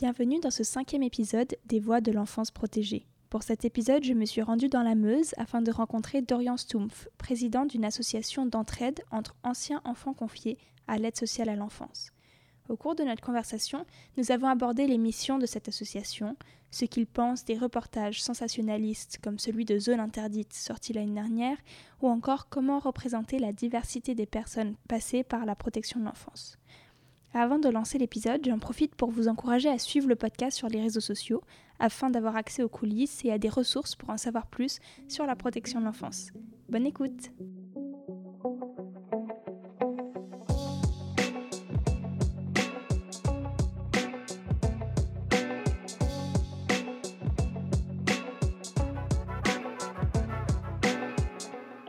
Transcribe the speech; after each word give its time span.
Bienvenue 0.00 0.38
dans 0.38 0.52
ce 0.52 0.62
cinquième 0.62 1.02
épisode 1.02 1.56
des 1.66 1.80
Voix 1.80 2.00
de 2.00 2.12
l'enfance 2.12 2.52
protégée. 2.52 3.04
Pour 3.30 3.42
cet 3.42 3.64
épisode, 3.64 4.04
je 4.04 4.12
me 4.12 4.26
suis 4.26 4.42
rendue 4.42 4.68
dans 4.68 4.84
la 4.84 4.94
Meuse 4.94 5.34
afin 5.38 5.60
de 5.60 5.72
rencontrer 5.72 6.22
Dorian 6.22 6.56
Stumpf, 6.56 7.08
président 7.18 7.66
d'une 7.66 7.84
association 7.84 8.46
d'entraide 8.46 9.00
entre 9.10 9.34
anciens 9.42 9.80
enfants 9.84 10.14
confiés 10.14 10.56
à 10.86 10.98
l'aide 10.98 11.16
sociale 11.16 11.48
à 11.48 11.56
l'enfance. 11.56 12.12
Au 12.68 12.76
cours 12.76 12.94
de 12.94 13.02
notre 13.02 13.24
conversation, 13.24 13.84
nous 14.16 14.30
avons 14.30 14.46
abordé 14.46 14.86
les 14.86 14.98
missions 14.98 15.38
de 15.38 15.46
cette 15.46 15.66
association, 15.66 16.36
ce 16.70 16.84
qu'il 16.84 17.08
pense 17.08 17.44
des 17.44 17.58
reportages 17.58 18.22
sensationnalistes 18.22 19.18
comme 19.20 19.40
celui 19.40 19.64
de 19.64 19.80
Zone 19.80 19.98
interdite 19.98 20.52
sorti 20.52 20.92
l'année 20.92 21.14
dernière, 21.14 21.58
ou 22.02 22.08
encore 22.08 22.48
comment 22.48 22.78
représenter 22.78 23.40
la 23.40 23.52
diversité 23.52 24.14
des 24.14 24.26
personnes 24.26 24.76
passées 24.86 25.24
par 25.24 25.44
la 25.44 25.56
protection 25.56 25.98
de 25.98 26.04
l'enfance. 26.04 26.56
Avant 27.34 27.58
de 27.58 27.68
lancer 27.68 27.98
l'épisode, 27.98 28.44
j'en 28.46 28.58
profite 28.58 28.94
pour 28.94 29.10
vous 29.10 29.28
encourager 29.28 29.68
à 29.68 29.78
suivre 29.78 30.08
le 30.08 30.16
podcast 30.16 30.56
sur 30.56 30.68
les 30.68 30.80
réseaux 30.80 31.00
sociaux 31.00 31.42
afin 31.78 32.10
d'avoir 32.10 32.36
accès 32.36 32.62
aux 32.62 32.68
coulisses 32.68 33.24
et 33.24 33.30
à 33.30 33.38
des 33.38 33.48
ressources 33.48 33.94
pour 33.96 34.10
en 34.10 34.16
savoir 34.16 34.46
plus 34.46 34.80
sur 35.08 35.26
la 35.26 35.36
protection 35.36 35.80
de 35.80 35.84
l'enfance. 35.84 36.30
Bonne 36.68 36.86
écoute 36.86 37.30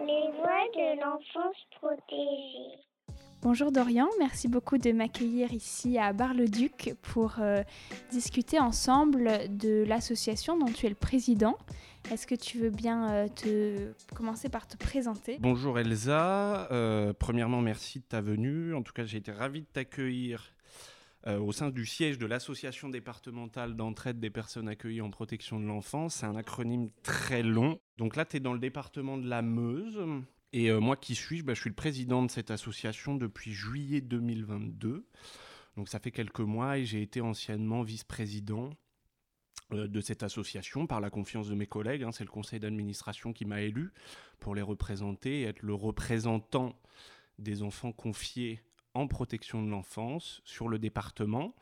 Les 0.06 0.32
voix 0.38 0.66
de 0.76 1.02
l'enfance 1.02 1.56
protégée. 1.80 2.89
Bonjour 3.42 3.72
Dorian, 3.72 4.10
merci 4.20 4.50
beaucoup 4.50 4.78
de 4.78 4.92
m'accueillir 4.92 5.54
ici 5.54 5.98
à 5.98 6.12
Bar-le-Duc 6.12 6.96
pour 7.02 7.36
euh, 7.40 7.64
discuter 8.12 8.60
ensemble 8.60 9.30
de 9.50 9.86
l'association 9.88 10.58
dont 10.58 10.66
tu 10.66 10.88
es 10.88 10.90
le 10.90 10.96
président. 10.96 11.58
Est-ce 12.12 12.28
que 12.28 12.36
tu 12.36 12.58
veux 12.60 12.70
bien 12.70 13.10
euh, 13.10 13.28
te 13.30 13.94
commencer 14.14 14.50
par 14.50 14.68
te 14.68 14.76
présenter? 14.76 15.38
Bonjour 15.40 15.80
Elsa, 15.80 16.68
Euh, 16.72 17.14
premièrement 17.18 17.62
merci 17.62 18.00
de 18.00 18.04
ta 18.04 18.20
venue. 18.20 18.76
En 18.76 18.82
tout 18.84 18.92
cas 18.92 19.06
j'ai 19.06 19.20
été 19.20 19.32
ravi 19.32 19.62
de 19.62 19.68
t'accueillir 19.68 20.54
au 21.28 21.52
sein 21.52 21.70
du 21.70 21.86
siège 21.86 22.18
de 22.18 22.26
l'association 22.26 22.88
départementale 22.90 23.76
d'entraide 23.76 24.20
des 24.20 24.30
personnes 24.30 24.68
accueillies 24.70 25.02
en 25.02 25.12
protection 25.12 25.60
de 25.60 25.66
l'enfance. 25.66 26.16
C'est 26.16 26.26
un 26.26 26.36
acronyme 26.36 26.90
très 27.04 27.44
long. 27.44 27.78
Donc 27.98 28.16
là 28.16 28.26
tu 28.26 28.38
es 28.38 28.40
dans 28.40 28.54
le 28.54 28.60
département 28.60 29.18
de 29.18 29.28
la 29.28 29.42
Meuse. 29.42 30.00
Et 30.52 30.72
euh, 30.72 30.80
moi 30.80 30.96
qui 30.96 31.16
suis-je 31.16 31.44
Bah, 31.44 31.54
Je 31.54 31.62
suis 31.62 31.70
le 31.70 31.76
président 31.76 32.24
de 32.24 32.32
cette 32.32 32.52
association 32.52 33.16
depuis 33.16 33.52
juillet 33.52 34.02
2022. 34.02 35.06
Donc 35.78 35.88
ça 35.90 36.00
fait 36.00 36.12
quelques 36.12 36.40
mois 36.40 36.78
et 36.78 36.86
j'ai 36.86 37.02
été 37.02 37.22
anciennement 37.22 37.84
vice-président 37.84 38.72
euh, 39.74 39.88
de 39.88 40.02
cette 40.02 40.24
association 40.24 40.88
par 40.88 41.02
la 41.02 41.10
confiance 41.10 41.48
de 41.48 41.56
mes 41.56 41.68
collègues. 41.68 42.04
hein. 42.04 42.12
C'est 42.12 42.24
le 42.24 42.32
conseil 42.32 42.60
d'administration 42.60 43.32
qui 43.32 43.46
m'a 43.46 43.62
élu 43.62 43.94
pour 44.40 44.56
les 44.56 44.64
représenter 44.64 45.42
et 45.42 45.44
être 45.44 45.62
le 45.62 45.76
représentant 45.76 46.76
des 47.38 47.62
enfants 47.62 47.92
confiés 47.92 48.62
en 48.96 49.08
protection 49.08 49.64
de 49.64 49.70
l'enfance 49.70 50.42
sur 50.46 50.68
le 50.68 50.80
département. 50.80 51.56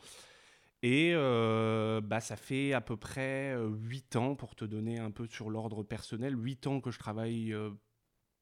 Et 0.81 1.11
euh, 1.13 1.99
bah, 2.01 2.21
ça 2.21 2.37
fait 2.37 2.71
à 2.71 2.81
peu 2.81 2.95
près 2.95 3.53
8 3.59 4.15
ans, 4.15 4.35
pour 4.35 4.55
te 4.55 4.63
donner 4.63 4.97
un 4.97 5.11
peu 5.11 5.27
sur 5.27 5.49
l'ordre 5.49 5.83
personnel, 5.83 6.35
8 6.37 6.67
ans 6.67 6.79
que 6.79 6.91
je 6.91 6.99
travaille 6.99 7.53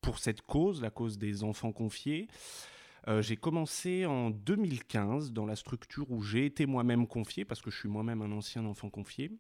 pour 0.06 0.20
cette 0.20 0.44
cause, 0.44 0.84
la 0.84 0.92
cause 0.92 1.18
des 1.18 1.44
enfants 1.44 1.72
confiés. 1.72 2.28
Euh, 3.08 3.24
j'ai 3.24 3.38
commencé 3.38 4.06
en 4.06 4.30
2015 4.30 5.32
dans 5.32 5.48
la 5.48 5.56
structure 5.56 6.10
où 6.12 6.22
j'ai 6.22 6.46
été 6.46 6.68
moi-même 6.68 7.08
confié, 7.08 7.44
parce 7.44 7.60
que 7.60 7.72
je 7.72 7.80
suis 7.80 7.90
moi-même 7.90 8.22
un 8.22 8.32
ancien 8.32 8.64
enfant 8.66 8.92
confié, 8.92 9.32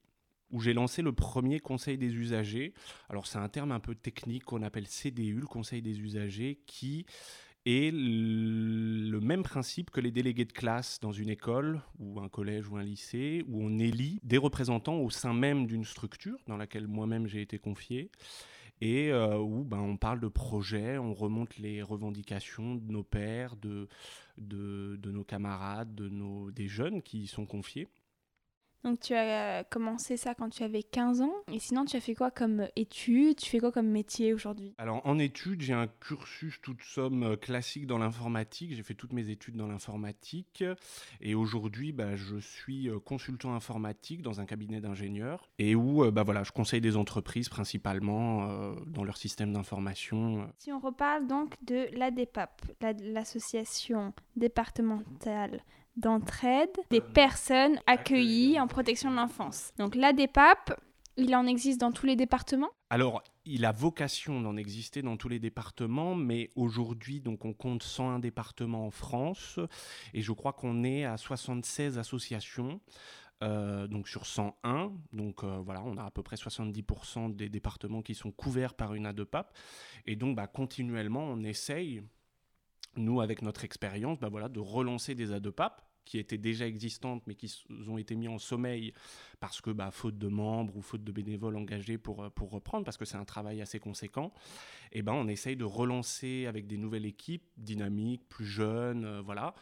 où 0.49 0.59
j'ai 0.59 0.73
lancé 0.73 1.03
le 1.03 1.13
premier 1.13 1.59
conseil 1.59 1.99
des 1.99 2.11
usagers. 2.15 2.73
Alors 3.09 3.27
c'est 3.27 3.37
un 3.37 3.47
terme 3.47 3.71
un 3.71 3.79
peu 3.79 3.93
technique 3.93 4.43
qu'on 4.43 4.63
appelle 4.63 4.87
CDU, 4.87 5.39
le 5.39 5.45
conseil 5.45 5.83
des 5.83 5.99
usagers, 5.99 6.59
qui 6.65 7.05
est 7.67 7.91
le 7.93 9.19
même 9.19 9.43
principe 9.43 9.91
que 9.91 10.01
les 10.01 10.11
délégués 10.11 10.45
de 10.45 10.53
classe 10.53 10.99
dans 10.99 11.11
une 11.11 11.29
école 11.29 11.81
ou 11.99 12.19
un 12.21 12.29
collège 12.29 12.67
ou 12.69 12.77
un 12.77 12.83
lycée, 12.83 13.43
où 13.47 13.63
on 13.63 13.77
élit 13.77 14.19
des 14.23 14.37
représentants 14.39 14.97
au 14.97 15.11
sein 15.11 15.33
même 15.35 15.67
d'une 15.67 15.85
structure 15.85 16.39
dans 16.47 16.57
laquelle 16.57 16.87
moi-même 16.87 17.27
j'ai 17.27 17.41
été 17.41 17.59
confié 17.59 18.09
et 18.81 19.11
euh, 19.11 19.37
où 19.37 19.63
ben, 19.63 19.79
on 19.79 19.97
parle 19.97 20.19
de 20.19 20.27
projets, 20.27 20.97
on 20.97 21.13
remonte 21.13 21.57
les 21.57 21.81
revendications 21.81 22.75
de 22.75 22.91
nos 22.91 23.03
pères, 23.03 23.55
de, 23.55 23.87
nos 24.37 25.23
camarades, 25.23 25.95
de 25.95 26.09
nos, 26.09 26.51
des 26.51 26.67
jeunes 26.67 27.01
qui 27.01 27.23
y 27.23 27.27
sont 27.27 27.45
confiés. 27.45 27.87
Donc 28.85 28.99
tu 28.99 29.13
as 29.15 29.63
commencé 29.63 30.15
ça 30.15 30.35
quand 30.35 30.49
tu 30.49 30.61
avais 30.63 30.83
15 30.83 31.21
ans. 31.21 31.33
Et 31.51 31.57
sinon 31.59 31.85
tu 31.85 31.97
as 31.97 31.99
fait 31.99 32.13
quoi 32.13 32.29
comme 32.29 32.67
études? 32.75 33.37
Tu 33.37 33.49
fais 33.49 33.57
quoi 33.59 33.71
comme 33.71 33.87
métier 33.89 34.33
aujourd'hui? 34.33 34.75
Alors 34.77 35.01
en 35.05 35.17
études, 35.17 35.61
j'ai 35.61 35.73
un 35.73 35.87
cursus 35.87 36.61
toute 36.61 36.83
somme 36.83 37.23
euh, 37.23 37.35
classique 37.35 37.87
dans 37.87 37.97
l'informatique. 37.97 38.73
J'ai 38.75 38.83
fait 38.83 38.93
toutes 38.93 39.11
mes 39.13 39.29
études 39.31 39.55
dans 39.57 39.67
l'informatique. 39.67 40.63
Et 41.19 41.33
aujourd'hui, 41.33 41.91
bah, 41.93 42.15
je 42.15 42.37
suis 42.37 42.87
euh, 42.89 42.99
consultant 42.99 43.55
informatique 43.55 44.21
dans 44.21 44.39
un 44.39 44.45
cabinet 44.45 44.81
d'ingénieurs. 44.81 45.49
Et 45.57 45.73
où 45.75 46.03
euh, 46.03 46.11
bah, 46.11 46.21
voilà, 46.23 46.43
je 46.43 46.51
conseille 46.51 46.81
des 46.81 46.95
entreprises 46.95 47.49
principalement 47.49 48.47
euh, 48.51 48.75
dans 48.85 49.03
leur 49.03 49.17
système 49.17 49.51
d'information. 49.51 50.47
Si 50.59 50.71
on 50.71 50.79
reparle 50.79 51.25
donc 51.25 51.55
de 51.63 51.87
l'ADEPAP, 51.97 52.61
la- 52.81 52.93
l'association 52.93 54.13
départementale 54.35 55.63
d'entraide 55.97 56.69
des 56.89 57.01
personnes 57.01 57.79
accueillies 57.87 58.59
en 58.59 58.67
protection 58.67 59.11
de 59.11 59.15
l'enfance. 59.15 59.71
Donc 59.77 59.95
l'ADEPAP, 59.95 60.79
il 61.17 61.35
en 61.35 61.47
existe 61.47 61.79
dans 61.79 61.91
tous 61.91 62.05
les 62.05 62.15
départements? 62.15 62.71
Alors, 62.89 63.23
il 63.45 63.63
a 63.65 63.71
vocation 63.71 64.41
d'en 64.41 64.57
exister 64.57 65.01
dans 65.01 65.17
tous 65.17 65.29
les 65.29 65.39
départements, 65.39 66.15
mais 66.15 66.49
aujourd'hui, 66.55 67.21
donc, 67.21 67.45
on 67.45 67.53
compte 67.53 67.83
101 67.83 68.19
départements 68.19 68.85
en 68.85 68.91
France, 68.91 69.59
et 70.13 70.21
je 70.21 70.31
crois 70.33 70.53
qu'on 70.53 70.83
est 70.83 71.05
à 71.05 71.17
76 71.17 71.97
associations. 71.97 72.81
euh, 73.43 73.87
donc 73.87 74.07
sur 74.07 74.25
101, 74.25 74.93
donc 75.11 75.43
euh, 75.43 75.59
voilà, 75.63 75.83
on 75.83 75.97
a 75.97 76.03
à 76.03 76.11
peu 76.11 76.23
près 76.23 76.37
70% 76.37 77.35
des 77.35 77.49
départements 77.49 78.01
qui 78.01 78.15
sont 78.15 78.31
couverts 78.31 78.73
par 78.73 78.93
une 78.93 79.05
ADEPAP, 79.05 79.53
et 80.07 80.15
donc 80.15 80.35
bah, 80.35 80.47
continuellement 80.47 81.25
on 81.25 81.43
essaye, 81.43 82.01
nous 82.97 83.21
avec 83.21 83.41
notre 83.41 83.63
expérience, 83.63 84.19
bah, 84.19 84.29
voilà, 84.29 84.49
de 84.49 84.59
relancer 84.59 85.15
des 85.15 85.31
ADEPAP 85.31 85.81
qui 86.05 86.19
étaient 86.19 86.37
déjà 86.37 86.67
existantes 86.67 87.23
mais 87.27 87.35
qui 87.35 87.51
ont 87.87 87.97
été 87.97 88.15
mis 88.15 88.27
en 88.27 88.37
sommeil 88.37 88.93
parce 89.39 89.59
que 89.59 89.71
bah, 89.71 89.91
faute 89.91 90.17
de 90.17 90.27
membres 90.27 90.77
ou 90.77 90.81
faute 90.81 91.03
de 91.03 91.11
bénévoles 91.11 91.57
engagés 91.57 91.97
pour, 91.97 92.23
euh, 92.23 92.29
pour 92.29 92.51
reprendre, 92.51 92.85
parce 92.85 92.97
que 92.97 93.05
c'est 93.05 93.17
un 93.17 93.25
travail 93.25 93.61
assez 93.61 93.79
conséquent, 93.79 94.31
et 94.91 95.01
ben 95.01 95.13
on 95.13 95.27
essaye 95.27 95.55
de 95.55 95.65
relancer 95.65 96.45
avec 96.45 96.67
des 96.67 96.77
nouvelles 96.77 97.05
équipes 97.05 97.47
dynamiques, 97.57 98.27
plus 98.29 98.45
jeunes, 98.45 99.05
euh, 99.05 99.21
voilà, 99.21 99.55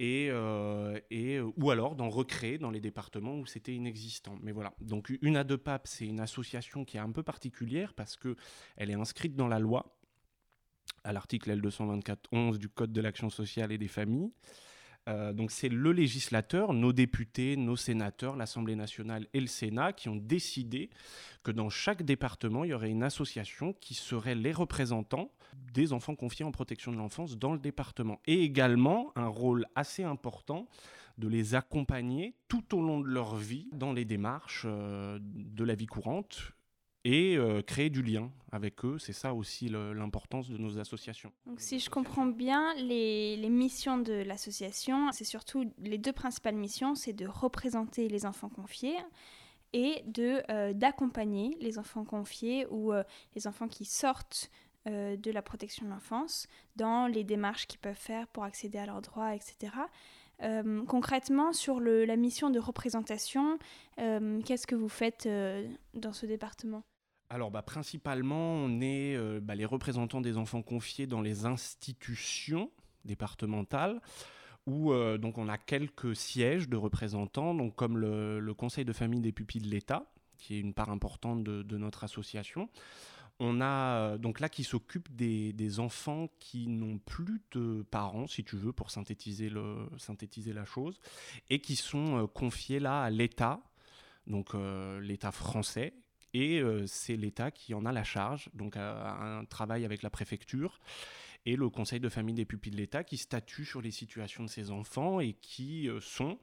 et, 0.00 0.28
euh, 0.30 0.98
et, 1.10 1.38
ou 1.40 1.70
alors 1.70 1.94
d'en 1.94 2.08
recréer 2.08 2.58
dans 2.58 2.70
les 2.70 2.80
départements 2.80 3.38
où 3.38 3.46
c'était 3.46 3.74
inexistant. 3.74 4.36
Mais 4.42 4.52
voilà, 4.52 4.74
donc 4.80 5.12
une 5.22 5.36
ADEPAP, 5.36 5.86
c'est 5.86 6.06
une 6.06 6.20
association 6.20 6.84
qui 6.84 6.96
est 6.96 7.00
un 7.00 7.12
peu 7.12 7.22
particulière 7.22 7.94
parce 7.94 8.16
que 8.16 8.34
elle 8.76 8.90
est 8.90 8.94
inscrite 8.94 9.36
dans 9.36 9.48
la 9.48 9.58
loi 9.58 9.96
à 11.04 11.12
l'article 11.12 11.56
L224-11 11.56 12.58
du 12.58 12.68
Code 12.68 12.92
de 12.92 13.00
l'action 13.00 13.30
sociale 13.30 13.72
et 13.72 13.78
des 13.78 13.88
familles. 13.88 14.30
Euh, 15.08 15.32
donc 15.32 15.50
c'est 15.50 15.68
le 15.68 15.92
législateur, 15.92 16.72
nos 16.72 16.92
députés, 16.92 17.56
nos 17.56 17.76
sénateurs, 17.76 18.36
l'Assemblée 18.36 18.74
nationale 18.74 19.26
et 19.34 19.40
le 19.40 19.46
Sénat 19.46 19.92
qui 19.92 20.08
ont 20.08 20.16
décidé 20.16 20.88
que 21.42 21.50
dans 21.50 21.68
chaque 21.68 22.02
département, 22.02 22.64
il 22.64 22.70
y 22.70 22.74
aurait 22.74 22.90
une 22.90 23.02
association 23.02 23.74
qui 23.74 23.94
serait 23.94 24.34
les 24.34 24.52
représentants 24.52 25.30
des 25.74 25.92
enfants 25.92 26.14
confiés 26.14 26.44
en 26.44 26.52
protection 26.52 26.90
de 26.90 26.96
l'enfance 26.96 27.38
dans 27.38 27.52
le 27.52 27.58
département. 27.58 28.18
Et 28.26 28.42
également 28.42 29.12
un 29.14 29.28
rôle 29.28 29.66
assez 29.74 30.04
important 30.04 30.66
de 31.18 31.28
les 31.28 31.54
accompagner 31.54 32.34
tout 32.48 32.76
au 32.76 32.80
long 32.80 33.00
de 33.00 33.06
leur 33.06 33.36
vie 33.36 33.68
dans 33.72 33.92
les 33.92 34.04
démarches 34.04 34.64
euh, 34.64 35.18
de 35.20 35.64
la 35.64 35.74
vie 35.74 35.86
courante 35.86 36.54
et 37.04 37.36
euh, 37.36 37.60
créer 37.62 37.90
du 37.90 38.02
lien 38.02 38.30
avec 38.50 38.84
eux. 38.84 38.98
C'est 38.98 39.12
ça 39.12 39.34
aussi 39.34 39.68
l'importance 39.68 40.48
de 40.48 40.56
nos 40.56 40.78
associations. 40.78 41.30
Donc 41.46 41.60
si 41.60 41.78
je 41.78 41.90
comprends 41.90 42.26
bien, 42.26 42.74
les, 42.74 43.36
missions 43.48 43.98
de 43.98 44.14
l'association, 44.14 45.12
c'est 45.12 45.24
surtout 45.24 45.70
les 45.78 45.98
deux 45.98 46.12
principales 46.12 46.56
missions, 46.56 46.94
c'est 46.94 47.12
de 47.12 47.26
représenter 47.26 48.08
les 48.08 48.26
enfants 48.26 48.48
confiés 48.48 48.96
et 49.72 50.02
de 50.06 50.42
euh, 50.50 50.72
d'accompagner 50.72 51.56
les 51.60 51.78
enfants 51.78 52.04
confiés 52.04 52.66
ou 52.70 52.92
euh, 52.92 53.02
les 53.34 53.46
enfants 53.46 53.68
qui 53.68 53.84
sortent 53.84 54.50
de 54.86 55.30
la 55.30 55.40
protection 55.40 55.86
de 55.86 55.90
l'enfance 55.90 56.46
dans 56.76 57.06
les 57.06 57.24
démarches 57.24 57.66
qu'ils 57.66 57.80
peuvent 57.80 57.96
faire 57.96 58.26
pour 58.26 58.44
accéder 58.44 58.76
à 58.76 58.84
leurs 58.84 59.00
droits, 59.00 59.34
etc. 59.34 59.72
Concrètement, 60.86 61.54
sur 61.54 61.80
la 61.80 62.16
mission 62.16 62.50
de 62.50 62.58
représentation, 62.58 63.58
qu'est-ce 63.96 64.66
que 64.66 64.74
vous 64.74 64.90
faites 64.90 65.26
dans 65.94 66.12
ce 66.12 66.26
département? 66.26 66.84
Alors, 67.34 67.50
bah, 67.50 67.62
principalement, 67.62 68.54
on 68.54 68.80
est 68.80 69.16
euh, 69.16 69.40
bah, 69.42 69.56
les 69.56 69.64
représentants 69.64 70.20
des 70.20 70.36
enfants 70.36 70.62
confiés 70.62 71.08
dans 71.08 71.20
les 71.20 71.46
institutions 71.46 72.70
départementales 73.04 74.00
où 74.66 74.94
donc 75.18 75.36
on 75.36 75.50
a 75.50 75.58
quelques 75.58 76.16
sièges 76.16 76.70
de 76.70 76.76
représentants, 76.78 77.54
donc 77.54 77.76
comme 77.76 77.98
le, 77.98 78.54
Conseil 78.54 78.86
de 78.86 78.94
famille 78.94 79.20
des 79.20 79.30
pupilles 79.30 79.60
de 79.60 79.68
l'État, 79.68 80.10
qui 80.38 80.54
est 80.54 80.58
une 80.58 80.72
part 80.72 80.88
importante 80.88 81.44
de, 81.44 81.76
notre 81.76 82.02
association. 82.02 82.70
On 83.40 83.60
a 83.60 84.16
donc 84.16 84.40
là 84.40 84.48
qui 84.48 84.64
s'occupe 84.64 85.14
des, 85.14 85.80
enfants 85.80 86.28
qui 86.38 86.66
n'ont 86.66 86.96
plus 86.96 87.42
de 87.50 87.84
parents, 87.90 88.26
si 88.26 88.42
tu 88.42 88.56
veux, 88.56 88.72
pour 88.72 88.90
synthétiser 88.90 89.50
la 89.50 90.64
chose, 90.64 90.98
et 91.50 91.60
qui 91.60 91.76
sont 91.76 92.26
confiés 92.28 92.80
là 92.80 93.02
à 93.02 93.10
l'État, 93.10 93.60
donc 94.26 94.54
l'État 95.02 95.30
français, 95.30 95.92
et 96.34 96.62
c'est 96.86 97.16
l'État 97.16 97.50
qui 97.50 97.72
en 97.74 97.86
a 97.86 97.92
la 97.92 98.04
charge, 98.04 98.50
donc 98.54 98.76
un 98.76 99.44
travail 99.48 99.84
avec 99.84 100.02
la 100.02 100.10
préfecture 100.10 100.80
et 101.46 101.56
le 101.56 101.68
conseil 101.70 102.00
de 102.00 102.08
famille 102.08 102.34
des 102.34 102.44
pupilles 102.44 102.72
de 102.72 102.76
l'État 102.76 103.04
qui 103.04 103.16
statue 103.16 103.64
sur 103.64 103.80
les 103.80 103.90
situations 103.90 104.44
de 104.44 104.48
ces 104.48 104.70
enfants 104.70 105.20
et 105.20 105.34
qui 105.34 105.88
sont 106.00 106.38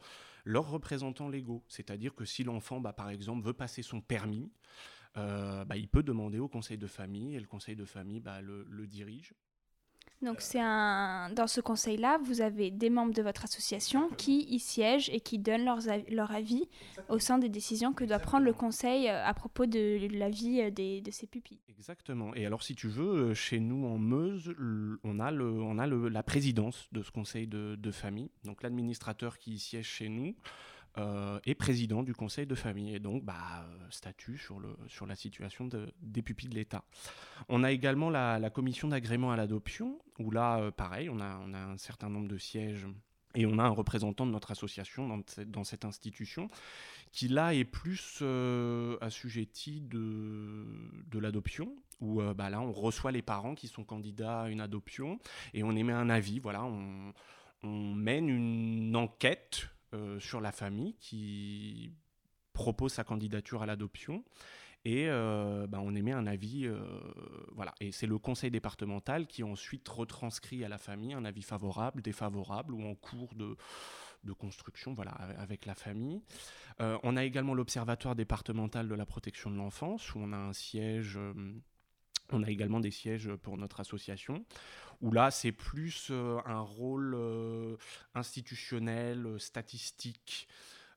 leurs 0.46 0.70
représentants 0.70 1.30
légaux. 1.30 1.64
C'est-à-dire 1.68 2.16
que 2.16 2.26
si 2.26 2.44
l'enfant, 2.44 2.80
bah, 2.80 2.94
par 2.94 3.10
exemple, 3.10 3.46
veut 3.46 3.54
passer 3.54 3.82
son 3.82 4.02
permis, 4.02 4.52
bah, 5.16 5.76
il 5.76 5.88
peut 5.88 6.04
demander 6.04 6.40
au 6.40 6.48
conseil 6.48 6.78
de 6.78 6.88
famille 6.88 7.36
et 7.36 7.40
le 7.40 7.48
conseil 7.48 7.76
de 7.76 7.86
famille 7.86 8.20
bah, 8.20 8.42
le 8.42 8.88
dirige. 8.88 9.34
Donc 10.22 10.42
c'est 10.42 10.60
un 10.62 11.30
dans 11.32 11.48
ce 11.48 11.62
conseil-là, 11.62 12.20
vous 12.24 12.42
avez 12.42 12.70
des 12.70 12.90
membres 12.90 13.14
de 13.14 13.24
votre 13.24 13.44
association 13.44 14.10
qui 14.10 14.46
y 14.50 14.60
siègent 14.60 15.10
et 15.10 15.20
qui 15.20 15.40
donnent 15.40 15.66
leurs 15.66 15.80
leur 16.10 16.32
avis 16.32 16.68
au 17.10 17.18
sein 17.18 17.40
des 17.40 17.50
décisions 17.50 17.94
que 17.94 18.04
doit 18.04 18.20
prendre 18.20 18.46
le 18.46 18.54
conseil 18.54 19.08
euh, 19.08 19.26
à 19.26 19.34
propos 19.34 19.66
de 19.66 20.08
la 20.16 20.30
vie 20.30 20.62
euh, 20.62 20.70
des, 20.70 21.02
de 21.02 21.12
ses 21.12 21.26
pupilles. 21.26 21.60
Exactement. 21.70 22.36
Et 22.36 22.46
alors 22.46 22.62
si 22.62 22.76
tu 22.76 22.88
veux, 22.88 23.32
euh, 23.32 23.34
chez 23.34 23.60
nous 23.60 23.86
en 23.88 23.98
Meuse, 23.98 24.54
on 25.04 25.20
a, 25.20 25.32
le, 25.32 25.50
on 25.62 25.80
a 25.80 25.88
le, 25.88 26.10
la 26.10 26.24
présidence 26.24 26.88
de 26.92 27.02
ce 27.02 27.12
conseil 27.12 27.48
de, 27.48 27.76
de 27.76 27.92
famille. 27.92 28.30
Donc 28.44 28.62
l'administrateur 28.62 29.40
qui 29.40 29.54
y 29.54 29.60
siège 29.60 29.88
chez 29.88 30.10
nous 30.10 30.36
euh, 30.98 31.40
est 31.46 31.56
président 31.56 32.04
du 32.04 32.14
conseil 32.14 32.46
de 32.46 32.54
famille 32.54 32.94
et 32.94 33.00
donc 33.00 33.24
bah, 33.24 33.64
euh, 33.64 33.78
statut 33.90 34.38
sur, 34.38 34.60
la 35.08 35.16
situation 35.16 35.70
des 36.02 36.22
pupilles 36.22 36.50
de 36.50 36.56
l'État. 36.56 36.84
On 37.48 37.64
a 37.64 37.72
également 37.72 38.10
la, 38.10 38.50
commission 38.50 38.90
d'agrément 38.90 39.32
à 39.32 39.38
l'adoption, 39.38 40.00
où 40.20 40.32
là, 40.32 40.60
euh, 40.60 40.72
pareil, 40.72 41.10
on 41.10 41.22
a, 41.22 41.26
un 41.26 41.78
certain 41.78 42.10
nombre 42.10 42.28
de 42.28 42.38
sièges 42.38 42.88
et 43.36 43.46
on 43.46 43.58
a 43.58 43.64
un 43.64 43.70
représentant 43.70 44.26
de 44.26 44.32
notre 44.32 44.52
association 44.52 45.24
dans, 45.48 45.64
cette 45.64 45.86
institution 45.86 46.50
qui 47.14 47.30
là 47.30 47.54
est 47.54 47.64
plus 47.64 48.22
assujetti 49.00 49.80
de, 49.80 51.20
l'adoption, 51.20 51.74
où 52.02 52.22
bah, 52.34 52.50
là 52.50 52.60
on 52.60 52.74
reçoit 52.74 53.14
les 53.14 53.22
parents 53.22 53.56
qui 53.56 53.70
sont 53.70 53.86
candidats 53.86 54.42
à 54.42 54.50
une 54.50 54.60
adoption 54.60 55.20
et 55.54 55.64
on 55.64 55.74
émet 55.74 55.94
un 55.94 56.10
avis, 56.10 56.40
voilà, 56.40 56.66
on 56.66 57.94
mène 57.94 58.28
une 58.28 58.98
enquête 58.98 59.70
euh, 59.94 60.20
sur 60.20 60.42
la 60.42 60.52
famille 60.52 60.96
qui 61.00 61.94
propose 62.54 62.94
sa 62.94 63.04
candidature 63.04 63.62
à 63.62 63.66
l'adoption 63.66 64.24
et 64.86 65.08
euh, 65.10 65.68
bah, 65.68 65.80
on 65.82 65.94
émet 65.94 66.12
un 66.12 66.26
avis, 66.26 66.66
euh, 66.66 66.80
voilà. 67.52 67.74
Et 67.82 67.92
c'est 67.92 68.08
le 68.08 68.18
conseil 68.18 68.50
départemental 68.50 69.28
qui 69.28 69.44
ensuite 69.44 69.88
retranscrit 69.88 70.64
à 70.64 70.70
la 70.70 70.78
famille 70.78 71.14
un 71.14 71.26
avis 71.26 71.44
favorable, 71.44 72.02
défavorable 72.02 72.74
ou 72.74 72.84
en 72.84 72.96
cours 72.96 73.36
de, 73.36 73.56
construction, 74.34 74.94
voilà, 74.94 75.12
avec 75.12 75.66
la 75.66 75.76
famille. 75.76 76.22
on 76.80 77.18
a 77.18 77.24
également 77.26 77.54
l'observatoire 77.54 78.16
départemental 78.16 78.88
de 78.88 78.96
la 78.96 79.06
protection 79.06 79.52
de 79.52 79.58
l'enfance 79.58 80.16
où 80.16 80.20
on 80.20 80.32
a 80.32 80.38
un 80.38 80.54
siège. 80.54 81.20
On 82.34 82.44
a 82.44 82.50
également 82.50 82.80
des 82.80 82.92
sièges 82.92 83.30
pour 83.42 83.58
notre 83.58 83.80
association 83.80 84.46
où 85.02 85.12
là, 85.12 85.32
c'est 85.32 85.52
plus 85.52 86.08
euh, 86.12 86.40
un 86.46 86.62
rôle 86.62 87.16
euh, 87.16 87.76
institutionnel, 88.14 89.26
euh, 89.26 89.38
statistique, 89.40 90.48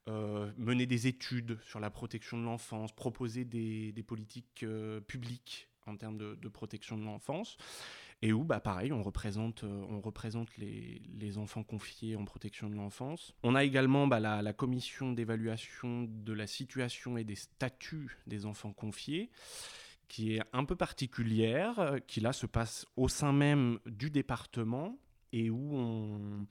mener 0.06 0.84
des 0.84 1.06
études 1.06 1.58
sur 1.64 1.80
la 1.80 1.88
protection 1.88 2.36
de 2.36 2.44
l'enfance, 2.44 2.92
proposer 2.92 3.46
des, 3.46 4.04
politiques 4.06 4.62
publiques 5.06 5.66
en 5.86 5.96
termes 5.96 6.18
de, 6.18 6.48
protection 6.50 6.98
de 6.98 7.04
l'enfance 7.04 7.56
et 8.20 8.30
où, 8.34 8.44
bah, 8.44 8.60
pareil, 8.60 8.92
on 8.92 9.02
représente, 9.02 9.64
on 9.64 10.02
représente 10.02 10.50
les, 10.58 11.38
enfants 11.38 11.62
confiés 11.62 12.16
en 12.16 12.26
protection 12.26 12.68
de 12.68 12.74
l'enfance. 12.74 13.32
On 13.42 13.54
a 13.54 13.64
également 13.64 14.06
bah, 14.06 14.20
la, 14.20 14.52
commission 14.52 15.12
d'évaluation 15.12 16.02
de 16.06 16.34
la 16.34 16.46
situation 16.46 17.16
et 17.16 17.24
des 17.24 17.36
statuts 17.36 18.18
des 18.26 18.44
enfants 18.44 18.74
confiés, 18.74 19.30
qui 20.08 20.36
est 20.36 20.42
un 20.52 20.64
peu 20.64 20.76
particulière, 20.76 21.78
euh, 21.78 21.98
qui 21.98 22.20
là 22.20 22.32
se 22.32 22.46
passe 22.46 22.86
au 22.96 23.08
sein 23.08 23.32
même 23.32 23.78
du 23.86 24.10
département 24.10 24.98
et 25.32 25.50
où 25.50 25.76
on, 25.76 26.46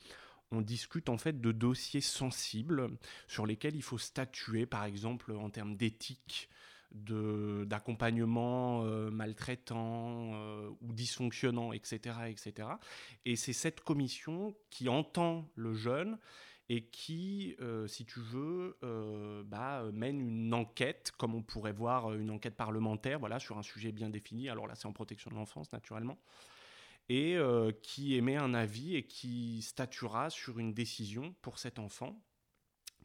discute 0.61 1.09
en 1.09 1.17
fait 1.17 1.41
de 1.41 1.51
dossiers 1.51 1.99
sensibles 1.99 2.91
sur 3.27 3.47
lesquels 3.47 3.75
il 3.75 3.81
faut 3.81 3.97
statuer, 3.97 4.67
par 4.67 4.83
exemple 4.83 5.31
en 5.31 5.49
termes 5.49 5.75
d'éthique, 5.75 6.47
d'accompagnement 6.91 8.83
euh, 8.83 9.09
maltraitant 9.09 10.35
euh, 10.35 10.69
ou 10.81 10.93
dysfonctionnant, 10.93 11.73
etc. 11.73 12.17
etc. 12.27 12.69
Et 13.25 13.35
c'est 13.35 13.51
cette 13.51 13.81
commission 13.81 14.55
qui 14.69 14.89
entend 14.89 15.49
le 15.55 15.73
jeune 15.73 16.19
et 16.69 16.85
qui, 16.85 17.55
euh, 17.59 17.87
si 17.87 18.05
tu 18.05 18.19
veux, 18.19 18.77
euh, 18.83 19.43
bah, 19.45 19.83
mène 19.93 20.21
une 20.21 20.53
enquête, 20.53 21.11
comme 21.17 21.35
on 21.35 21.43
pourrait 21.43 21.73
voir 21.73 22.11
euh, 22.11 22.19
une 22.19 22.31
enquête 22.31 22.55
parlementaire, 22.55 23.19
voilà, 23.19 23.39
sur 23.39 23.57
un 23.57 23.63
sujet 23.63 23.91
bien 23.91 24.09
défini. 24.09 24.49
Alors 24.49 24.67
là, 24.67 24.75
c'est 24.75 24.87
en 24.87 24.93
protection 24.93 25.29
de 25.29 25.35
l'enfance, 25.35 25.71
naturellement, 25.73 26.17
et 27.09 27.37
qui 27.81 28.15
émet 28.15 28.37
un 28.37 28.53
avis 28.53 28.95
et 28.95 29.05
qui 29.05 29.61
statuera 29.61 30.29
sur 30.29 30.57
une 30.57 30.73
décision 30.73 31.35
pour 31.41 31.59
cet 31.59 31.77
enfant 31.77 32.17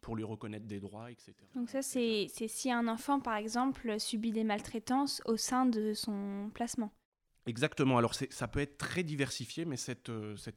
pour 0.01 0.15
lui 0.15 0.23
reconnaître 0.23 0.67
des 0.67 0.79
droits, 0.79 1.11
etc. 1.11 1.35
Donc 1.57 1.69
ça, 1.69 1.83
c'est 1.83 2.29
si 2.29 2.71
un 2.71 2.87
enfant, 2.87 3.19
par 3.19 3.35
exemple, 3.35 3.99
subit 3.99 4.31
des 4.31 4.45
maltraitances 4.45 5.21
au 5.25 5.37
sein 5.37 5.67
de 5.67 5.93
son 5.95 6.53
placement. 6.55 6.93
Exactement. 7.47 7.99
Alors 7.99 8.15
ça 8.15 8.47
peut 8.47 8.61
être 8.61 8.79
très 8.79 9.03
diversifié, 9.03 9.65
mais 9.65 9.77
cet 9.77 10.09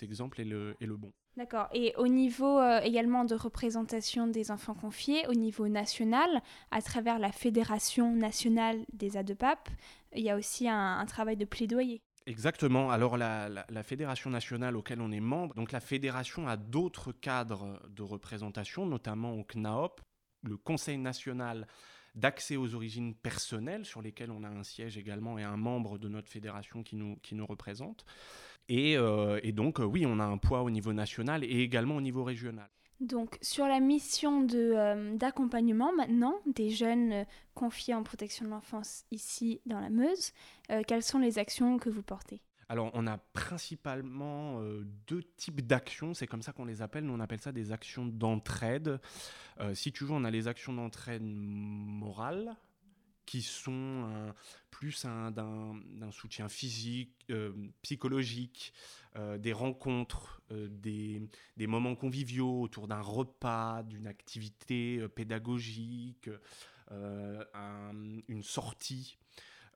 exemple 0.04 0.39
est 0.39 0.45
le, 0.45 0.75
est 0.80 0.86
le 0.86 0.95
bon. 0.95 1.12
D'accord. 1.38 1.69
Et 1.74 1.94
au 1.98 2.07
niveau 2.07 2.60
euh, 2.60 2.81
également 2.81 3.24
de 3.24 3.36
représentation 3.36 4.28
des 4.28 4.51
enfants 4.51 4.74
confiés, 4.74 5.25
au 5.30 5.33
niveau 5.33 5.69
national, 5.69 6.42
à 6.72 6.81
travers 6.81 7.19
la 7.19 7.31
Fédération 7.31 8.13
nationale 8.13 8.86
des 8.92 9.16
ADEPAP, 9.16 9.69
il 10.13 10.24
y 10.24 10.30
a 10.30 10.36
aussi 10.36 10.68
un, 10.68 11.06
travail 11.06 11.38
de 11.38 11.45
plaidoyer. 11.45 12.01
Exactement. 12.25 12.92
Alors 12.92 13.18
la, 13.18 13.50
la, 13.50 13.83
fédération 13.83 14.30
nationale 14.30 14.75
auquel 14.75 15.01
on 15.01 15.12
est 15.12 15.22
membre, 15.22 15.56
donc 15.56 15.72
la 15.72 15.80
fédération 15.80 16.48
a 16.48 16.57
d'autres 16.57 17.13
cadres 17.13 17.81
de 17.89 18.04
représentation, 18.04 18.86
notamment 18.86 19.33
au 19.33 19.44
CNAOP, 19.44 20.01
le 20.44 20.57
Conseil 20.57 20.98
national 20.98 21.66
d'accès 22.16 22.58
aux 22.58 22.75
origines 22.75 23.16
personnelles, 23.16 23.85
sur 23.85 24.02
lesquelles 24.02 24.31
on 24.31 24.44
a 24.44 24.50
un 24.50 24.64
siège 24.64 24.97
également 24.97 25.38
et 25.38 25.44
un 25.44 25.57
membre 25.57 25.97
de 25.97 26.09
notre 26.09 26.30
fédération 26.30 26.83
qui 26.83 26.95
nous, 26.95 27.18
qui 27.21 27.35
nous 27.35 27.45
représente. 27.45 28.06
Et, 28.69 28.97
euh, 28.97 29.40
donc, 29.52 29.80
euh, 29.80 29.83
oui, 29.83 30.06
on 30.06 30.19
a 30.19 30.24
un 30.24 30.38
poids 30.38 30.62
au 30.62 30.69
niveau 30.69 30.94
national 30.94 31.44
et 31.44 31.62
également 31.62 31.95
au 31.95 32.02
niveau 32.02 32.24
régional. 32.24 32.69
Donc, 33.00 33.38
sur 33.42 33.66
la 33.66 33.80
mission 33.80 34.45
euh, 34.54 35.16
d'accompagnement 35.16 35.92
maintenant 35.94 36.35
des 36.45 36.69
jeunes 36.69 37.26
confiés 37.56 37.95
en 37.95 38.04
protection 38.04 38.45
de 38.45 38.52
l'enfance 38.52 39.06
ici 39.09 39.59
dans 39.66 39.80
la 39.80 39.90
Meuse, 39.90 40.33
quelles 40.88 41.04
sont 41.04 41.18
les 41.18 41.40
actions 41.40 41.80
que 41.80 41.90
vous 41.90 42.04
portez? 42.04 42.42
Alors, 42.71 42.90
on 42.94 43.06
a 43.06 43.18
principalement 43.18 44.61
deux 45.07 45.23
types 45.35 45.59
d'actions, 45.59 46.13
c'est 46.13 46.25
comme 46.25 46.42
ça 46.42 46.54
qu'on 46.54 46.63
les 46.63 46.81
appelle, 46.81 47.04
nous 47.04 47.13
on 47.13 47.19
appelle 47.19 47.42
ça 47.42 47.51
des 47.51 47.73
actions 47.73 48.06
d'entraide. 48.06 49.01
si 49.73 49.92
tu 49.92 50.06
veux, 50.06 50.11
on 50.11 50.23
a 50.23 50.31
les 50.31 50.47
actions 50.47 50.71
d'entraide 50.71 51.21
morale, 51.21 52.56
qui 53.25 53.42
sont 53.42 54.33
plus 54.81 55.06
d'un 55.06 56.11
soutien 56.11 56.49
physique, 56.49 57.13
euh, 57.30 57.54
psychologique, 57.83 58.73
euh, 59.16 59.37
des 59.37 59.54
rencontres, 59.54 60.42
euh, 60.51 60.68
des, 60.69 61.68
moments 61.68 61.95
conviviaux 61.95 62.61
autour 62.61 62.87
d'un 62.87 62.99
repas, 62.99 63.83
d'une 63.83 64.07
activité 64.07 65.07
pédagogique, 65.09 66.30
une 66.90 68.44
sortie, 68.44 69.18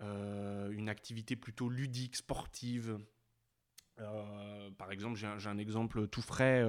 une 0.01 0.89
activité 0.89 1.35
plutôt 1.35 1.69
ludique, 1.69 2.15
sportive. 2.15 2.99
par 4.77 4.91
exemple, 4.91 5.17
j'ai 5.17 5.27
un, 5.27 5.45
un, 5.45 5.57
exemple 5.57 6.07
tout 6.07 6.21
frais 6.21 6.65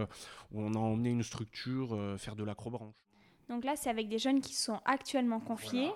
où 0.50 0.60
on 0.62 0.74
a 0.74 0.78
emmené 0.78 1.10
une 1.10 1.22
structure 1.22 2.18
faire 2.18 2.36
de 2.36 2.44
l'acrobranche. 2.44 2.94
Donc 3.48 3.64
là, 3.64 3.76
c'est 3.76 3.90
avec 3.90 4.08
des 4.08 4.18
jeunes 4.18 4.40
qui 4.40 4.54
sont 4.54 4.80
actuellement 4.84 5.38
confiés. 5.38 5.90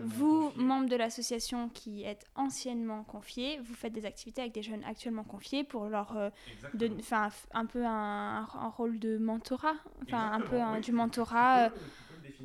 vous, 0.00 0.52
membre 0.56 0.88
de 0.88 0.96
l'association 0.96 1.68
qui 1.68 2.02
êtes 2.02 2.24
anciennement 2.34 3.04
confiés, 3.04 3.60
vous 3.64 3.74
faites 3.74 3.92
des 3.92 4.06
activités 4.06 4.40
avec 4.40 4.52
des 4.52 4.62
jeunes 4.62 4.82
actuellement 4.82 5.22
confiés 5.22 5.62
pour 5.62 5.86
leur, 5.86 6.16
euh, 6.16 6.30
un 7.52 7.66
peu 7.66 7.84
un, 7.86 8.44
rôle 8.76 8.98
de 8.98 9.18
mentorat, 9.18 9.76
enfin 10.02 10.32
un 10.32 10.40
peu 10.40 10.80
du 10.80 10.92
mentorat. 10.92 11.66
Euh, 11.66 11.70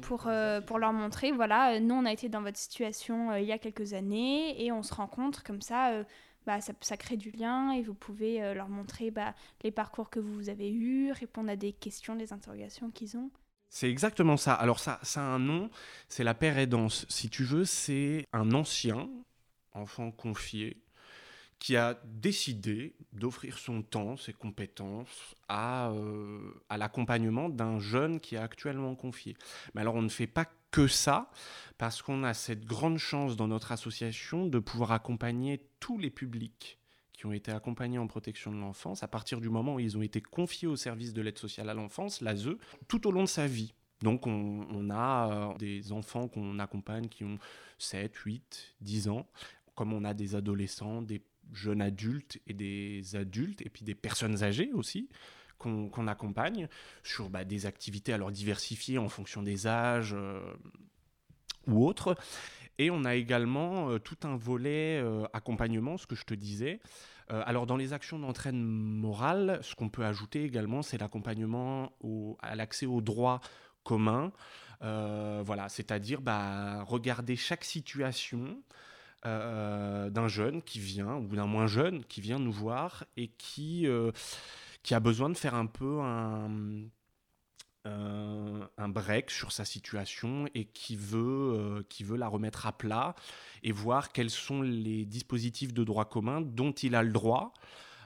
pour, 0.01 0.27
euh, 0.27 0.61
pour 0.61 0.79
leur 0.79 0.93
montrer, 0.93 1.31
voilà, 1.31 1.79
nous 1.79 1.95
on 1.95 2.05
a 2.05 2.11
été 2.11 2.29
dans 2.29 2.41
votre 2.41 2.57
situation 2.57 3.35
il 3.35 3.45
y 3.45 3.51
a 3.51 3.57
quelques 3.57 3.93
années 3.93 4.63
et 4.63 4.71
on 4.71 4.83
se 4.83 4.93
rencontre 4.93 5.43
comme 5.43 5.61
ça 5.61 6.03
bah, 6.45 6.59
ça, 6.59 6.97
crée 6.97 7.17
du 7.17 7.31
lien 7.31 7.71
et 7.71 7.81
vous 7.81 7.93
pouvez 7.93 8.41
euh, 8.41 8.53
leur 8.53 8.67
montrer 8.67 9.11
bah, 9.11 9.35
les 9.63 9.71
parcours 9.71 10.09
que 10.09 10.19
vous 10.19 10.49
avez 10.49 10.71
eus, 10.71 11.11
répondre 11.11 11.49
à 11.49 11.55
des 11.55 11.71
questions, 11.71 12.15
des 12.15 12.33
interrogations 12.33 12.89
qu'ils 12.89 13.15
ont. 13.15 13.29
C'est 13.69 13.89
exactement 13.89 14.37
ça. 14.37 14.53
Alors 14.53 14.79
ça, 14.79 14.99
ça 15.03 15.21
a 15.21 15.25
un 15.25 15.39
nom, 15.39 15.69
c'est 16.09 16.23
la 16.23 16.33
paire 16.33 16.57
aidance. 16.57 17.05
Si 17.09 17.29
tu 17.29 17.43
veux, 17.43 17.63
c'est 17.63 18.27
un 18.33 18.53
ancien 18.53 19.09
enfant 19.73 20.11
confié 20.11 20.77
qui 21.61 21.75
a 21.75 22.01
décidé 22.05 22.95
d'offrir 23.13 23.59
son 23.59 23.83
temps, 23.83 24.17
ses 24.17 24.33
compétences 24.33 25.35
à, 25.47 25.91
euh, 25.91 26.39
à 26.69 26.77
l'accompagnement 26.77 27.49
d'un 27.49 27.77
jeune 27.77 28.19
qui 28.19 28.33
est 28.33 28.39
actuellement 28.39 28.95
confié. 28.95 29.37
Mais 29.75 29.81
alors 29.81 29.93
on 29.93 30.01
ne 30.01 30.09
fait 30.09 30.25
pas 30.25 30.47
que 30.71 30.87
ça, 30.87 31.29
parce 31.77 32.01
qu'on 32.01 32.23
a 32.23 32.33
cette 32.33 32.65
grande 32.65 32.97
chance 32.97 33.35
dans 33.35 33.47
notre 33.47 33.71
association 33.71 34.47
de 34.47 34.57
pouvoir 34.57 34.91
accompagner 34.91 35.61
tous 35.79 35.99
les 35.99 36.09
publics 36.09 36.79
qui 37.13 37.27
ont 37.27 37.33
été 37.33 37.51
accompagnés 37.51 37.99
en 37.99 38.07
protection 38.07 38.51
de 38.51 38.57
l'enfance 38.57 39.03
à 39.03 39.07
partir 39.07 39.39
du 39.39 39.49
moment 39.49 39.75
où 39.75 39.79
ils 39.79 39.95
ont 39.95 40.01
été 40.01 40.19
confiés 40.19 40.67
au 40.67 40.75
service 40.75 41.13
de 41.13 41.21
l'aide 41.21 41.37
sociale 41.37 41.69
à 41.69 41.75
l'enfance, 41.75 42.21
l'ASE, 42.21 42.49
tout 42.87 43.05
au 43.05 43.11
long 43.11 43.21
de 43.21 43.27
sa 43.27 43.45
vie. 43.45 43.75
Donc 44.01 44.25
on, 44.25 44.89
a 44.89 45.51
euh, 45.51 45.57
des 45.59 45.91
enfants 45.91 46.27
qu'on 46.27 46.57
accompagne 46.57 47.07
qui 47.07 47.23
ont 47.23 47.37
7, 47.77 48.15
8, 48.15 48.75
10 48.81 49.09
ans, 49.09 49.27
comme 49.75 49.93
on 49.93 50.03
a 50.03 50.15
des 50.15 50.33
adolescents, 50.33 51.03
des 51.03 51.21
jeunes 51.51 51.81
adultes 51.81 52.39
et 52.47 52.53
des 52.53 53.15
adultes, 53.15 53.61
et 53.61 53.69
puis 53.69 53.83
des 53.83 53.95
personnes 53.95 54.43
âgées 54.43 54.71
aussi, 54.73 55.09
qu'on 55.61 56.07
accompagne 56.07 56.67
sur 57.03 57.29
bah, 57.29 57.43
des 57.45 57.65
activités 57.65 58.13
alors 58.13 58.31
diversifiées 58.31 58.97
en 58.97 59.09
fonction 59.09 59.43
des 59.43 59.67
âges 59.67 60.15
euh, 60.17 60.41
ou 61.67 61.85
autres. 61.85 62.15
Et 62.77 62.89
on 62.89 63.03
a 63.03 63.15
également 63.15 63.89
euh, 63.89 63.99
tout 63.99 64.17
un 64.23 64.35
volet 64.35 64.99
euh, 64.99 65.25
accompagnement, 65.33 65.97
ce 65.97 66.07
que 66.07 66.15
je 66.15 66.25
te 66.25 66.33
disais. 66.33 66.79
alors 67.29 67.65
dans 67.65 67.77
les 67.77 67.93
actions 67.93 68.19
d'entraîne 68.19 68.61
morale, 68.61 69.59
ce 69.61 69.75
qu'on 69.75 69.87
peut 69.89 70.03
ajouter 70.03 70.43
également, 70.43 70.81
c'est 70.81 70.97
l'accompagnement 70.97 71.93
à 72.41 72.55
l'accès 72.55 72.85
aux 72.85 73.01
droits 73.01 73.39
communs. 73.83 74.33
voilà, 74.81 75.69
c'est-à-dire 75.69 76.19
bah, 76.21 76.83
regarder 76.83 77.37
chaque 77.37 77.63
situation, 77.63 78.61
euh, 79.25 80.09
d'un 80.09 80.27
jeune 80.27 80.63
qui 80.63 80.79
vient, 80.79 81.17
ou 81.17 81.27
d'un 81.27 81.45
moins 81.45 81.67
jeune, 81.67 82.03
qui 82.05 82.21
vient 82.21 82.39
nous 82.39 82.51
voir 82.51 83.05
et 83.17 83.27
qui, 83.27 83.85
euh, 83.85 84.11
qui 84.81 84.95
a 84.95 84.99
besoin 84.99 85.29
de 85.29 85.37
faire 85.37 85.53
un 85.53 85.67
peu 85.67 86.01
un, 86.01 86.89
un 87.85 88.89
break 88.89 89.29
sur 89.29 89.51
sa 89.51 89.63
situation 89.63 90.47
et 90.55 90.65
qui 90.65 90.95
veut, 90.95 91.19
euh, 91.19 91.83
qui 91.87 92.03
veut 92.03 92.17
la 92.17 92.27
remettre 92.27 92.65
à 92.65 92.71
plat 92.71 93.15
et 93.61 93.71
voir 93.71 94.11
quels 94.11 94.31
sont 94.31 94.63
les 94.63 95.05
dispositifs 95.05 95.73
de 95.73 95.83
droit 95.83 96.05
commun 96.05 96.41
dont 96.41 96.71
il 96.71 96.95
a 96.95 97.03
le 97.03 97.11
droit. 97.11 97.53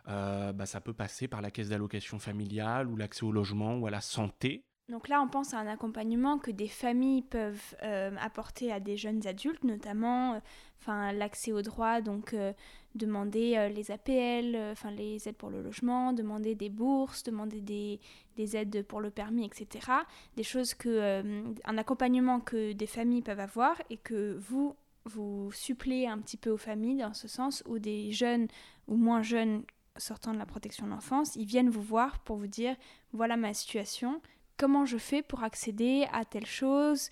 bah, 0.05 0.65
ça 0.65 0.81
peut 0.81 0.93
passer 0.93 1.27
par 1.27 1.41
la 1.41 1.49
caisse 1.49 1.69
d'allocation 1.69 2.19
familiale 2.19 2.87
ou 2.89 2.97
l'accès 2.97 3.23
au 3.23 3.31
logement 3.31 3.77
ou 3.77 3.87
à 3.87 3.89
la 3.89 4.01
santé. 4.01 4.65
Donc 4.89 5.07
là, 5.07 5.19
on 5.19 5.27
pense 5.27 5.55
à 5.55 5.57
un 5.57 5.65
accompagnement 5.65 6.37
que 6.37 6.51
des 6.51 6.67
familles 6.67 7.23
peuvent 7.23 7.75
euh, 7.81 8.15
apporter 8.21 8.71
à 8.71 8.79
des 8.79 8.97
jeunes 8.97 9.25
adultes, 9.25 9.63
notamment 9.63 10.35
euh, 10.35 11.11
l'accès 11.11 11.51
aux 11.51 11.63
droits, 11.63 12.01
donc 12.01 12.35
euh, 12.35 12.53
demander 12.93 13.67
les 13.73 13.89
APL, 13.89 14.75
les 14.95 15.27
aides 15.27 15.37
pour 15.37 15.49
le 15.49 15.63
logement, 15.63 16.13
demander 16.13 16.53
des 16.53 16.69
bourses, 16.69 17.23
demander 17.23 17.61
des, 17.61 17.99
des 18.37 18.55
aides 18.55 18.83
pour 18.83 19.01
le 19.01 19.09
permis, 19.09 19.45
etc. 19.45 19.91
Des 20.37 20.43
choses 20.43 20.75
que, 20.75 21.43
un 21.65 21.77
accompagnement 21.77 22.39
que 22.39 22.73
des 22.73 22.87
familles 22.87 23.23
peuvent 23.23 23.39
avoir 23.39 23.81
et 23.89 23.97
que 23.97 24.37
vous, 24.39 24.75
vous 25.05 25.51
suppléez 25.51 26.07
un 26.07 26.19
petit 26.19 26.37
peu 26.37 26.51
aux 26.51 26.57
familles 26.57 26.99
dans 26.99 27.13
ce 27.15 27.27
sens 27.27 27.63
où 27.65 27.79
des 27.79 28.11
jeunes 28.11 28.47
ou 28.87 28.95
moins 28.95 29.23
jeunes 29.23 29.63
sortant 29.97 30.33
de 30.33 30.37
la 30.37 30.45
protection 30.45 30.85
de 30.85 30.91
l'enfance, 30.91 31.35
ils 31.35 31.45
viennent 31.45 31.69
vous 31.69 31.81
voir 31.81 32.19
pour 32.19 32.37
vous 32.37 32.47
dire 32.47 32.75
voilà 33.13 33.37
ma 33.37 33.53
situation, 33.53 34.21
comment 34.57 34.85
je 34.85 34.97
fais 34.97 35.21
pour 35.21 35.43
accéder 35.43 36.05
à 36.11 36.25
telle 36.25 36.45
chose, 36.45 37.09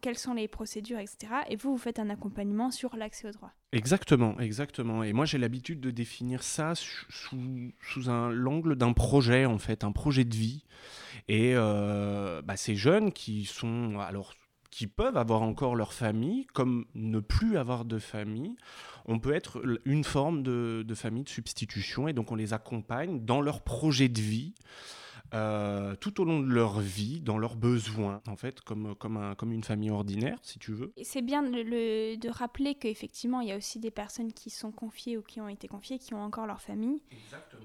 quelles 0.00 0.18
sont 0.18 0.34
les 0.34 0.48
procédures, 0.48 0.98
etc. 0.98 1.32
Et 1.48 1.56
vous, 1.56 1.72
vous 1.72 1.78
faites 1.78 1.98
un 1.98 2.10
accompagnement 2.10 2.70
sur 2.70 2.96
l'accès 2.96 3.28
au 3.28 3.32
droit. 3.32 3.52
Exactement, 3.72 4.38
exactement. 4.40 5.02
Et 5.02 5.12
moi, 5.12 5.26
j'ai 5.26 5.38
l'habitude 5.38 5.80
de 5.80 5.90
définir 5.90 6.42
ça 6.42 6.72
sous, 6.74 8.10
un 8.10 8.30
l'angle 8.30 8.76
d'un 8.76 8.92
projet, 8.92 9.46
en 9.46 9.58
fait, 9.58 9.84
un 9.84 9.92
projet 9.92 10.24
de 10.24 10.34
vie. 10.34 10.64
Et 11.28 11.52
euh, 11.54 12.42
bah, 12.42 12.56
ces 12.56 12.74
jeunes 12.74 13.12
qui 13.12 13.44
sont, 13.44 13.98
alors, 14.00 14.34
qui 14.70 14.86
peuvent 14.86 15.16
avoir 15.16 15.42
encore 15.42 15.76
leur 15.76 15.92
famille, 15.92 16.46
comme 16.46 16.86
ne 16.94 17.20
plus 17.20 17.56
avoir 17.56 17.84
de 17.84 17.98
famille, 17.98 18.56
on 19.06 19.18
peut 19.18 19.34
être 19.34 19.62
une 19.84 20.04
forme 20.04 20.42
de 20.42 20.94
famille 20.94 21.24
de 21.24 21.28
substitution. 21.28 22.08
Et 22.08 22.12
donc, 22.12 22.32
on 22.32 22.36
les 22.36 22.52
accompagne 22.52 23.24
dans 23.24 23.40
leur 23.40 23.62
projet 23.62 24.08
de 24.08 24.20
vie. 24.20 24.54
Euh, 25.32 25.94
tout 25.96 26.20
au 26.20 26.24
long 26.24 26.40
de 26.40 26.52
leur 26.52 26.80
vie, 26.80 27.20
dans 27.20 27.38
leurs 27.38 27.54
besoins, 27.54 28.20
en 28.26 28.36
fait, 28.36 28.60
comme, 28.62 28.94
comme, 28.96 29.16
un, 29.16 29.34
comme 29.34 29.52
une 29.52 29.62
famille 29.62 29.90
ordinaire, 29.90 30.38
si 30.42 30.58
tu 30.58 30.72
veux. 30.72 30.92
C'est 31.02 31.22
bien 31.22 31.42
le, 31.42 32.16
de 32.16 32.28
rappeler 32.28 32.74
qu'effectivement, 32.74 33.40
il 33.40 33.48
y 33.48 33.52
a 33.52 33.56
aussi 33.56 33.78
des 33.78 33.92
personnes 33.92 34.32
qui 34.32 34.50
sont 34.50 34.72
confiées 34.72 35.16
ou 35.16 35.22
qui 35.22 35.40
ont 35.40 35.48
été 35.48 35.68
confiées, 35.68 35.98
qui 35.98 36.14
ont 36.14 36.22
encore 36.22 36.46
leur 36.46 36.60
famille, 36.60 37.00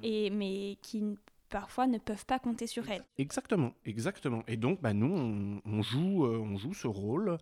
et, 0.03 0.29
mais 0.29 0.77
qui 0.81 1.03
parfois 1.50 1.88
ne 1.88 1.98
peuvent 1.98 2.25
pas 2.25 2.38
compter 2.38 2.67
sur 2.67 2.89
elles. 2.89 3.03
Exactement, 3.17 3.74
exactement. 3.86 4.43
Et 4.48 4.57
donc, 4.57 4.81
bah, 4.81 4.93
nous, 4.93 5.62
on, 5.65 5.81
joue, 5.81 6.25
euh, 6.25 6.38
on 6.38 6.57
joue 6.57 6.74
ce 6.74 6.88
rôle. 6.88 7.38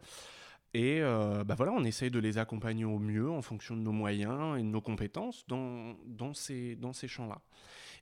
Et 0.75 1.01
euh, 1.01 1.43
bah 1.43 1.53
voilà, 1.55 1.71
on 1.71 1.83
essaye 1.83 2.09
de 2.09 2.17
les 2.17 2.39
accompagner 2.39 2.83
au 2.83 2.97
mieux 2.97 3.29
en 3.29 3.43
fonction 3.43 3.75
de 3.75 3.81
nos 3.81 3.91
moyens 3.91 4.57
et 4.57 4.63
de 4.63 4.67
nos 4.67 4.81
compétences 4.81 5.45
dans, 5.47 5.95
dans 6.07 6.33
ces, 6.33 6.75
dans 6.75 6.93
ces 6.93 7.07
champs-là. 7.07 7.41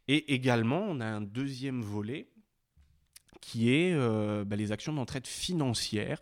Et 0.08 0.34
également, 0.34 0.82
on 0.82 1.00
a 1.00 1.06
un 1.06 1.22
deuxième 1.22 1.82
volet 1.82 2.28
qui 3.42 3.74
est 3.74 3.94
euh, 3.94 4.46
bah, 4.46 4.56
les 4.56 4.72
actions 4.72 4.94
d'entraide 4.94 5.28
financière, 5.28 6.22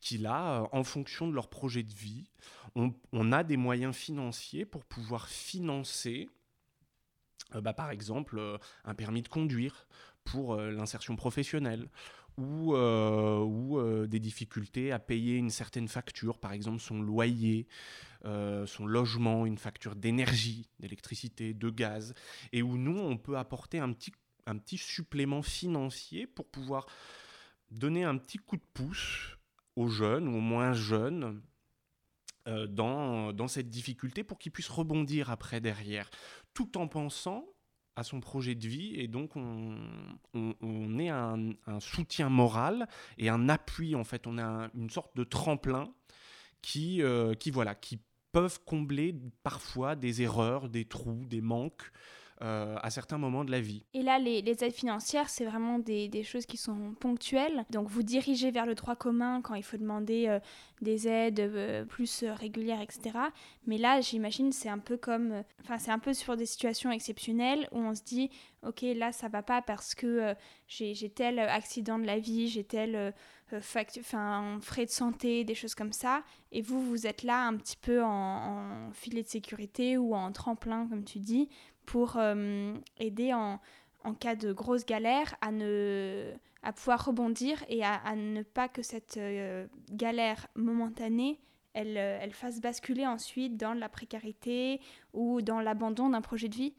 qui 0.00 0.18
là, 0.18 0.62
euh, 0.62 0.66
en 0.72 0.84
fonction 0.84 1.28
de 1.28 1.34
leur 1.34 1.48
projet 1.48 1.82
de 1.82 1.92
vie, 1.92 2.24
on, 2.74 3.32
a 3.32 3.42
des 3.42 3.56
moyens 3.56 3.96
financiers 3.96 4.66
pour 4.66 4.84
pouvoir 4.84 5.28
financer, 5.28 6.28
euh, 7.54 7.60
bah, 7.60 7.72
par 7.72 7.90
exemple, 7.90 8.58
un 8.84 8.94
permis 8.94 9.22
de 9.22 9.28
conduire 9.28 9.86
pour 10.24 10.56
l'insertion 10.56 11.14
professionnelle, 11.14 11.88
ou, 12.38 12.74
ou 12.74 14.06
des 14.06 14.20
difficultés 14.20 14.92
à 14.92 14.98
payer 14.98 15.36
une 15.36 15.50
certaine 15.50 15.88
facture, 15.88 16.38
par 16.38 16.52
exemple 16.52 16.80
son 16.80 17.00
loyer, 17.00 17.66
euh, 18.26 18.66
son 18.66 18.86
logement, 18.86 19.46
une 19.46 19.58
facture 19.58 19.94
d'énergie, 19.94 20.68
d'électricité, 20.80 21.54
de 21.54 21.70
gaz, 21.70 22.12
et 22.52 22.60
où 22.60 22.76
nous, 22.76 22.98
on 22.98 23.16
peut 23.16 23.36
apporter 23.36 23.78
un 23.78 23.92
petit, 23.92 24.12
un 24.46 24.56
petit 24.56 24.78
supplément 24.78 25.42
financier 25.42 26.26
pour 26.26 26.48
pouvoir 26.48 26.86
donner 27.70 28.02
un 28.02 28.16
petit 28.16 28.38
coup 28.38 28.56
de 28.56 28.64
pouce 28.74 29.38
aux 29.76 29.86
jeunes 29.88 30.26
ou 30.26 30.38
aux 30.38 30.40
moins 30.40 30.72
jeunes 30.72 31.40
euh, 32.48 32.66
dans, 32.66 33.32
dans 33.32 33.48
cette 33.48 33.70
difficulté 33.70 34.24
pour 34.24 34.38
qu'ils 34.38 34.52
puissent 34.52 34.70
rebondir 34.70 35.30
après 35.30 35.60
derrière, 35.60 36.10
tout 36.52 36.78
en 36.78 36.88
pensant 36.88 37.46
à 37.96 38.02
son 38.02 38.20
projet 38.20 38.54
de 38.54 38.68
vie 38.68 38.94
et 38.94 39.08
donc 39.08 39.36
on, 39.36 39.76
on, 40.34 40.98
est 40.98 41.08
un, 41.08 41.50
un, 41.66 41.80
soutien 41.80 42.28
moral 42.28 42.86
et 43.18 43.28
un 43.30 43.48
appui 43.48 43.94
en 43.94 44.04
fait. 44.04 44.26
On 44.26 44.38
a 44.38 44.68
une 44.74 44.90
sorte 44.90 45.16
de 45.16 45.24
tremplin 45.24 45.92
qui, 46.60 47.02
euh, 47.02 47.34
qui 47.34 47.50
voilà 47.50 47.74
qui 47.74 47.98
peuvent 48.32 48.60
combler 48.64 49.14
parfois 49.42 49.96
des 49.96 50.20
erreurs, 50.20 50.68
des 50.68 50.84
trous, 50.84 51.24
des 51.24 51.40
manques 51.40 51.90
euh, 52.42 52.76
à 52.82 52.90
certains 52.90 53.16
moments 53.16 53.44
de 53.46 53.50
la 53.50 53.60
vie. 53.60 53.82
Et 53.94 54.02
là, 54.02 54.18
les, 54.18 54.40
aides 54.40 54.72
financières, 54.72 55.30
c'est 55.30 55.46
vraiment 55.46 55.78
des, 55.78 56.22
choses 56.22 56.44
qui 56.44 56.58
sont 56.58 56.92
ponctuelles. 57.00 57.64
Donc, 57.70 57.88
vous 57.88 58.02
dirigez 58.02 58.50
vers 58.50 58.66
le 58.66 58.74
droit 58.74 58.94
commun 58.94 59.40
quand 59.40 59.54
il 59.54 59.62
faut 59.62 59.78
demander 59.78 60.26
euh, 60.28 60.38
des 60.82 61.08
aides 61.08 61.40
euh, 61.40 61.86
plus 61.86 62.24
régulières, 62.24 62.82
etc. 62.82 63.18
Mais 63.66 63.78
là, 63.78 64.02
j'imagine, 64.02 64.52
c'est 64.52 64.68
un 64.68 64.78
peu 64.78 64.98
comme, 64.98 65.44
enfin, 65.62 65.78
c'est 65.78 65.90
un 65.90 65.98
peu 65.98 66.12
sur 66.12 66.36
des 66.36 66.44
situations 66.44 66.90
exceptionnelles 66.90 67.68
où 67.72 67.78
on 67.78 67.94
se 67.94 68.02
dit, 68.02 68.30
ok, 68.66 68.82
là, 68.94 69.12
ça 69.12 69.28
va 69.28 69.42
pas 69.42 69.62
parce 69.62 69.94
que 69.94 70.34
j'ai 70.68 71.08
tel 71.08 71.38
accident 71.38 71.98
de 71.98 72.04
la 72.04 72.18
vie, 72.18 72.48
j'ai 72.48 72.64
tel 72.64 73.14
frais 73.60 73.86
de 73.86 74.90
santé, 74.90 75.44
des 75.44 75.54
choses 75.54 75.74
comme 75.74 75.92
ça. 75.92 76.22
Et 76.52 76.62
vous, 76.62 76.82
vous 76.82 77.06
êtes 77.06 77.22
là 77.22 77.46
un 77.46 77.56
petit 77.56 77.76
peu 77.76 78.02
en, 78.02 78.90
filet 78.92 79.22
de 79.22 79.28
sécurité 79.28 79.96
ou 79.96 80.14
en 80.14 80.32
tremplin, 80.32 80.86
comme 80.88 81.04
tu 81.04 81.18
dis, 81.18 81.48
pour 81.86 82.16
euh, 82.16 82.74
aider 82.98 83.32
en, 83.32 83.60
cas 84.20 84.36
de 84.36 84.52
grosse 84.52 84.86
galère 84.86 85.34
à, 85.40 85.50
ne, 85.50 86.32
à 86.62 86.72
pouvoir 86.72 87.04
rebondir 87.04 87.64
et 87.68 87.82
à, 87.82 88.14
ne 88.14 88.42
pas 88.42 88.68
que 88.68 88.82
cette 88.82 89.16
euh, 89.16 89.66
galère 89.90 90.46
momentanée 90.54 91.40
elle, 91.72 91.96
elle, 91.98 92.32
fasse 92.32 92.60
basculer 92.60 93.06
ensuite 93.06 93.58
dans 93.58 93.74
la 93.74 93.90
précarité 93.90 94.80
ou 95.12 95.42
dans 95.42 95.60
l'abandon 95.60 96.08
d'un 96.08 96.22
projet 96.22 96.48
de 96.48 96.54
vie. 96.54 96.74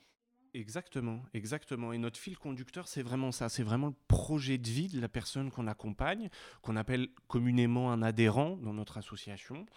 Exactement, 0.57 1.21
exactement. 1.35 1.93
Et 1.93 1.99
notre 1.99 2.19
fil 2.19 2.35
conducteur, 2.37 2.87
c'est 2.87 3.03
vraiment 3.03 3.31
ça. 3.31 3.47
C'est 3.47 3.61
vraiment 3.61 3.87
le 3.87 3.95
projet 4.07 4.57
de 4.57 4.67
vie 4.67 4.87
de 4.87 4.99
la 4.99 5.07
personne 5.07 5.51
qu'on 5.51 5.67
accompagne, 5.67 6.29
qu'on 6.63 6.75
appelle 6.75 7.09
communément 7.27 7.91
un 7.91 8.01
adhérent 8.01 8.57
dans 8.57 8.73
notre 8.73 8.97
association. 8.97 9.67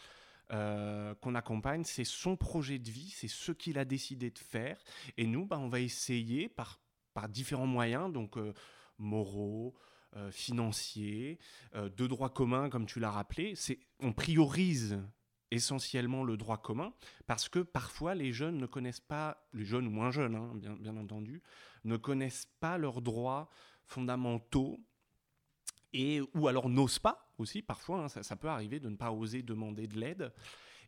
Euh, 0.53 1.15
qu'on 1.17 1.35
accompagne, 1.35 1.85
c'est 1.85 2.05
son 2.05 2.37
projet 2.37 2.79
de 2.79 2.91
vie, 2.91 3.11
c'est 3.11 3.29
ce 3.29 3.53
qu'il 3.53 3.79
a 3.79 3.85
décidé 3.85 4.31
de 4.31 4.39
faire. 4.39 4.83
Et 5.17 5.27
nous, 5.27 5.47
bah, 5.47 5.59
on 5.59 5.69
va 5.69 5.81
essayer 5.81 6.49
par, 6.49 6.81
par 7.15 7.29
différents 7.29 7.67
moyens, 7.67 8.13
donc 8.13 8.37
euh, 8.37 8.53
moraux, 8.99 9.75
euh, 10.17 10.31
financiers, 10.33 11.39
de 11.75 12.07
droit 12.09 12.31
commun, 12.31 12.69
comme 12.69 12.87
tu 12.87 12.99
l'as 12.99 13.13
rappelé. 13.13 13.55
On 14.01 14.13
priorise 14.13 14.99
essentiellement 15.53 16.25
le 16.25 16.37
droit 16.37 16.59
commun 16.59 16.93
parce 17.27 17.49
que 17.49 17.61
parfois 17.61 18.15
les 18.15 18.33
jeunes 18.33 18.59
ne 18.59 18.67
connaissent 18.67 19.01
pas, 19.01 19.47
les 19.53 19.65
jeunes 19.65 19.87
ou 19.87 19.91
moins 19.91 20.11
jeunes, 20.11 20.37
hein, 20.37 20.53
bien, 20.55 20.75
bien 20.77 20.97
entendu, 20.97 21.43
ne 21.85 21.97
connaissent 21.97 22.49
pas 22.61 22.79
leurs 22.79 23.03
droits 23.03 23.49
fondamentaux 23.85 24.81
et 25.93 26.21
ou 26.35 26.49
alors 26.49 26.69
n'osent 26.69 26.99
pas 26.99 27.30
aussi 27.41 27.63
parfois, 27.63 28.05
hein, 28.05 28.09
ça, 28.09 28.37
peut 28.37 28.49
arriver 28.49 28.81
de 28.81 28.89
ne 28.89 28.97
pas 28.97 29.11
oser 29.11 29.43
demander 29.43 29.87
de 29.87 29.99
l'aide. 29.99 30.33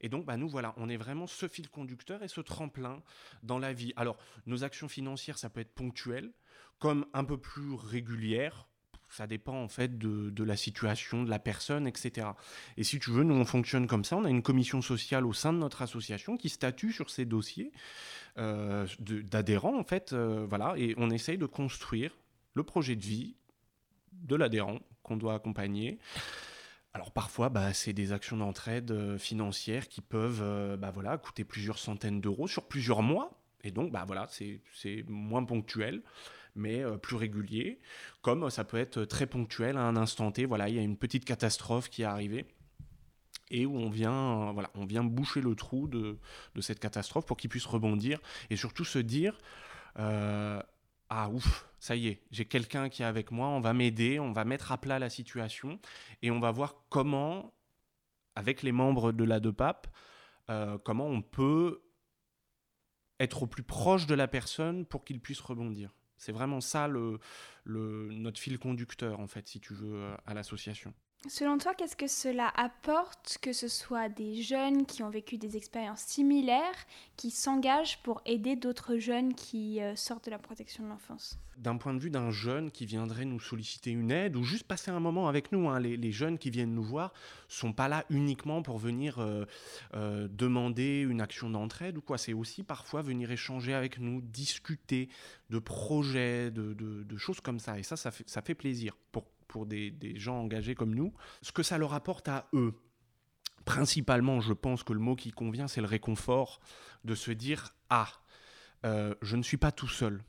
Et 0.00 0.08
donc, 0.08 0.26
bah, 0.26 0.36
nous, 0.36 0.48
voilà, 0.48 0.74
on 0.76 0.88
est 0.88 0.96
vraiment 0.96 1.26
ce 1.26 1.46
fil 1.46 1.68
conducteur 1.68 2.22
et 2.22 2.28
ce 2.28 2.40
tremplin 2.40 3.02
dans 3.42 3.58
la 3.58 3.72
vie. 3.72 3.92
Alors, 3.96 4.18
nos 4.46 4.64
actions 4.64 4.88
financières, 4.88 5.38
ça 5.38 5.48
peut 5.48 5.60
être 5.60 5.74
ponctuel, 5.74 6.32
comme 6.78 7.06
un 7.14 7.24
peu 7.24 7.38
plus 7.38 7.74
régulière. 7.74 8.66
Ça 9.08 9.26
dépend 9.26 9.62
en 9.62 9.68
fait 9.68 9.98
de, 9.98 10.42
la 10.42 10.56
situation, 10.56 11.22
de 11.22 11.30
la 11.30 11.38
personne, 11.38 11.86
etc. 11.86 12.28
Et 12.76 12.82
si 12.82 12.98
tu 12.98 13.10
veux, 13.10 13.24
nous, 13.24 13.34
on 13.34 13.44
fonctionne 13.44 13.86
comme 13.86 14.04
ça. 14.04 14.16
On 14.16 14.24
a 14.24 14.30
une 14.30 14.42
commission 14.42 14.80
sociale 14.80 15.26
au 15.26 15.34
sein 15.34 15.52
de 15.52 15.58
notre 15.58 15.82
association 15.82 16.36
qui 16.36 16.48
statue 16.48 16.92
sur 16.92 17.10
ces 17.10 17.26
dossiers 17.26 17.72
euh, 18.38 18.86
d'adhérents, 18.98 19.78
en 19.78 19.84
fait. 19.84 20.14
Euh, 20.14 20.46
voilà, 20.48 20.74
et 20.78 20.94
on 20.96 21.10
essaye 21.10 21.36
de 21.36 21.46
construire 21.46 22.16
le 22.54 22.64
projet 22.64 22.96
de 22.96 23.02
vie 23.02 23.36
de 24.12 24.34
l'adhérent 24.34 24.78
qu'on 25.12 25.16
doit 25.18 25.34
accompagner. 25.34 25.98
Alors 26.94 27.10
parfois, 27.12 27.48
bah, 27.48 27.72
c'est 27.72 27.92
des 27.92 28.12
actions 28.12 28.36
d'entraide 28.36 28.90
euh, 28.90 29.18
financières 29.18 29.88
qui 29.88 30.00
peuvent 30.00 30.42
euh, 30.42 30.76
bah, 30.76 30.90
voilà, 30.90 31.16
coûter 31.16 31.44
plusieurs 31.44 31.78
centaines 31.78 32.20
d'euros 32.20 32.48
sur 32.48 32.68
plusieurs 32.68 33.02
mois. 33.02 33.38
Et 33.64 33.70
donc, 33.70 33.92
bah, 33.92 34.04
voilà, 34.06 34.26
c'est 34.28 35.04
moins 35.08 35.44
ponctuel, 35.44 36.02
mais 36.54 36.82
euh, 36.82 36.96
plus 36.96 37.16
régulier. 37.16 37.80
Comme 38.20 38.50
ça 38.50 38.64
peut 38.64 38.76
être 38.78 39.04
très 39.04 39.26
ponctuel 39.26 39.76
à 39.76 39.82
un 39.82 39.96
instant 39.96 40.32
T. 40.32 40.44
Voilà, 40.44 40.68
il 40.68 40.74
y 40.74 40.78
a 40.78 40.82
une 40.82 40.96
petite 40.96 41.24
catastrophe 41.24 41.88
qui 41.88 42.02
est 42.02 42.06
arrivée 42.06 42.46
et 43.50 43.66
où 43.66 43.76
on 43.76 43.90
vient, 43.90 44.52
voilà, 44.52 44.70
on 44.74 44.86
vient 44.86 45.04
boucher 45.04 45.42
le 45.42 45.54
trou 45.54 45.86
de, 45.86 46.18
de 46.54 46.60
cette 46.62 46.80
catastrophe 46.80 47.26
pour 47.26 47.36
qu'il 47.36 47.50
puisse 47.50 47.66
rebondir 47.66 48.18
et 48.48 48.56
surtout 48.56 48.84
se 48.84 48.98
dire 48.98 49.38
ah 51.14 51.28
ouf, 51.28 51.68
ça 51.78 51.94
y 51.94 52.08
est, 52.08 52.22
j'ai 52.30 52.46
quelqu'un 52.46 52.88
qui 52.88 53.02
est 53.02 53.04
avec 53.04 53.32
moi, 53.32 53.48
on 53.48 53.60
va 53.60 53.74
m'aider, 53.74 54.18
on 54.18 54.32
va 54.32 54.46
mettre 54.46 54.72
à 54.72 54.78
plat 54.78 54.98
la 54.98 55.10
situation 55.10 55.78
et 56.22 56.30
on 56.30 56.40
va 56.40 56.50
voir 56.50 56.86
comment, 56.88 57.52
avec 58.34 58.62
les 58.62 58.72
membres 58.72 59.12
de 59.12 59.22
la 59.22 59.38
DEPAP, 59.38 59.88
euh, 60.48 60.78
comment 60.78 61.06
on 61.06 61.20
peut 61.20 61.82
être 63.20 63.42
au 63.42 63.46
plus 63.46 63.62
proche 63.62 64.06
de 64.06 64.14
la 64.14 64.26
personne 64.26 64.86
pour 64.86 65.04
qu'il 65.04 65.20
puisse 65.20 65.40
rebondir. 65.40 65.94
C'est 66.16 66.32
vraiment 66.32 66.62
ça 66.62 66.88
le, 66.88 67.18
notre 67.66 68.40
fil 68.40 68.58
conducteur, 68.58 69.20
en 69.20 69.26
fait, 69.26 69.46
si 69.46 69.60
tu 69.60 69.74
veux, 69.74 70.14
à 70.24 70.32
l'association. 70.32 70.94
Selon 71.28 71.56
toi, 71.56 71.72
qu'est-ce 71.74 71.94
que 71.94 72.08
cela 72.08 72.52
apporte 72.56 73.38
que 73.40 73.52
ce 73.52 73.68
soit 73.68 74.08
des 74.08 74.42
jeunes 74.42 74.84
qui 74.86 75.04
ont 75.04 75.08
vécu 75.08 75.38
des 75.38 75.56
expériences 75.56 76.00
similaires, 76.00 76.74
qui 77.16 77.30
s'engagent 77.30 78.02
pour 78.02 78.20
aider 78.26 78.56
d'autres 78.56 78.96
jeunes 78.96 79.32
qui 79.34 79.80
euh, 79.80 79.94
sortent 79.94 80.24
de 80.24 80.32
la 80.32 80.40
protection 80.40 80.82
de 80.82 80.88
l'enfance? 80.88 81.38
D'un 81.58 81.76
point 81.76 81.94
de 81.94 82.00
vue 82.00 82.10
d'un 82.10 82.32
jeune 82.32 82.72
qui 82.72 82.86
viendrait 82.86 83.24
nous 83.24 83.38
solliciter 83.38 83.92
une 83.92 84.10
aide 84.10 84.34
ou 84.34 84.42
juste 84.42 84.64
passer 84.64 84.90
un 84.90 84.98
moment 84.98 85.28
avec 85.28 85.52
nous, 85.52 85.68
hein, 85.68 85.78
les, 85.78 86.10
jeunes 86.10 86.38
qui 86.38 86.50
viennent 86.50 86.74
nous 86.74 86.82
voir 86.82 87.12
sont 87.46 87.72
pas 87.72 87.86
là 87.86 88.04
uniquement 88.10 88.60
pour 88.62 88.78
venir 88.78 89.20
euh, 89.20 89.44
euh, 89.94 90.26
demander 90.28 91.02
une 91.02 91.20
action 91.20 91.50
d'entraide 91.50 91.98
ou 91.98 92.02
quoi. 92.02 92.18
C'est 92.18 92.32
aussi 92.32 92.64
parfois 92.64 93.00
venir 93.00 93.30
échanger 93.30 93.74
avec 93.74 94.00
nous, 94.00 94.22
discuter 94.22 95.08
de 95.50 95.60
projets, 95.60 96.50
de, 96.50 97.16
choses 97.16 97.40
comme 97.40 97.60
ça. 97.60 97.78
Et 97.78 97.84
ça, 97.84 97.96
ça 97.96 98.10
fait, 98.10 98.28
ça 98.28 98.42
fait 98.42 98.56
plaisir 98.56 98.96
pour 99.12 99.24
pour 99.52 99.66
des, 99.66 99.94
gens 100.16 100.38
engagés 100.38 100.74
comme 100.74 100.94
nous, 100.94 101.12
ce 101.42 101.52
que 101.52 101.62
ça 101.62 101.76
leur 101.76 101.92
apporte 101.92 102.26
à 102.26 102.48
eux. 102.54 102.74
Principalement, 103.66 104.40
je 104.40 104.54
pense 104.54 104.82
que 104.82 104.94
le 104.94 104.98
mot 104.98 105.14
qui 105.14 105.30
convient, 105.30 105.68
c'est 105.68 105.82
le 105.82 105.86
réconfort 105.86 106.60
de 107.04 107.14
se 107.14 107.30
dire 107.30 107.74
Ah, 107.90 108.08
euh, 108.86 109.14
je 109.20 109.36
ne 109.36 109.42
suis 109.42 109.58
pas 109.58 109.70
tout 109.70 109.88
seul. 109.88 110.24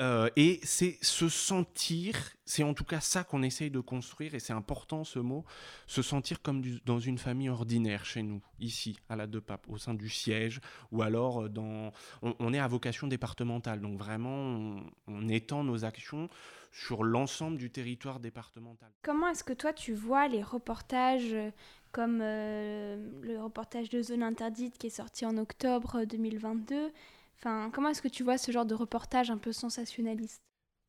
Euh, 0.00 0.28
et 0.36 0.60
c'est 0.62 0.98
se 1.00 1.30
sentir, 1.30 2.16
c'est 2.44 2.62
en 2.62 2.74
tout 2.74 2.84
cas 2.84 3.00
ça 3.00 3.24
qu'on 3.24 3.42
essaye 3.42 3.70
de 3.70 3.80
construire, 3.80 4.34
et 4.34 4.40
c'est 4.40 4.52
important 4.52 5.04
ce 5.04 5.18
mot, 5.18 5.44
se 5.86 6.02
sentir 6.02 6.42
comme 6.42 6.62
dans 6.84 6.98
une 6.98 7.16
famille 7.16 7.48
ordinaire 7.48 8.04
chez 8.04 8.22
nous, 8.22 8.42
ici, 8.60 8.98
à 9.08 9.16
la 9.16 9.26
De 9.26 9.38
Pape, 9.38 9.66
au 9.68 9.78
sein 9.78 9.94
du 9.94 10.10
siège, 10.10 10.60
ou 10.92 11.00
alors 11.02 11.44
euh, 11.44 11.48
dans... 11.48 11.92
On, 12.20 12.52
est 12.52 12.58
à 12.58 12.68
vocation 12.68 13.06
départementale, 13.06 13.80
donc 13.80 13.98
vraiment, 13.98 14.76
on 15.06 15.28
étend 15.28 15.64
nos 15.64 15.84
actions 15.86 16.28
sur 16.72 17.02
l'ensemble 17.02 17.56
du 17.56 17.70
territoire 17.70 18.20
départemental. 18.20 18.90
Comment 19.02 19.28
est-ce 19.28 19.44
que 19.44 19.54
toi 19.54 19.72
tu 19.72 19.94
vois 19.94 20.28
les 20.28 20.42
reportages 20.42 21.32
euh, 21.32 21.50
comme 21.92 22.18
le 22.18 23.38
reportage 23.38 23.88
de 23.88 24.02
Zone 24.02 24.22
Interdite 24.22 24.76
qui 24.76 24.88
est 24.88 24.90
sorti 24.90 25.24
en 25.24 25.38
octobre 25.38 26.04
2022 26.04 26.92
Enfin, 27.38 27.70
comment 27.72 27.90
est-ce 27.90 28.02
que 28.02 28.08
tu 28.08 28.22
vois 28.22 28.38
ce 28.38 28.50
genre 28.50 28.66
de 28.66 28.74
reportage 28.74 29.30
un 29.30 29.38
peu 29.38 29.52
sensationnaliste? 29.52 30.42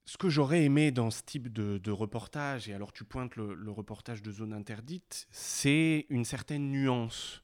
Ce 0.06 0.18
que 0.18 0.30
j'aurais 0.30 0.64
aimé 0.64 0.92
dans 0.92 1.12
ce 1.12 1.22
type 1.22 1.52
de, 1.52 1.92
reportage, 1.92 2.70
et 2.70 2.74
alors 2.74 2.94
tu 2.94 3.04
pointes 3.04 3.36
le, 3.36 3.72
reportage 3.72 4.22
de 4.22 4.32
Zone 4.32 4.54
Interdite, 4.54 5.28
c'est 5.32 6.06
une 6.10 6.24
certaine 6.24 6.72
nuance 6.72 7.44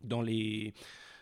dans 0.00 0.20
les, 0.20 0.74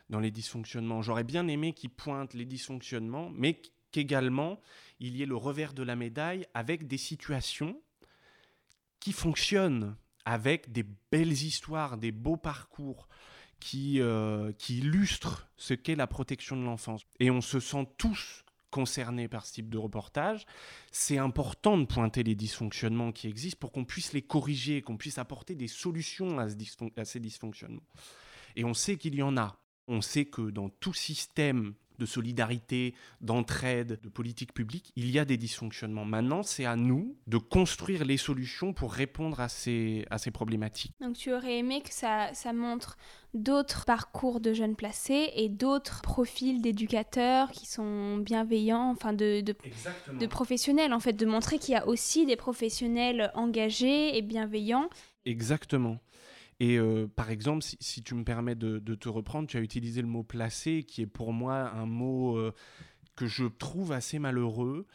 dans 0.09 0.21
les 0.21 0.31
dysfonctionnements. 0.31 1.03
J'aurais 1.03 1.25
bien 1.25 1.47
aimé 1.49 1.75
qu'ils 1.75 1.91
pointent 1.91 2.33
les 2.33 2.47
dysfonctionnements, 2.47 3.29
mais 3.35 3.61
qu'également 3.93 4.59
il 5.01 5.17
y 5.17 5.23
ait 5.23 5.27
le 5.27 5.37
revers 5.37 5.75
de 5.75 5.83
la 5.83 5.97
médaille 5.97 6.47
avec 6.55 6.87
des 6.87 6.97
situations 6.97 7.81
qui 9.01 9.13
fonctionnent, 9.13 9.97
avec 10.25 10.73
des 10.73 10.85
belles 11.13 11.33
histoires, 11.33 11.99
des 11.99 12.13
beaux 12.13 12.37
parcours 12.37 13.09
qui, 13.61 14.01
euh, 14.01 14.53
qui 14.59 14.79
illustrent 14.79 15.49
ce 15.57 15.75
qu'est 15.75 15.97
la 15.97 16.07
protection 16.07 16.57
de 16.57 16.63
l'enfance. 16.63 17.03
Et 17.21 17.31
on 17.31 17.41
se 17.41 17.61
sent 17.61 17.89
tous 17.99 18.45
concernés 18.71 19.29
par 19.29 19.47
ce 19.47 19.55
type 19.55 19.71
de 19.71 19.79
reportage. 19.79 20.47
C'est 20.93 21.19
important 21.19 21.79
de 21.79 21.85
pointer 21.85 22.23
les 22.23 22.35
dysfonctionnements 22.35 23.13
qui 23.13 23.27
existent 23.29 23.59
pour 23.59 23.73
qu'on 23.73 23.85
puisse 23.85 24.13
les 24.13 24.23
corriger, 24.23 24.83
qu'on 24.83 24.97
puisse 24.97 25.19
apporter 25.19 25.55
des 25.55 25.69
solutions 25.69 26.39
à, 26.39 26.47
à 26.97 27.05
ces 27.05 27.21
dysfonctionnements. 27.21 27.87
Et 28.57 28.65
on 28.65 28.75
sait 28.75 28.97
qu'il 28.97 29.15
y 29.15 29.23
en 29.23 29.37
a. 29.37 29.59
On 29.87 30.01
sait 30.03 30.27
que 30.27 30.51
dans 30.51 30.69
tout 30.69 30.93
système 30.93 31.75
de 31.99 32.07
solidarité, 32.07 32.95
d'entraide, 33.21 33.99
de 34.03 34.09
politique 34.09 34.53
publique, 34.53 34.93
il 34.97 35.11
y 35.11 35.19
a 35.19 35.25
des 35.25 35.37
dysfonctionnements. 35.37 36.05
Maintenant, 36.05 36.43
c'est 36.43 36.65
à 36.65 36.77
nous 36.77 37.17
de 37.27 37.39
construire 37.39 38.05
les 38.05 38.17
solutions 38.17 38.73
pour 38.73 38.93
répondre 38.93 39.41
à 39.41 39.49
ces, 39.49 40.07
à 40.11 40.19
ces 40.19 40.31
problématiques. 40.31 40.93
Donc 41.01 41.17
tu 41.17 41.33
aurais 41.33 41.59
aimé 41.59 41.83
que 41.83 41.93
ça, 41.93 42.31
ça 42.35 42.53
montre 42.53 42.97
d'autres 43.35 43.85
parcours 43.85 44.41
de 44.41 44.53
jeunes 44.53 44.77
placés 44.77 45.31
et 45.35 45.49
d'autres 45.49 46.01
profils 46.03 46.61
d'éducateurs 46.63 47.51
qui 47.51 47.67
sont 47.67 48.19
bienveillants, 48.19 48.91
enfin 48.91 49.13
de, 49.13 49.41
de, 49.41 49.55
de, 50.19 50.27
professionnels, 50.27 50.93
en 50.93 51.01
fait, 51.01 51.13
de 51.13 51.27
montrer 51.27 51.59
qu'il 51.59 51.75
y 51.75 51.77
a 51.77 51.87
aussi 51.87 52.27
des 52.27 52.37
professionnels 52.37 53.31
engagés 53.35 54.17
et 54.17 54.23
bienveillants. 54.23 54.89
Exactement. 55.25 55.99
Et 56.61 56.79
euh, 56.79 57.07
par 57.07 57.31
exemple, 57.31 57.63
si, 57.63 58.03
tu 58.03 58.15
me 58.15 58.25
permets 58.25 58.57
de, 58.57 58.95
te 58.95 59.09
reprendre, 59.09 59.49
tu 59.49 59.57
as 59.57 59.61
utilisé 59.61 60.03
le 60.03 60.09
mot 60.09 60.25
placé, 60.25 60.83
qui 60.83 61.03
est 61.03 61.07
pour 61.07 61.33
moi 61.33 61.71
un 61.71 61.87
mot 61.87 62.37
euh, 62.37 62.53
que 63.15 63.27
je 63.27 63.45
trouve 63.45 63.93
assez 63.93 64.19
malheureux. 64.19 64.87